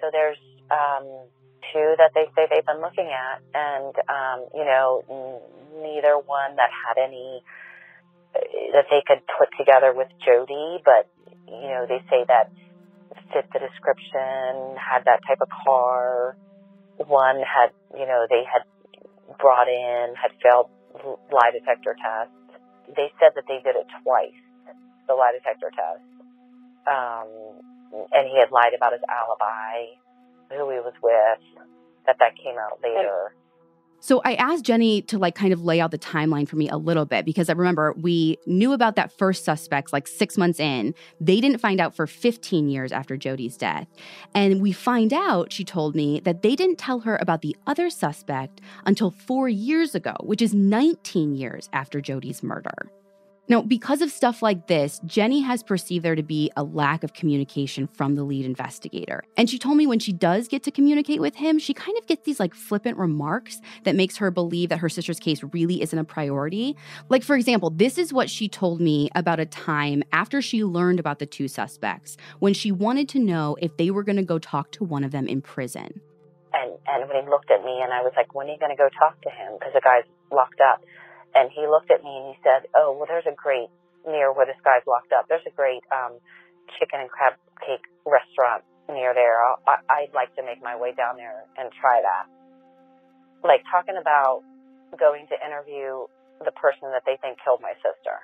So 0.00 0.08
there's 0.12 0.38
um, 0.70 1.04
two 1.72 1.94
that 1.98 2.12
they 2.14 2.24
say 2.34 2.46
they've 2.50 2.66
been 2.66 2.80
looking 2.80 3.08
at, 3.08 3.40
and 3.54 3.94
um, 4.08 4.46
you 4.54 4.64
know, 4.64 5.04
n- 5.08 5.82
neither 5.82 6.16
one 6.16 6.56
that 6.56 6.70
had 6.70 7.02
any 7.02 7.42
uh, 8.34 8.40
that 8.72 8.86
they 8.90 9.02
could 9.06 9.22
put 9.38 9.48
together 9.58 9.92
with 9.94 10.08
Jodi, 10.24 10.82
but 10.84 11.08
you 11.48 11.68
know, 11.68 11.86
they 11.88 12.00
say 12.10 12.24
that 12.28 12.50
fit 13.32 13.46
the 13.52 13.58
description, 13.58 14.76
had 14.76 15.04
that 15.06 15.20
type 15.26 15.38
of 15.40 15.48
car. 15.64 16.36
One 16.98 17.36
had, 17.36 17.70
you 17.96 18.06
know, 18.06 18.26
they 18.28 18.42
had 18.44 18.62
brought 19.38 19.68
in, 19.68 20.14
had 20.16 20.32
failed 20.42 20.70
lie 21.32 21.50
detector 21.52 21.94
tests. 21.94 22.34
They 22.96 23.12
said 23.20 23.32
that 23.36 23.44
they 23.46 23.60
did 23.62 23.76
it 23.76 23.86
twice, 24.02 24.34
the 25.06 25.14
lie 25.14 25.32
detector 25.32 25.70
test. 25.70 26.02
Um, 26.86 27.28
and 28.12 28.26
he 28.28 28.38
had 28.38 28.50
lied 28.50 28.74
about 28.74 28.92
his 28.92 29.02
alibi, 29.08 29.94
who 30.50 30.70
he 30.70 30.80
was 30.80 30.94
with, 31.02 31.38
that 32.06 32.16
that 32.18 32.34
came 32.36 32.58
out 32.58 32.80
later. 32.82 33.34
So 34.02 34.22
I 34.24 34.34
asked 34.34 34.64
Jenny 34.64 35.02
to 35.02 35.18
like 35.18 35.34
kind 35.34 35.52
of 35.52 35.62
lay 35.62 35.78
out 35.78 35.90
the 35.90 35.98
timeline 35.98 36.48
for 36.48 36.56
me 36.56 36.68
a 36.68 36.76
little 36.76 37.04
bit 37.04 37.24
because 37.24 37.50
I 37.50 37.52
remember 37.52 37.92
we 37.92 38.38
knew 38.46 38.72
about 38.72 38.96
that 38.96 39.12
first 39.12 39.44
suspect 39.44 39.92
like 39.92 40.08
6 40.08 40.38
months 40.38 40.58
in. 40.58 40.94
They 41.20 41.40
didn't 41.40 41.58
find 41.58 41.80
out 41.80 41.94
for 41.94 42.06
15 42.06 42.68
years 42.68 42.92
after 42.92 43.16
Jodi's 43.16 43.56
death. 43.56 43.86
And 44.34 44.62
we 44.62 44.72
find 44.72 45.12
out, 45.12 45.52
she 45.52 45.64
told 45.64 45.94
me, 45.94 46.18
that 46.20 46.42
they 46.42 46.56
didn't 46.56 46.78
tell 46.78 47.00
her 47.00 47.18
about 47.20 47.42
the 47.42 47.54
other 47.66 47.90
suspect 47.90 48.60
until 48.86 49.10
4 49.10 49.48
years 49.48 49.94
ago, 49.94 50.14
which 50.22 50.40
is 50.42 50.54
19 50.54 51.34
years 51.34 51.68
after 51.72 52.00
Jodi's 52.00 52.42
murder. 52.42 52.90
Now, 53.50 53.62
because 53.62 54.00
of 54.00 54.12
stuff 54.12 54.42
like 54.42 54.68
this, 54.68 55.00
Jenny 55.04 55.40
has 55.40 55.64
perceived 55.64 56.04
there 56.04 56.14
to 56.14 56.22
be 56.22 56.52
a 56.56 56.62
lack 56.62 57.02
of 57.02 57.14
communication 57.14 57.88
from 57.88 58.14
the 58.14 58.22
lead 58.22 58.46
investigator. 58.46 59.24
And 59.36 59.50
she 59.50 59.58
told 59.58 59.76
me 59.76 59.88
when 59.88 59.98
she 59.98 60.12
does 60.12 60.46
get 60.46 60.62
to 60.62 60.70
communicate 60.70 61.20
with 61.20 61.34
him, 61.34 61.58
she 61.58 61.74
kind 61.74 61.98
of 61.98 62.06
gets 62.06 62.24
these 62.24 62.38
like 62.38 62.54
flippant 62.54 62.96
remarks 62.96 63.60
that 63.82 63.96
makes 63.96 64.18
her 64.18 64.30
believe 64.30 64.68
that 64.68 64.78
her 64.78 64.88
sister's 64.88 65.18
case 65.18 65.42
really 65.52 65.82
isn't 65.82 65.98
a 65.98 66.04
priority. 66.04 66.76
Like 67.08 67.24
for 67.24 67.34
example, 67.34 67.70
this 67.70 67.98
is 67.98 68.12
what 68.12 68.30
she 68.30 68.48
told 68.48 68.80
me 68.80 69.10
about 69.16 69.40
a 69.40 69.46
time 69.46 70.04
after 70.12 70.40
she 70.40 70.62
learned 70.62 71.00
about 71.00 71.18
the 71.18 71.26
two 71.26 71.48
suspects 71.48 72.16
when 72.38 72.54
she 72.54 72.70
wanted 72.70 73.08
to 73.08 73.18
know 73.18 73.56
if 73.60 73.76
they 73.78 73.90
were 73.90 74.04
going 74.04 74.14
to 74.14 74.22
go 74.22 74.38
talk 74.38 74.70
to 74.72 74.84
one 74.84 75.02
of 75.02 75.10
them 75.10 75.26
in 75.26 75.42
prison. 75.42 76.00
And 76.52 76.78
and 76.86 77.08
when 77.08 77.24
he 77.24 77.28
looked 77.28 77.50
at 77.50 77.64
me 77.64 77.80
and 77.82 77.92
I 77.92 78.02
was 78.02 78.12
like, 78.16 78.32
"When 78.32 78.46
are 78.46 78.52
you 78.52 78.58
going 78.58 78.70
to 78.70 78.76
go 78.76 78.88
talk 78.96 79.20
to 79.22 79.30
him?" 79.30 79.54
because 79.58 79.72
the 79.74 79.80
guy's 79.80 80.04
locked 80.30 80.60
up. 80.60 80.84
And 81.34 81.50
he 81.50 81.66
looked 81.66 81.90
at 81.90 82.02
me 82.02 82.10
and 82.10 82.34
he 82.34 82.36
said, 82.42 82.66
"Oh, 82.74 82.96
well, 82.96 83.06
there's 83.06 83.26
a 83.26 83.34
great 83.34 83.70
near 84.06 84.32
where 84.32 84.46
this 84.46 84.58
guy's 84.64 84.82
locked 84.86 85.12
up. 85.12 85.26
There's 85.28 85.46
a 85.46 85.54
great 85.54 85.82
um, 85.92 86.18
chicken 86.78 87.00
and 87.00 87.10
crab 87.10 87.34
cake 87.62 87.84
restaurant 88.06 88.64
near 88.88 89.14
there. 89.14 89.38
I'll, 89.42 89.62
I, 89.66 89.76
I'd 89.88 90.14
like 90.14 90.34
to 90.36 90.42
make 90.42 90.62
my 90.62 90.74
way 90.74 90.92
down 90.92 91.16
there 91.16 91.46
and 91.56 91.70
try 91.80 92.02
that." 92.02 92.26
Like 93.46 93.62
talking 93.70 93.96
about 94.00 94.42
going 94.98 95.26
to 95.30 95.36
interview 95.38 96.06
the 96.44 96.52
person 96.52 96.90
that 96.90 97.04
they 97.06 97.16
think 97.22 97.38
killed 97.44 97.60
my 97.62 97.74
sister. 97.78 98.18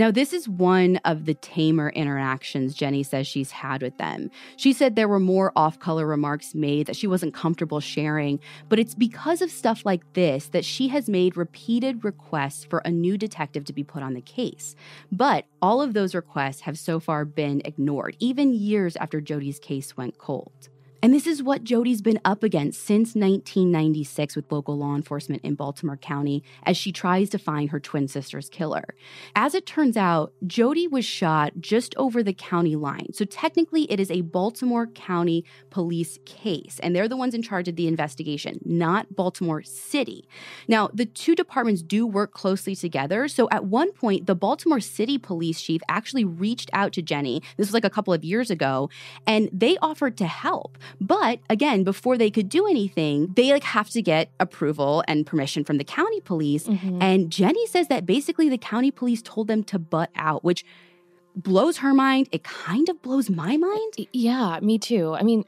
Now, 0.00 0.10
this 0.10 0.32
is 0.32 0.48
one 0.48 0.96
of 1.04 1.26
the 1.26 1.34
tamer 1.34 1.90
interactions 1.90 2.74
Jenny 2.74 3.02
says 3.02 3.26
she's 3.26 3.50
had 3.50 3.82
with 3.82 3.98
them. 3.98 4.30
She 4.56 4.72
said 4.72 4.96
there 4.96 5.06
were 5.06 5.20
more 5.20 5.52
off 5.54 5.78
color 5.78 6.06
remarks 6.06 6.54
made 6.54 6.86
that 6.86 6.96
she 6.96 7.06
wasn't 7.06 7.34
comfortable 7.34 7.80
sharing, 7.80 8.40
but 8.70 8.78
it's 8.78 8.94
because 8.94 9.42
of 9.42 9.50
stuff 9.50 9.84
like 9.84 10.14
this 10.14 10.48
that 10.48 10.64
she 10.64 10.88
has 10.88 11.10
made 11.10 11.36
repeated 11.36 12.02
requests 12.02 12.64
for 12.64 12.78
a 12.78 12.90
new 12.90 13.18
detective 13.18 13.66
to 13.66 13.74
be 13.74 13.84
put 13.84 14.02
on 14.02 14.14
the 14.14 14.22
case. 14.22 14.74
But 15.12 15.44
all 15.60 15.82
of 15.82 15.92
those 15.92 16.14
requests 16.14 16.62
have 16.62 16.78
so 16.78 16.98
far 16.98 17.26
been 17.26 17.60
ignored, 17.66 18.16
even 18.20 18.54
years 18.54 18.96
after 18.96 19.20
Jodi's 19.20 19.58
case 19.58 19.98
went 19.98 20.16
cold. 20.16 20.70
And 21.02 21.14
this 21.14 21.26
is 21.26 21.42
what 21.42 21.64
Jodi's 21.64 22.02
been 22.02 22.20
up 22.24 22.42
against 22.42 22.84
since 22.84 23.14
1996 23.14 24.36
with 24.36 24.52
local 24.52 24.76
law 24.76 24.94
enforcement 24.94 25.42
in 25.42 25.54
Baltimore 25.54 25.96
County 25.96 26.42
as 26.64 26.76
she 26.76 26.92
tries 26.92 27.30
to 27.30 27.38
find 27.38 27.70
her 27.70 27.80
twin 27.80 28.06
sister's 28.06 28.50
killer. 28.50 28.94
As 29.34 29.54
it 29.54 29.64
turns 29.64 29.96
out, 29.96 30.34
Jodi 30.46 30.86
was 30.86 31.06
shot 31.06 31.54
just 31.58 31.94
over 31.96 32.22
the 32.22 32.34
county 32.34 32.76
line. 32.76 33.14
So 33.14 33.24
technically, 33.24 33.90
it 33.90 33.98
is 33.98 34.10
a 34.10 34.20
Baltimore 34.20 34.88
County 34.88 35.44
police 35.70 36.18
case, 36.26 36.78
and 36.82 36.94
they're 36.94 37.08
the 37.08 37.16
ones 37.16 37.34
in 37.34 37.42
charge 37.42 37.68
of 37.68 37.76
the 37.76 37.88
investigation, 37.88 38.60
not 38.64 39.16
Baltimore 39.16 39.62
City. 39.62 40.28
Now, 40.68 40.90
the 40.92 41.06
two 41.06 41.34
departments 41.34 41.82
do 41.82 42.06
work 42.06 42.32
closely 42.32 42.76
together. 42.76 43.26
So 43.28 43.48
at 43.50 43.64
one 43.64 43.92
point, 43.92 44.26
the 44.26 44.34
Baltimore 44.34 44.80
City 44.80 45.16
police 45.16 45.62
chief 45.62 45.80
actually 45.88 46.24
reached 46.24 46.68
out 46.74 46.92
to 46.92 47.02
Jenny. 47.02 47.42
This 47.56 47.68
was 47.68 47.74
like 47.74 47.84
a 47.86 47.90
couple 47.90 48.12
of 48.12 48.22
years 48.22 48.50
ago, 48.50 48.90
and 49.26 49.48
they 49.50 49.78
offered 49.78 50.18
to 50.18 50.26
help. 50.26 50.76
But 51.00 51.40
again, 51.48 51.84
before 51.84 52.16
they 52.16 52.30
could 52.30 52.48
do 52.48 52.66
anything, 52.66 53.32
they 53.36 53.52
like 53.52 53.64
have 53.64 53.90
to 53.90 54.02
get 54.02 54.30
approval 54.40 55.04
and 55.06 55.26
permission 55.26 55.64
from 55.64 55.78
the 55.78 55.84
county 55.84 56.20
police. 56.20 56.66
Mhm. 56.66 56.98
And 57.02 57.30
Jenny 57.30 57.66
says 57.66 57.88
that 57.88 58.06
basically 58.06 58.48
the 58.48 58.58
county 58.58 58.90
police 58.90 59.22
told 59.22 59.48
them 59.48 59.62
to 59.64 59.78
butt 59.78 60.10
out, 60.16 60.44
which 60.44 60.64
blows 61.36 61.78
her 61.78 61.94
mind. 61.94 62.28
It 62.32 62.42
kind 62.44 62.88
of 62.88 63.00
blows 63.02 63.30
my 63.30 63.56
mind. 63.56 63.94
Yeah, 64.12 64.58
me 64.60 64.78
too. 64.78 65.14
I 65.14 65.22
mean, 65.22 65.44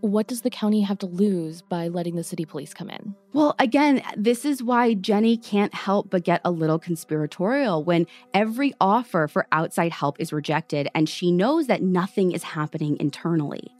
what 0.00 0.26
does 0.28 0.42
the 0.42 0.50
county 0.50 0.82
have 0.82 0.98
to 0.98 1.06
lose 1.06 1.62
by 1.62 1.88
letting 1.88 2.16
the 2.16 2.22
city 2.22 2.44
police 2.44 2.72
come 2.72 2.90
in? 2.90 3.14
Well, 3.32 3.54
again, 3.58 4.02
this 4.16 4.44
is 4.44 4.62
why 4.62 4.94
Jenny 4.94 5.36
can't 5.36 5.74
help 5.74 6.10
but 6.10 6.22
get 6.24 6.40
a 6.44 6.50
little 6.50 6.78
conspiratorial 6.78 7.82
when 7.82 8.06
every 8.32 8.72
offer 8.80 9.26
for 9.26 9.46
outside 9.52 9.92
help 9.92 10.20
is 10.20 10.32
rejected 10.32 10.88
and 10.94 11.08
she 11.08 11.32
knows 11.32 11.66
that 11.66 11.82
nothing 11.82 12.32
is 12.32 12.42
happening 12.42 12.96
internally. 13.00 13.72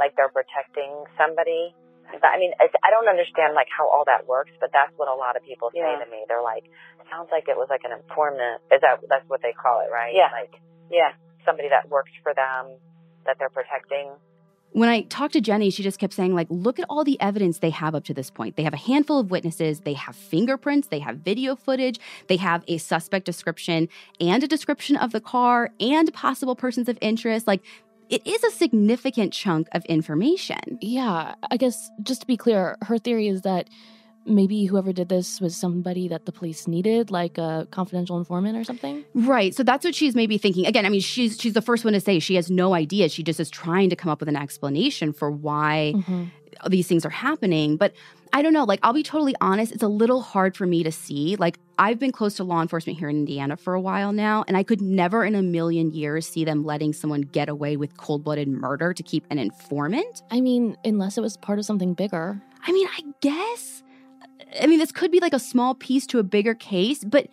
Like 0.00 0.16
they're 0.16 0.32
protecting 0.32 1.04
somebody. 1.20 1.76
But, 2.10 2.34
I 2.34 2.38
mean, 2.42 2.50
I 2.58 2.90
don't 2.90 3.06
understand 3.06 3.54
like 3.54 3.68
how 3.70 3.86
all 3.86 4.02
that 4.10 4.26
works, 4.26 4.50
but 4.58 4.70
that's 4.72 4.90
what 4.96 5.06
a 5.06 5.14
lot 5.14 5.36
of 5.36 5.44
people 5.44 5.70
say 5.70 5.78
Yeah. 5.78 6.02
to 6.02 6.10
me. 6.10 6.24
They're 6.26 6.42
like, 6.42 6.64
sounds 7.12 7.28
like 7.30 7.46
it 7.46 7.56
was 7.56 7.68
like 7.70 7.84
an 7.84 7.92
informant. 7.92 8.62
Is 8.72 8.80
that 8.80 8.98
that's 9.08 9.28
what 9.28 9.42
they 9.42 9.52
call 9.52 9.78
it, 9.86 9.92
right? 9.92 10.10
Yeah. 10.14 10.30
Like 10.32 10.58
Yeah. 10.90 11.12
somebody 11.44 11.68
that 11.68 11.88
works 11.88 12.10
for 12.24 12.34
them 12.34 12.74
that 13.26 13.38
they're 13.38 13.50
protecting. 13.50 14.10
When 14.72 14.88
I 14.88 15.02
talked 15.02 15.32
to 15.32 15.40
Jenny, 15.40 15.70
she 15.70 15.82
just 15.82 15.98
kept 15.98 16.12
saying, 16.12 16.32
like, 16.32 16.46
look 16.48 16.78
at 16.78 16.86
all 16.88 17.02
the 17.02 17.20
evidence 17.20 17.58
they 17.58 17.70
have 17.70 17.96
up 17.96 18.04
to 18.04 18.14
this 18.14 18.30
point. 18.30 18.54
They 18.54 18.62
have 18.62 18.72
a 18.72 18.76
handful 18.76 19.18
of 19.18 19.28
witnesses, 19.28 19.80
they 19.80 19.94
have 19.94 20.14
fingerprints, 20.14 20.86
they 20.88 21.00
have 21.00 21.16
video 21.16 21.56
footage, 21.56 21.98
they 22.28 22.36
have 22.36 22.62
a 22.68 22.78
suspect 22.78 23.26
description 23.26 23.88
and 24.20 24.44
a 24.44 24.46
description 24.46 24.96
of 24.96 25.10
the 25.10 25.20
car 25.20 25.70
and 25.80 26.12
possible 26.12 26.54
persons 26.54 26.88
of 26.88 26.96
interest. 27.00 27.48
Like, 27.48 27.62
it 28.10 28.26
is 28.26 28.42
a 28.44 28.50
significant 28.50 29.32
chunk 29.32 29.68
of 29.72 29.84
information. 29.86 30.78
Yeah, 30.80 31.36
I 31.50 31.56
guess 31.56 31.90
just 32.02 32.22
to 32.22 32.26
be 32.26 32.36
clear, 32.36 32.76
her 32.82 32.98
theory 32.98 33.28
is 33.28 33.42
that 33.42 33.68
maybe 34.26 34.66
whoever 34.66 34.92
did 34.92 35.08
this 35.08 35.40
was 35.40 35.56
somebody 35.56 36.08
that 36.08 36.26
the 36.26 36.32
police 36.32 36.68
needed 36.68 37.10
like 37.10 37.38
a 37.38 37.66
confidential 37.70 38.18
informant 38.18 38.54
or 38.54 38.62
something 38.62 39.02
right 39.14 39.54
so 39.54 39.62
that's 39.62 39.82
what 39.82 39.94
she's 39.94 40.14
maybe 40.14 40.36
thinking 40.36 40.66
again 40.66 40.84
i 40.84 40.90
mean 40.90 41.00
she's 41.00 41.40
she's 41.40 41.54
the 41.54 41.62
first 41.62 41.84
one 41.84 41.94
to 41.94 42.00
say 42.00 42.18
she 42.18 42.34
has 42.34 42.50
no 42.50 42.74
idea 42.74 43.08
she 43.08 43.22
just 43.22 43.40
is 43.40 43.48
trying 43.48 43.88
to 43.88 43.96
come 43.96 44.10
up 44.10 44.20
with 44.20 44.28
an 44.28 44.36
explanation 44.36 45.10
for 45.10 45.30
why 45.30 45.94
mm-hmm. 45.96 46.24
these 46.68 46.86
things 46.86 47.06
are 47.06 47.10
happening 47.10 47.78
but 47.78 47.94
i 48.32 48.42
don't 48.42 48.52
know 48.52 48.64
like 48.64 48.80
i'll 48.82 48.92
be 48.92 49.02
totally 49.02 49.34
honest 49.40 49.72
it's 49.72 49.82
a 49.82 49.88
little 49.88 50.22
hard 50.22 50.56
for 50.56 50.66
me 50.66 50.82
to 50.82 50.92
see. 50.92 51.36
Like 51.36 51.58
i've 51.78 51.98
been 51.98 52.12
close 52.12 52.34
to 52.36 52.44
law 52.44 52.62
enforcement 52.62 52.98
here 52.98 53.08
in 53.08 53.16
indiana 53.16 53.56
for 53.56 53.74
a 53.74 53.80
while 53.80 54.12
now 54.12 54.44
and 54.48 54.56
i 54.56 54.62
could 54.62 54.80
never 54.80 55.24
in 55.24 55.34
a 55.34 55.42
million 55.42 55.90
years 55.92 56.26
see 56.26 56.44
them 56.44 56.64
letting 56.64 56.92
someone 56.92 57.22
get 57.22 57.48
away 57.48 57.76
with 57.76 57.96
cold-blooded 57.96 58.48
murder 58.48 58.92
to 58.92 59.02
keep 59.02 59.24
an 59.30 59.38
informant. 59.38 60.22
I 60.30 60.40
mean 60.40 60.76
unless 60.84 61.18
it 61.18 61.20
was 61.20 61.36
part 61.36 61.58
of 61.58 61.64
something 61.64 61.94
bigger. 61.94 62.40
I 62.66 62.72
mean 62.72 62.88
i 62.98 63.02
guess 63.20 63.82
I 64.60 64.66
mean, 64.66 64.78
this 64.78 64.92
could 64.92 65.10
be 65.10 65.20
like 65.20 65.32
a 65.32 65.38
small 65.38 65.74
piece 65.74 66.06
to 66.08 66.18
a 66.18 66.22
bigger 66.22 66.54
case, 66.54 67.04
but 67.04 67.28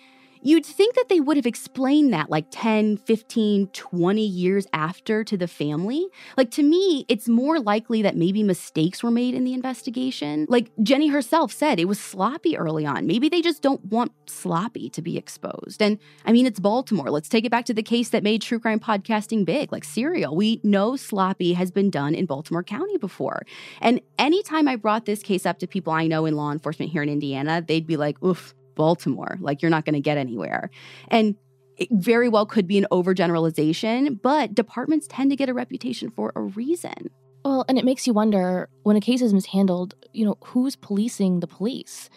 You'd 0.47 0.65
think 0.65 0.95
that 0.95 1.09
they 1.09 1.19
would 1.19 1.35
have 1.35 1.45
explained 1.45 2.13
that 2.13 2.29
like 2.29 2.45
10, 2.51 2.95
15, 2.95 3.67
20 3.67 4.25
years 4.25 4.65
after 4.71 5.21
to 5.25 5.35
the 5.35 5.45
family. 5.45 6.07
Like 6.37 6.51
to 6.51 6.63
me, 6.63 7.05
it's 7.09 7.27
more 7.27 7.59
likely 7.59 8.01
that 8.03 8.15
maybe 8.15 8.43
mistakes 8.43 9.03
were 9.03 9.11
made 9.11 9.35
in 9.35 9.43
the 9.43 9.53
investigation. 9.53 10.45
Like 10.47 10.71
Jenny 10.81 11.09
herself 11.09 11.51
said, 11.51 11.81
it 11.81 11.89
was 11.89 11.99
sloppy 11.99 12.57
early 12.57 12.85
on. 12.85 13.05
Maybe 13.05 13.27
they 13.27 13.41
just 13.41 13.61
don't 13.61 13.83
want 13.87 14.13
sloppy 14.25 14.89
to 14.91 15.01
be 15.01 15.17
exposed. 15.17 15.81
And 15.81 15.99
I 16.25 16.31
mean, 16.31 16.45
it's 16.45 16.61
Baltimore. 16.61 17.09
Let's 17.09 17.27
take 17.27 17.43
it 17.43 17.51
back 17.51 17.65
to 17.65 17.73
the 17.73 17.83
case 17.83 18.07
that 18.11 18.23
made 18.23 18.41
true 18.41 18.61
crime 18.61 18.79
podcasting 18.79 19.43
big, 19.43 19.73
like 19.73 19.83
Serial. 19.83 20.33
We 20.33 20.61
know 20.63 20.95
sloppy 20.95 21.55
has 21.55 21.71
been 21.71 21.89
done 21.89 22.15
in 22.15 22.25
Baltimore 22.25 22.63
County 22.63 22.97
before. 22.97 23.41
And 23.81 23.99
anytime 24.17 24.69
I 24.69 24.77
brought 24.77 25.03
this 25.03 25.21
case 25.21 25.45
up 25.45 25.59
to 25.59 25.67
people 25.67 25.91
I 25.91 26.07
know 26.07 26.25
in 26.25 26.37
law 26.37 26.53
enforcement 26.53 26.93
here 26.93 27.03
in 27.03 27.09
Indiana, 27.09 27.61
they'd 27.61 27.85
be 27.85 27.97
like, 27.97 28.23
oof, 28.23 28.53
Baltimore. 28.77 29.37
Like 29.41 29.61
you're 29.61 29.71
not 29.71 29.83
going 29.83 29.95
to 29.95 29.99
get 29.99 30.17
anywhere. 30.17 30.69
And 31.09 31.35
it 31.75 31.89
very 31.91 32.29
well 32.29 32.45
could 32.45 32.65
be 32.65 32.77
an 32.77 32.87
overgeneralization, 32.91 34.21
but 34.21 34.55
departments 34.55 35.07
tend 35.09 35.29
to 35.31 35.35
get 35.35 35.49
a 35.49 35.53
reputation 35.53 36.09
for 36.09 36.31
a 36.35 36.41
reason. 36.41 37.09
Well, 37.43 37.65
and 37.67 37.77
it 37.77 37.85
makes 37.85 38.07
you 38.07 38.13
wonder 38.13 38.69
when 38.83 38.95
a 38.95 39.01
case 39.01 39.21
is 39.21 39.33
mishandled, 39.33 39.95
you 40.13 40.25
know, 40.25 40.37
who's 40.45 40.75
policing 40.75 41.39
the 41.39 41.47
police? 41.47 42.09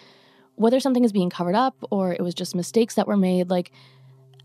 Whether 0.55 0.81
something 0.81 1.05
is 1.05 1.13
being 1.13 1.31
covered 1.31 1.55
up 1.55 1.77
or 1.91 2.13
it 2.13 2.21
was 2.21 2.35
just 2.35 2.55
mistakes 2.55 2.95
that 2.95 3.07
were 3.07 3.17
made, 3.17 3.51
like 3.51 3.73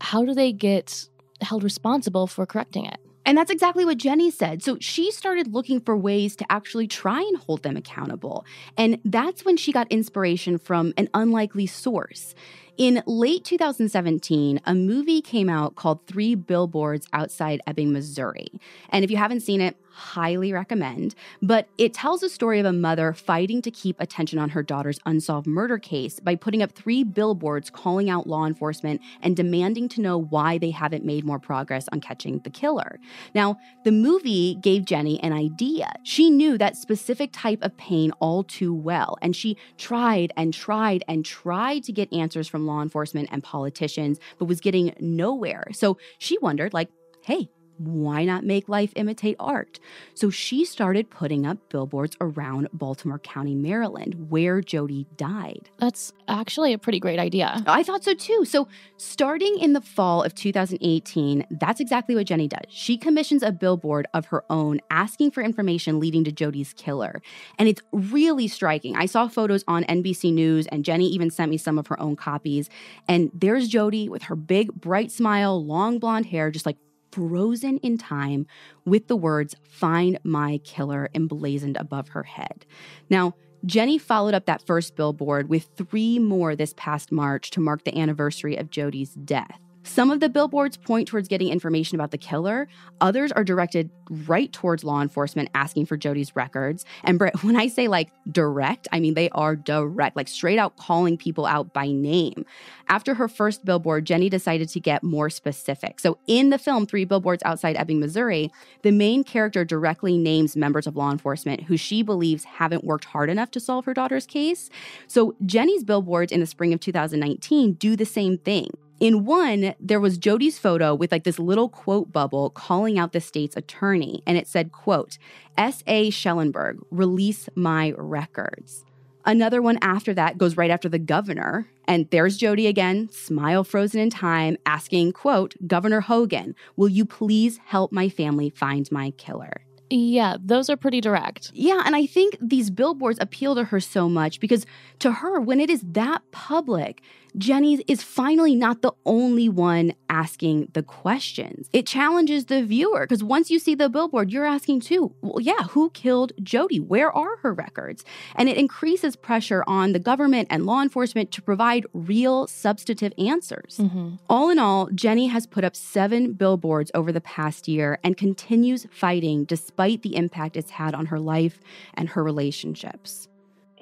how 0.00 0.24
do 0.24 0.34
they 0.34 0.52
get 0.52 1.08
held 1.40 1.62
responsible 1.64 2.26
for 2.26 2.46
correcting 2.46 2.86
it? 2.86 2.98
And 3.26 3.36
that's 3.36 3.50
exactly 3.50 3.84
what 3.84 3.98
Jenny 3.98 4.30
said. 4.30 4.62
So 4.62 4.78
she 4.80 5.10
started 5.10 5.52
looking 5.52 5.80
for 5.80 5.96
ways 5.96 6.36
to 6.36 6.46
actually 6.48 6.86
try 6.86 7.20
and 7.20 7.36
hold 7.36 7.64
them 7.64 7.76
accountable. 7.76 8.46
And 8.78 9.00
that's 9.04 9.44
when 9.44 9.56
she 9.56 9.72
got 9.72 9.90
inspiration 9.90 10.58
from 10.58 10.94
an 10.96 11.08
unlikely 11.12 11.66
source. 11.66 12.36
In 12.76 13.02
late 13.06 13.42
2017, 13.44 14.60
a 14.64 14.74
movie 14.74 15.20
came 15.20 15.48
out 15.48 15.74
called 15.74 16.06
Three 16.06 16.34
Billboards 16.34 17.08
Outside 17.12 17.60
Ebbing, 17.66 17.92
Missouri. 17.92 18.48
And 18.90 19.04
if 19.04 19.10
you 19.10 19.16
haven't 19.16 19.40
seen 19.40 19.60
it, 19.60 19.76
highly 19.96 20.52
recommend. 20.52 21.14
But 21.40 21.68
it 21.78 21.94
tells 21.94 22.22
a 22.22 22.28
story 22.28 22.60
of 22.60 22.66
a 22.66 22.72
mother 22.72 23.14
fighting 23.14 23.62
to 23.62 23.70
keep 23.70 23.98
attention 23.98 24.38
on 24.38 24.50
her 24.50 24.62
daughter's 24.62 25.00
unsolved 25.06 25.46
murder 25.46 25.78
case 25.78 26.20
by 26.20 26.34
putting 26.34 26.62
up 26.62 26.72
three 26.72 27.02
billboards 27.02 27.70
calling 27.70 28.10
out 28.10 28.26
law 28.26 28.44
enforcement 28.44 29.00
and 29.22 29.34
demanding 29.34 29.88
to 29.88 30.02
know 30.02 30.18
why 30.18 30.58
they 30.58 30.70
haven't 30.70 31.04
made 31.04 31.24
more 31.24 31.38
progress 31.38 31.88
on 31.92 32.00
catching 32.00 32.40
the 32.40 32.50
killer. 32.50 33.00
Now, 33.34 33.56
the 33.84 33.92
movie 33.92 34.56
gave 34.56 34.84
Jenny 34.84 35.18
an 35.22 35.32
idea. 35.32 35.90
She 36.02 36.28
knew 36.28 36.58
that 36.58 36.76
specific 36.76 37.30
type 37.32 37.62
of 37.62 37.74
pain 37.78 38.12
all 38.20 38.44
too 38.44 38.74
well, 38.74 39.16
and 39.22 39.34
she 39.34 39.56
tried 39.78 40.30
and 40.36 40.52
tried 40.52 41.04
and 41.08 41.24
tried 41.24 41.84
to 41.84 41.92
get 41.92 42.12
answers 42.12 42.48
from 42.48 42.66
law 42.66 42.82
enforcement 42.82 43.30
and 43.32 43.42
politicians, 43.42 44.18
but 44.38 44.44
was 44.44 44.60
getting 44.60 44.94
nowhere. 45.00 45.68
So 45.72 45.96
she 46.18 46.36
wondered, 46.38 46.74
like, 46.74 46.90
hey, 47.22 47.48
why 47.78 48.24
not 48.24 48.44
make 48.44 48.68
life 48.68 48.92
imitate 48.96 49.36
art? 49.38 49.78
So 50.14 50.30
she 50.30 50.64
started 50.64 51.10
putting 51.10 51.46
up 51.46 51.58
billboards 51.68 52.16
around 52.20 52.68
Baltimore 52.72 53.18
County, 53.18 53.54
Maryland, 53.54 54.30
where 54.30 54.60
Jodi 54.60 55.06
died. 55.16 55.68
That's 55.78 56.12
actually 56.28 56.72
a 56.72 56.78
pretty 56.78 57.00
great 57.00 57.18
idea. 57.18 57.62
I 57.66 57.82
thought 57.82 58.04
so 58.04 58.14
too. 58.14 58.44
So, 58.44 58.68
starting 58.96 59.58
in 59.58 59.72
the 59.72 59.80
fall 59.80 60.22
of 60.22 60.34
2018, 60.34 61.46
that's 61.50 61.80
exactly 61.80 62.14
what 62.14 62.26
Jenny 62.26 62.48
does. 62.48 62.64
She 62.68 62.96
commissions 62.96 63.42
a 63.42 63.52
billboard 63.52 64.06
of 64.14 64.26
her 64.26 64.44
own 64.50 64.80
asking 64.90 65.30
for 65.30 65.42
information 65.42 66.00
leading 66.00 66.24
to 66.24 66.32
Jodi's 66.32 66.72
killer. 66.72 67.20
And 67.58 67.68
it's 67.68 67.82
really 67.92 68.48
striking. 68.48 68.96
I 68.96 69.06
saw 69.06 69.28
photos 69.28 69.64
on 69.68 69.84
NBC 69.84 70.32
News, 70.32 70.66
and 70.68 70.84
Jenny 70.84 71.08
even 71.08 71.30
sent 71.30 71.50
me 71.50 71.56
some 71.56 71.78
of 71.78 71.86
her 71.88 72.00
own 72.00 72.16
copies. 72.16 72.68
And 73.08 73.30
there's 73.34 73.68
Jodi 73.68 74.08
with 74.08 74.24
her 74.24 74.36
big, 74.36 74.72
bright 74.74 75.10
smile, 75.10 75.64
long 75.64 75.98
blonde 75.98 76.26
hair, 76.26 76.50
just 76.50 76.66
like 76.66 76.76
frozen 77.16 77.78
in 77.78 77.96
time 77.96 78.46
with 78.84 79.08
the 79.08 79.16
words, 79.16 79.54
Find 79.62 80.18
my 80.22 80.58
killer 80.64 81.08
emblazoned 81.14 81.76
above 81.76 82.08
her 82.08 82.24
head. 82.24 82.66
Now, 83.08 83.34
Jenny 83.64 83.98
followed 83.98 84.34
up 84.34 84.46
that 84.46 84.64
first 84.66 84.96
billboard 84.96 85.48
with 85.48 85.68
three 85.76 86.18
more 86.18 86.54
this 86.54 86.74
past 86.76 87.10
March 87.10 87.50
to 87.50 87.60
mark 87.60 87.84
the 87.84 87.98
anniversary 87.98 88.56
of 88.56 88.70
Jodi's 88.70 89.14
death. 89.14 89.60
Some 89.86 90.10
of 90.10 90.18
the 90.18 90.28
billboards 90.28 90.76
point 90.76 91.06
towards 91.06 91.28
getting 91.28 91.48
information 91.48 91.94
about 91.94 92.10
the 92.10 92.18
killer. 92.18 92.66
Others 93.00 93.30
are 93.32 93.44
directed 93.44 93.88
right 94.26 94.52
towards 94.52 94.82
law 94.82 95.00
enforcement 95.00 95.48
asking 95.54 95.86
for 95.86 95.96
Jodi's 95.96 96.34
records. 96.34 96.84
And 97.04 97.20
when 97.42 97.54
I 97.54 97.68
say 97.68 97.86
like 97.86 98.10
direct, 98.30 98.88
I 98.90 98.98
mean 98.98 99.14
they 99.14 99.30
are 99.30 99.54
direct, 99.54 100.16
like 100.16 100.26
straight 100.26 100.58
out 100.58 100.76
calling 100.76 101.16
people 101.16 101.46
out 101.46 101.72
by 101.72 101.86
name. 101.86 102.44
After 102.88 103.14
her 103.14 103.28
first 103.28 103.64
billboard, 103.64 104.04
Jenny 104.04 104.28
decided 104.28 104.68
to 104.70 104.80
get 104.80 105.04
more 105.04 105.30
specific. 105.30 106.00
So 106.00 106.18
in 106.26 106.50
the 106.50 106.58
film 106.58 106.86
Three 106.86 107.04
Billboards 107.04 107.44
Outside 107.44 107.76
Ebbing, 107.76 108.00
Missouri, 108.00 108.50
the 108.82 108.90
main 108.90 109.22
character 109.22 109.64
directly 109.64 110.18
names 110.18 110.56
members 110.56 110.88
of 110.88 110.96
law 110.96 111.12
enforcement 111.12 111.62
who 111.62 111.76
she 111.76 112.02
believes 112.02 112.42
haven't 112.42 112.84
worked 112.84 113.06
hard 113.06 113.30
enough 113.30 113.52
to 113.52 113.60
solve 113.60 113.84
her 113.84 113.94
daughter's 113.94 114.26
case. 114.26 114.68
So 115.06 115.36
Jenny's 115.46 115.84
billboards 115.84 116.32
in 116.32 116.40
the 116.40 116.46
spring 116.46 116.72
of 116.72 116.80
2019 116.80 117.74
do 117.74 117.94
the 117.94 118.04
same 118.04 118.38
thing. 118.38 118.70
In 118.98 119.26
one, 119.26 119.74
there 119.78 120.00
was 120.00 120.16
Jodi's 120.16 120.58
photo 120.58 120.94
with 120.94 121.12
like 121.12 121.24
this 121.24 121.38
little 121.38 121.68
quote 121.68 122.12
bubble 122.12 122.48
calling 122.48 122.98
out 122.98 123.12
the 123.12 123.20
state's 123.20 123.56
attorney, 123.56 124.22
and 124.26 124.38
it 124.38 124.48
said, 124.48 124.72
quote, 124.72 125.18
S.A. 125.58 126.10
Shellenberger, 126.10 126.78
release 126.90 127.48
my 127.54 127.92
records. 127.98 128.84
Another 129.26 129.60
one 129.60 129.78
after 129.82 130.14
that 130.14 130.38
goes 130.38 130.56
right 130.56 130.70
after 130.70 130.88
the 130.88 130.98
governor, 130.98 131.68
and 131.86 132.08
there's 132.10 132.38
Jodi 132.38 132.68
again, 132.68 133.10
smile 133.10 133.64
frozen 133.64 134.00
in 134.00 134.08
time, 134.08 134.56
asking, 134.64 135.12
quote, 135.12 135.54
Governor 135.66 136.00
Hogan, 136.00 136.54
will 136.76 136.88
you 136.88 137.04
please 137.04 137.58
help 137.66 137.92
my 137.92 138.08
family 138.08 138.48
find 138.48 138.90
my 138.90 139.10
killer? 139.10 139.66
Yeah, 139.90 140.36
those 140.40 140.68
are 140.68 140.76
pretty 140.76 141.00
direct. 141.00 141.50
Yeah, 141.54 141.82
and 141.84 141.94
I 141.94 142.06
think 142.06 142.36
these 142.40 142.70
billboards 142.70 143.18
appeal 143.20 143.54
to 143.54 143.64
her 143.64 143.78
so 143.78 144.08
much 144.08 144.40
because 144.40 144.66
to 145.00 145.12
her, 145.12 145.40
when 145.40 145.60
it 145.60 145.70
is 145.70 145.82
that 145.92 146.22
public, 146.32 147.02
Jenny 147.38 147.82
is 147.86 148.02
finally 148.02 148.54
not 148.54 148.82
the 148.82 148.92
only 149.04 149.48
one 149.48 149.92
asking 150.08 150.68
the 150.72 150.82
questions. 150.82 151.68
It 151.72 151.86
challenges 151.86 152.46
the 152.46 152.64
viewer 152.64 153.00
because 153.00 153.22
once 153.22 153.50
you 153.50 153.58
see 153.58 153.74
the 153.74 153.88
billboard, 153.88 154.30
you're 154.30 154.46
asking 154.46 154.80
too, 154.80 155.14
well, 155.20 155.40
yeah, 155.40 155.64
who 155.64 155.90
killed 155.90 156.32
Jodi? 156.42 156.80
Where 156.80 157.12
are 157.12 157.36
her 157.38 157.52
records? 157.52 158.04
And 158.34 158.48
it 158.48 158.56
increases 158.56 159.16
pressure 159.16 159.64
on 159.66 159.92
the 159.92 159.98
government 159.98 160.48
and 160.50 160.64
law 160.64 160.80
enforcement 160.80 161.30
to 161.32 161.42
provide 161.42 161.86
real 161.92 162.46
substantive 162.46 163.12
answers. 163.18 163.78
Mm-hmm. 163.78 164.14
All 164.30 164.48
in 164.48 164.58
all, 164.58 164.88
Jenny 164.94 165.26
has 165.26 165.46
put 165.46 165.64
up 165.64 165.76
seven 165.76 166.32
billboards 166.32 166.90
over 166.94 167.12
the 167.12 167.20
past 167.20 167.68
year 167.68 167.98
and 168.02 168.16
continues 168.16 168.86
fighting 168.90 169.44
despite 169.44 170.02
the 170.02 170.16
impact 170.16 170.56
it's 170.56 170.70
had 170.70 170.94
on 170.94 171.06
her 171.06 171.20
life 171.20 171.60
and 171.94 172.08
her 172.10 172.24
relationships. 172.24 173.28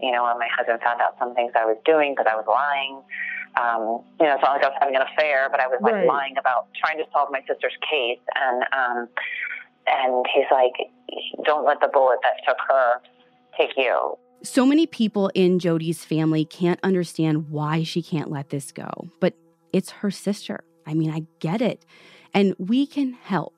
You 0.02 0.10
know, 0.10 0.24
when 0.24 0.38
my 0.38 0.48
husband 0.54 0.80
found 0.82 1.00
out 1.00 1.16
some 1.18 1.34
things 1.34 1.52
I 1.54 1.64
was 1.64 1.76
doing 1.84 2.12
because 2.12 2.26
I 2.30 2.34
was 2.34 2.44
lying, 2.48 3.00
um, 3.60 4.02
you 4.20 4.26
know, 4.26 4.34
it's 4.34 4.42
not 4.42 4.54
like 4.54 4.64
I 4.64 4.68
was 4.68 4.76
having 4.80 4.96
an 4.96 5.02
affair, 5.02 5.48
but 5.50 5.60
I 5.60 5.66
was 5.66 5.78
like 5.80 5.94
right. 5.94 6.06
lying 6.06 6.36
about 6.38 6.68
trying 6.74 6.98
to 6.98 7.04
solve 7.12 7.28
my 7.30 7.40
sister's 7.46 7.76
case. 7.88 8.18
And, 8.34 8.64
um, 8.72 9.08
and 9.86 10.26
he's 10.34 10.50
like, 10.50 10.72
don't 11.44 11.64
let 11.64 11.80
the 11.80 11.88
bullet 11.92 12.18
that 12.22 12.44
took 12.46 12.58
her 12.68 13.00
take 13.58 13.70
you. 13.76 14.16
So 14.42 14.66
many 14.66 14.86
people 14.86 15.30
in 15.34 15.58
Jodi's 15.58 16.04
family 16.04 16.44
can't 16.44 16.80
understand 16.82 17.50
why 17.50 17.82
she 17.82 18.02
can't 18.02 18.30
let 18.30 18.50
this 18.50 18.72
go, 18.72 18.90
but 19.20 19.34
it's 19.72 19.90
her 19.90 20.10
sister. 20.10 20.64
I 20.86 20.94
mean, 20.94 21.10
I 21.10 21.22
get 21.38 21.62
it. 21.62 21.84
And 22.34 22.54
we 22.58 22.86
can 22.86 23.12
help. 23.12 23.53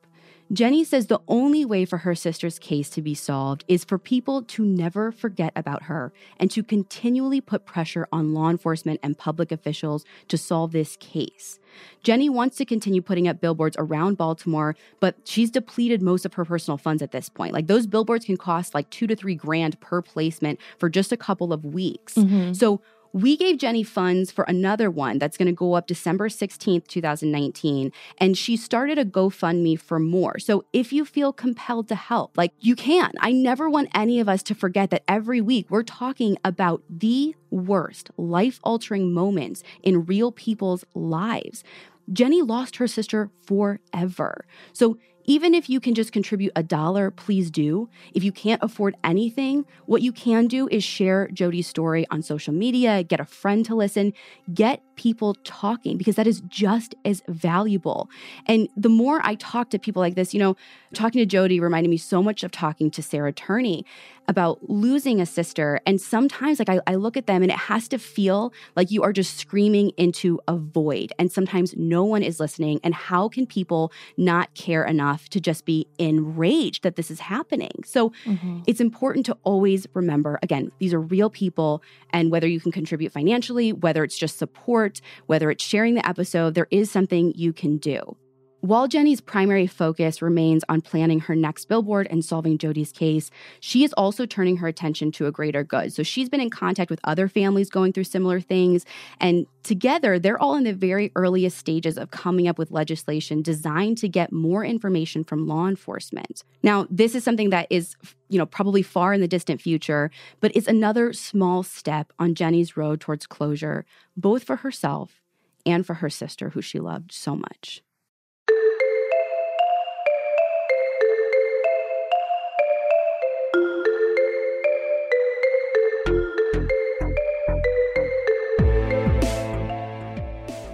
Jenny 0.53 0.85
says 0.85 1.07
the 1.07 1.21
only 1.27 1.65
way 1.65 1.85
for 1.85 1.99
her 1.99 2.15
sister's 2.15 2.59
case 2.59 2.89
to 2.91 3.03
be 3.03 3.15
solved 3.15 3.65
is 3.67 3.85
for 3.85 3.99
people 3.99 4.43
to 4.43 4.65
never 4.65 5.11
forget 5.11 5.53
about 5.57 5.85
her 5.85 6.13
and 6.39 6.51
to 6.53 6.63
continually 6.63 7.41
put 7.41 7.67
pressure 7.67 8.07
on 8.13 8.33
law 8.33 8.49
enforcement 8.49 9.01
and 9.03 9.19
public 9.19 9.51
officials 9.51 10.05
to 10.29 10.39
solve 10.39 10.73
this 10.73 10.97
case. 10.99 11.59
Jenny 12.03 12.29
wants 12.29 12.57
to 12.57 12.65
continue 12.65 13.03
putting 13.03 13.27
up 13.27 13.41
billboards 13.41 13.77
around 13.79 14.17
Baltimore, 14.17 14.77
but 15.01 15.17
she's 15.25 15.51
depleted 15.51 16.01
most 16.01 16.25
of 16.25 16.35
her 16.35 16.45
personal 16.45 16.79
funds 16.79 17.03
at 17.03 17.11
this 17.11 17.29
point. 17.29 17.53
Like 17.53 17.67
those 17.67 17.87
billboards 17.87 18.25
can 18.25 18.37
cost 18.37 18.75
like 18.75 18.89
two 18.91 19.07
to 19.09 19.17
three 19.17 19.35
grand 19.35 19.79
per 19.81 20.01
placement 20.01 20.61
for 20.79 20.89
just 20.89 21.13
a 21.13 21.17
couple 21.17 21.53
of 21.53 21.65
weeks. 21.65 22.15
Mm-hmm. 22.15 22.53
So 22.53 22.81
we 23.13 23.37
gave 23.37 23.59
Jenny 23.59 23.83
funds 23.83 24.31
for 24.31 24.45
another 24.45 24.91
one 24.91 25.19
that's 25.19 25.37
going 25.37 25.47
to 25.47 25.53
go 25.53 25.75
up 25.75 25.87
December 25.87 26.29
16th, 26.29 26.87
2019. 26.87 27.93
And 28.19 28.37
she 28.37 28.57
started 28.57 28.99
a 28.99 29.05
GoFundMe 29.05 29.79
for 29.79 29.99
more. 29.99 30.39
So 30.39 30.65
if 30.73 30.93
you 30.93 31.05
feel 31.05 31.33
compelled 31.33 31.89
to 31.89 31.95
help, 31.95 32.37
like 32.37 32.53
you 32.61 32.77
can. 32.77 33.13
I 33.21 33.33
never 33.33 33.71
want 33.71 33.89
any 33.95 34.21
of 34.21 34.29
us 34.29 34.43
to 34.45 34.55
forget 34.55 34.91
that 34.91 35.05
every 35.09 35.41
week 35.41 35.67
we're 35.71 35.83
talking 35.83 36.37
about 36.45 36.83
the 36.89 37.35
worst 37.51 38.11
life 38.17 38.61
altering 38.63 39.13
moments 39.13 39.63
in 39.83 40.05
real 40.05 40.33
people's 40.33 40.85
lives. 40.95 41.65
Jenny 42.13 42.43
lost 42.43 42.77
her 42.77 42.87
sister 42.87 43.31
forever. 43.43 44.45
So 44.73 44.99
even 45.27 45.55
if 45.55 45.69
you 45.69 45.81
can 45.81 45.95
just 45.95 46.13
contribute 46.13 46.53
a 46.57 46.63
dollar, 46.63 47.11
please 47.11 47.51
do. 47.51 47.89
If 48.15 48.25
you 48.25 48.33
can't 48.33 48.63
afford 48.63 48.97
anything, 49.05 49.67
what 49.87 50.03
you 50.03 50.13
can 50.13 50.47
do 50.47 50.69
is 50.69 50.85
share 50.85 51.29
Jodi's 51.29 51.67
story 51.67 52.07
on 52.11 52.23
social 52.23 52.55
media, 52.55 53.03
get 53.03 53.21
a 53.21 53.25
friend 53.25 53.65
to 53.67 53.75
listen, 53.75 54.13
get 54.55 54.83
people 54.97 55.35
talking 55.45 55.97
because 55.97 56.17
that 56.17 56.27
is 56.27 56.41
just 56.49 56.95
as 57.05 57.23
valuable. 57.29 58.09
And 58.47 58.69
the 58.77 58.89
more 58.89 59.21
I 59.23 59.35
talk 59.35 59.71
to 59.71 59.79
people 59.79 60.01
like 60.01 60.15
this, 60.15 60.33
you 60.33 60.41
know, 60.41 60.57
talking 60.95 61.21
to 61.21 61.27
Jodi 61.27 61.61
reminded 61.61 61.91
me 61.91 61.99
so 61.99 62.23
much 62.23 62.43
of 62.43 62.51
talking 62.51 62.91
to 62.93 63.03
Sarah 63.03 63.33
Turney 63.33 63.85
about 64.29 64.69
losing 64.69 65.21
a 65.21 65.27
sister. 65.27 65.81
And 65.87 66.01
sometimes, 66.01 66.59
like, 66.59 66.69
I, 66.69 66.81
I, 66.87 66.95
look 66.97 67.17
at 67.17 67.27
them 67.27 67.43
and 67.43 67.51
it 67.51 67.59
has 67.59 67.89
to 67.89 67.99
feel 67.99 68.53
like 68.75 68.91
you 68.91 69.03
are 69.03 69.13
just 69.13 69.39
screaming 69.39 69.91
into 69.97 70.41
a 70.49 70.57
void. 70.57 71.13
And 71.19 71.31
sometimes 71.31 71.75
no 71.77 72.05
one 72.05 72.23
is 72.23 72.41
listening. 72.41 72.81
And 72.83 72.95
how 72.95 73.29
can 73.29 73.47
people 73.47 73.93
not 74.17 74.53
care 74.55 74.85
enough 74.85 75.29
to 75.31 75.41
just 75.41 75.65
be 75.65 75.87
enraged 75.99 76.83
that 76.83 76.97
this 76.97 77.11
is 77.11 77.21
happening? 77.21 77.83
So 77.85 78.11
mm-hmm. 78.25 78.61
it's 78.67 78.81
important 78.81 79.27
to 79.27 79.37
always 79.45 79.87
remember 79.95 80.39
again, 80.43 80.73
these 80.79 80.95
are 80.95 81.01
real 81.01 81.31
people. 81.31 81.83
And 82.11 82.31
whether 82.31 82.49
you 82.49 82.61
can 82.61 82.73
contribute 82.73 83.13
financially, 83.13 83.73
whether 83.73 84.03
it's 84.03 84.19
just 84.19 84.39
support, 84.39 85.01
whether 85.27 85.51
it's 85.51 85.65
sharing 85.65 85.95
the 85.95 86.07
episode, 86.07 86.55
there 86.55 86.69
is 86.71 86.91
something 86.91 87.33
you 87.37 87.53
can 87.53 87.77
do. 87.77 88.17
While 88.61 88.89
Jenny's 88.89 89.21
primary 89.21 89.67
focus 89.67 90.23
remains 90.23 90.65
on 90.69 90.81
planning 90.81 91.21
her 91.21 91.37
next 91.37 91.67
billboard 91.67 92.09
and 92.11 92.25
solving 92.25 92.57
Jodi's 92.57 92.91
case, 92.91 93.31
she 93.61 93.85
is 93.85 93.93
also 93.93 94.25
turning 94.25 94.57
her 94.57 94.67
attention 94.67 95.13
to 95.13 95.27
a 95.27 95.31
greater 95.31 95.63
good. 95.63 95.93
So 95.93 96.03
she's 96.03 96.31
been 96.31 96.41
in 96.41 96.51
contact 96.51 96.91
with 96.91 96.99
other 97.05 97.29
families 97.29 97.69
going 97.69 97.93
through 97.93 98.05
similar 98.05 98.41
things. 98.41 98.87
And 99.21 99.47
together, 99.63 100.19
they're 100.19 100.41
all 100.41 100.57
in 100.57 100.65
the 100.65 100.73
very 100.73 101.13
earliest 101.15 101.59
stages 101.59 101.99
of 101.99 102.11
coming 102.11 102.49
up 102.49 102.59
with 102.59 102.71
legislation 102.71 103.43
designed 103.43 103.99
to 103.99 104.09
get 104.09 104.33
more 104.33 104.65
information 104.65 105.23
from 105.23 105.47
law 105.47 105.69
enforcement. 105.69 106.43
Now, 106.63 106.87
this 106.91 107.15
is 107.15 107.23
something 107.23 107.51
that 107.51 107.67
is, 107.69 107.95
you 108.29 108.39
know, 108.39 108.47
probably 108.47 108.83
far 108.83 109.13
in 109.13 109.21
the 109.21 109.29
distant 109.29 109.61
future, 109.61 110.11
but 110.41 110.51
it's 110.57 110.67
another 110.67 111.13
small 111.13 111.63
step 111.63 112.13
on 112.19 112.35
Jenny's 112.35 112.77
road 112.77 113.01
towards 113.01 113.27
closure, 113.27 113.85
both 114.17 114.45
for 114.45 114.57
herself 114.57 115.21
and 115.67 115.87
for 115.87 115.95
her 115.95 116.11
sister, 116.11 116.51
who 116.51 116.63
she 116.63 116.81
loved 116.81 117.13
so 117.13 117.37
much. 117.37 117.83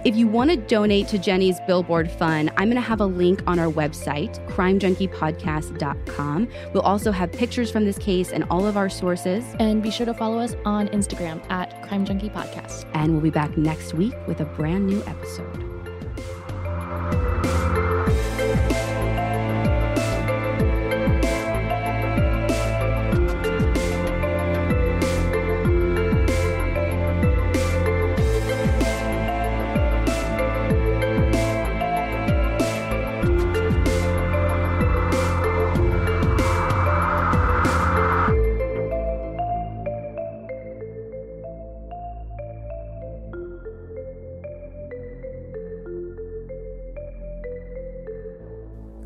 If 0.05 0.17
you 0.17 0.27
want 0.27 0.51
to 0.51 0.57
donate 0.57 1.07
to 1.09 1.17
Jenny's 1.17 1.59
Billboard 1.65 2.11
Fund, 2.11 2.51
I'm 2.57 2.67
going 2.67 2.75
to 2.75 2.81
have 2.81 2.99
a 2.99 3.05
link 3.05 3.41
on 3.47 3.57
our 3.57 3.71
website, 3.71 4.45
crimejunkiepodcast.com. 4.49 6.49
We'll 6.73 6.83
also 6.83 7.13
have 7.13 7.31
pictures 7.31 7.71
from 7.71 7.85
this 7.85 7.97
case 7.97 8.33
and 8.33 8.43
all 8.49 8.65
of 8.65 8.75
our 8.75 8.89
sources. 8.89 9.45
And 9.59 9.81
be 9.81 9.91
sure 9.91 10.05
to 10.05 10.13
follow 10.13 10.39
us 10.39 10.57
on 10.65 10.89
Instagram 10.89 11.41
at 11.49 11.81
Crime 11.83 12.03
Junkie 12.03 12.29
Podcast. 12.29 12.85
And 12.93 13.13
we'll 13.13 13.21
be 13.21 13.29
back 13.29 13.57
next 13.57 13.93
week 13.93 14.13
with 14.27 14.41
a 14.41 14.45
brand 14.45 14.87
new 14.87 15.01
episode. 15.07 15.62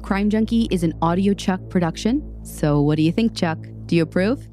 Crime 0.07 0.29
Junkie 0.29 0.69
is 0.71 0.83
an 0.83 0.93
audio 1.01 1.33
Chuck 1.33 1.59
production. 1.69 2.23
So, 2.45 2.79
what 2.79 2.95
do 2.95 3.01
you 3.01 3.11
think, 3.11 3.35
Chuck? 3.35 3.57
Do 3.87 3.95
you 3.97 4.03
approve? 4.03 4.47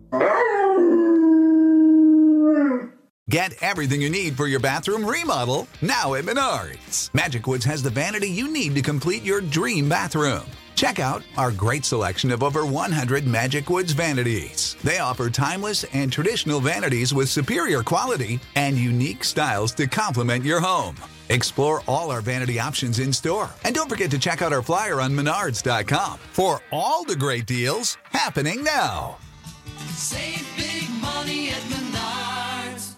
Get 3.30 3.54
everything 3.62 4.02
you 4.02 4.10
need 4.10 4.36
for 4.36 4.48
your 4.48 4.58
bathroom 4.58 5.06
remodel 5.06 5.68
now 5.80 6.14
at 6.14 6.24
Menards. 6.24 7.08
Magick 7.12 7.46
Woods 7.46 7.64
has 7.66 7.84
the 7.84 7.90
vanity 7.90 8.26
you 8.26 8.52
need 8.52 8.74
to 8.74 8.82
complete 8.82 9.22
your 9.22 9.40
dream 9.40 9.88
bathroom. 9.88 10.42
Check 10.74 10.98
out 10.98 11.22
our 11.36 11.52
great 11.52 11.84
selection 11.84 12.32
of 12.32 12.42
over 12.42 12.66
100 12.66 13.22
Magick 13.22 13.70
Woods 13.70 13.92
vanities. 13.92 14.74
They 14.82 14.98
offer 14.98 15.30
timeless 15.30 15.84
and 15.94 16.12
traditional 16.12 16.58
vanities 16.58 17.14
with 17.14 17.28
superior 17.28 17.84
quality 17.84 18.40
and 18.56 18.76
unique 18.76 19.22
styles 19.22 19.72
to 19.74 19.86
complement 19.86 20.44
your 20.44 20.60
home. 20.60 20.96
Explore 21.28 21.82
all 21.88 22.10
our 22.10 22.20
vanity 22.20 22.60
options 22.60 22.98
in 22.98 23.12
store. 23.12 23.50
And 23.64 23.74
don't 23.74 23.88
forget 23.88 24.10
to 24.10 24.18
check 24.18 24.42
out 24.42 24.52
our 24.52 24.62
flyer 24.62 25.00
on 25.00 25.12
menards.com 25.12 26.18
for 26.32 26.60
all 26.70 27.04
the 27.04 27.16
great 27.16 27.46
deals 27.46 27.96
happening 28.10 28.62
now. 28.62 29.18
Save 29.94 30.46
big 30.56 30.90
money 31.00 31.50
at 31.50 31.62
Menards. 31.62 32.96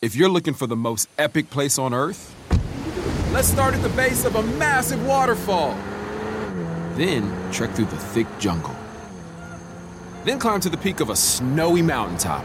If 0.00 0.14
you're 0.16 0.28
looking 0.28 0.54
for 0.54 0.66
the 0.66 0.76
most 0.76 1.08
epic 1.18 1.50
place 1.50 1.78
on 1.78 1.92
earth, 1.92 2.34
let's 3.32 3.48
start 3.48 3.74
at 3.74 3.82
the 3.82 3.88
base 3.90 4.24
of 4.24 4.36
a 4.36 4.42
massive 4.42 5.04
waterfall. 5.06 5.76
Then 6.94 7.52
trek 7.52 7.70
through 7.72 7.86
the 7.86 7.96
thick 7.96 8.26
jungle. 8.38 8.74
Then 10.24 10.38
climb 10.38 10.60
to 10.60 10.68
the 10.68 10.76
peak 10.76 11.00
of 11.00 11.10
a 11.10 11.16
snowy 11.16 11.82
mountaintop. 11.82 12.44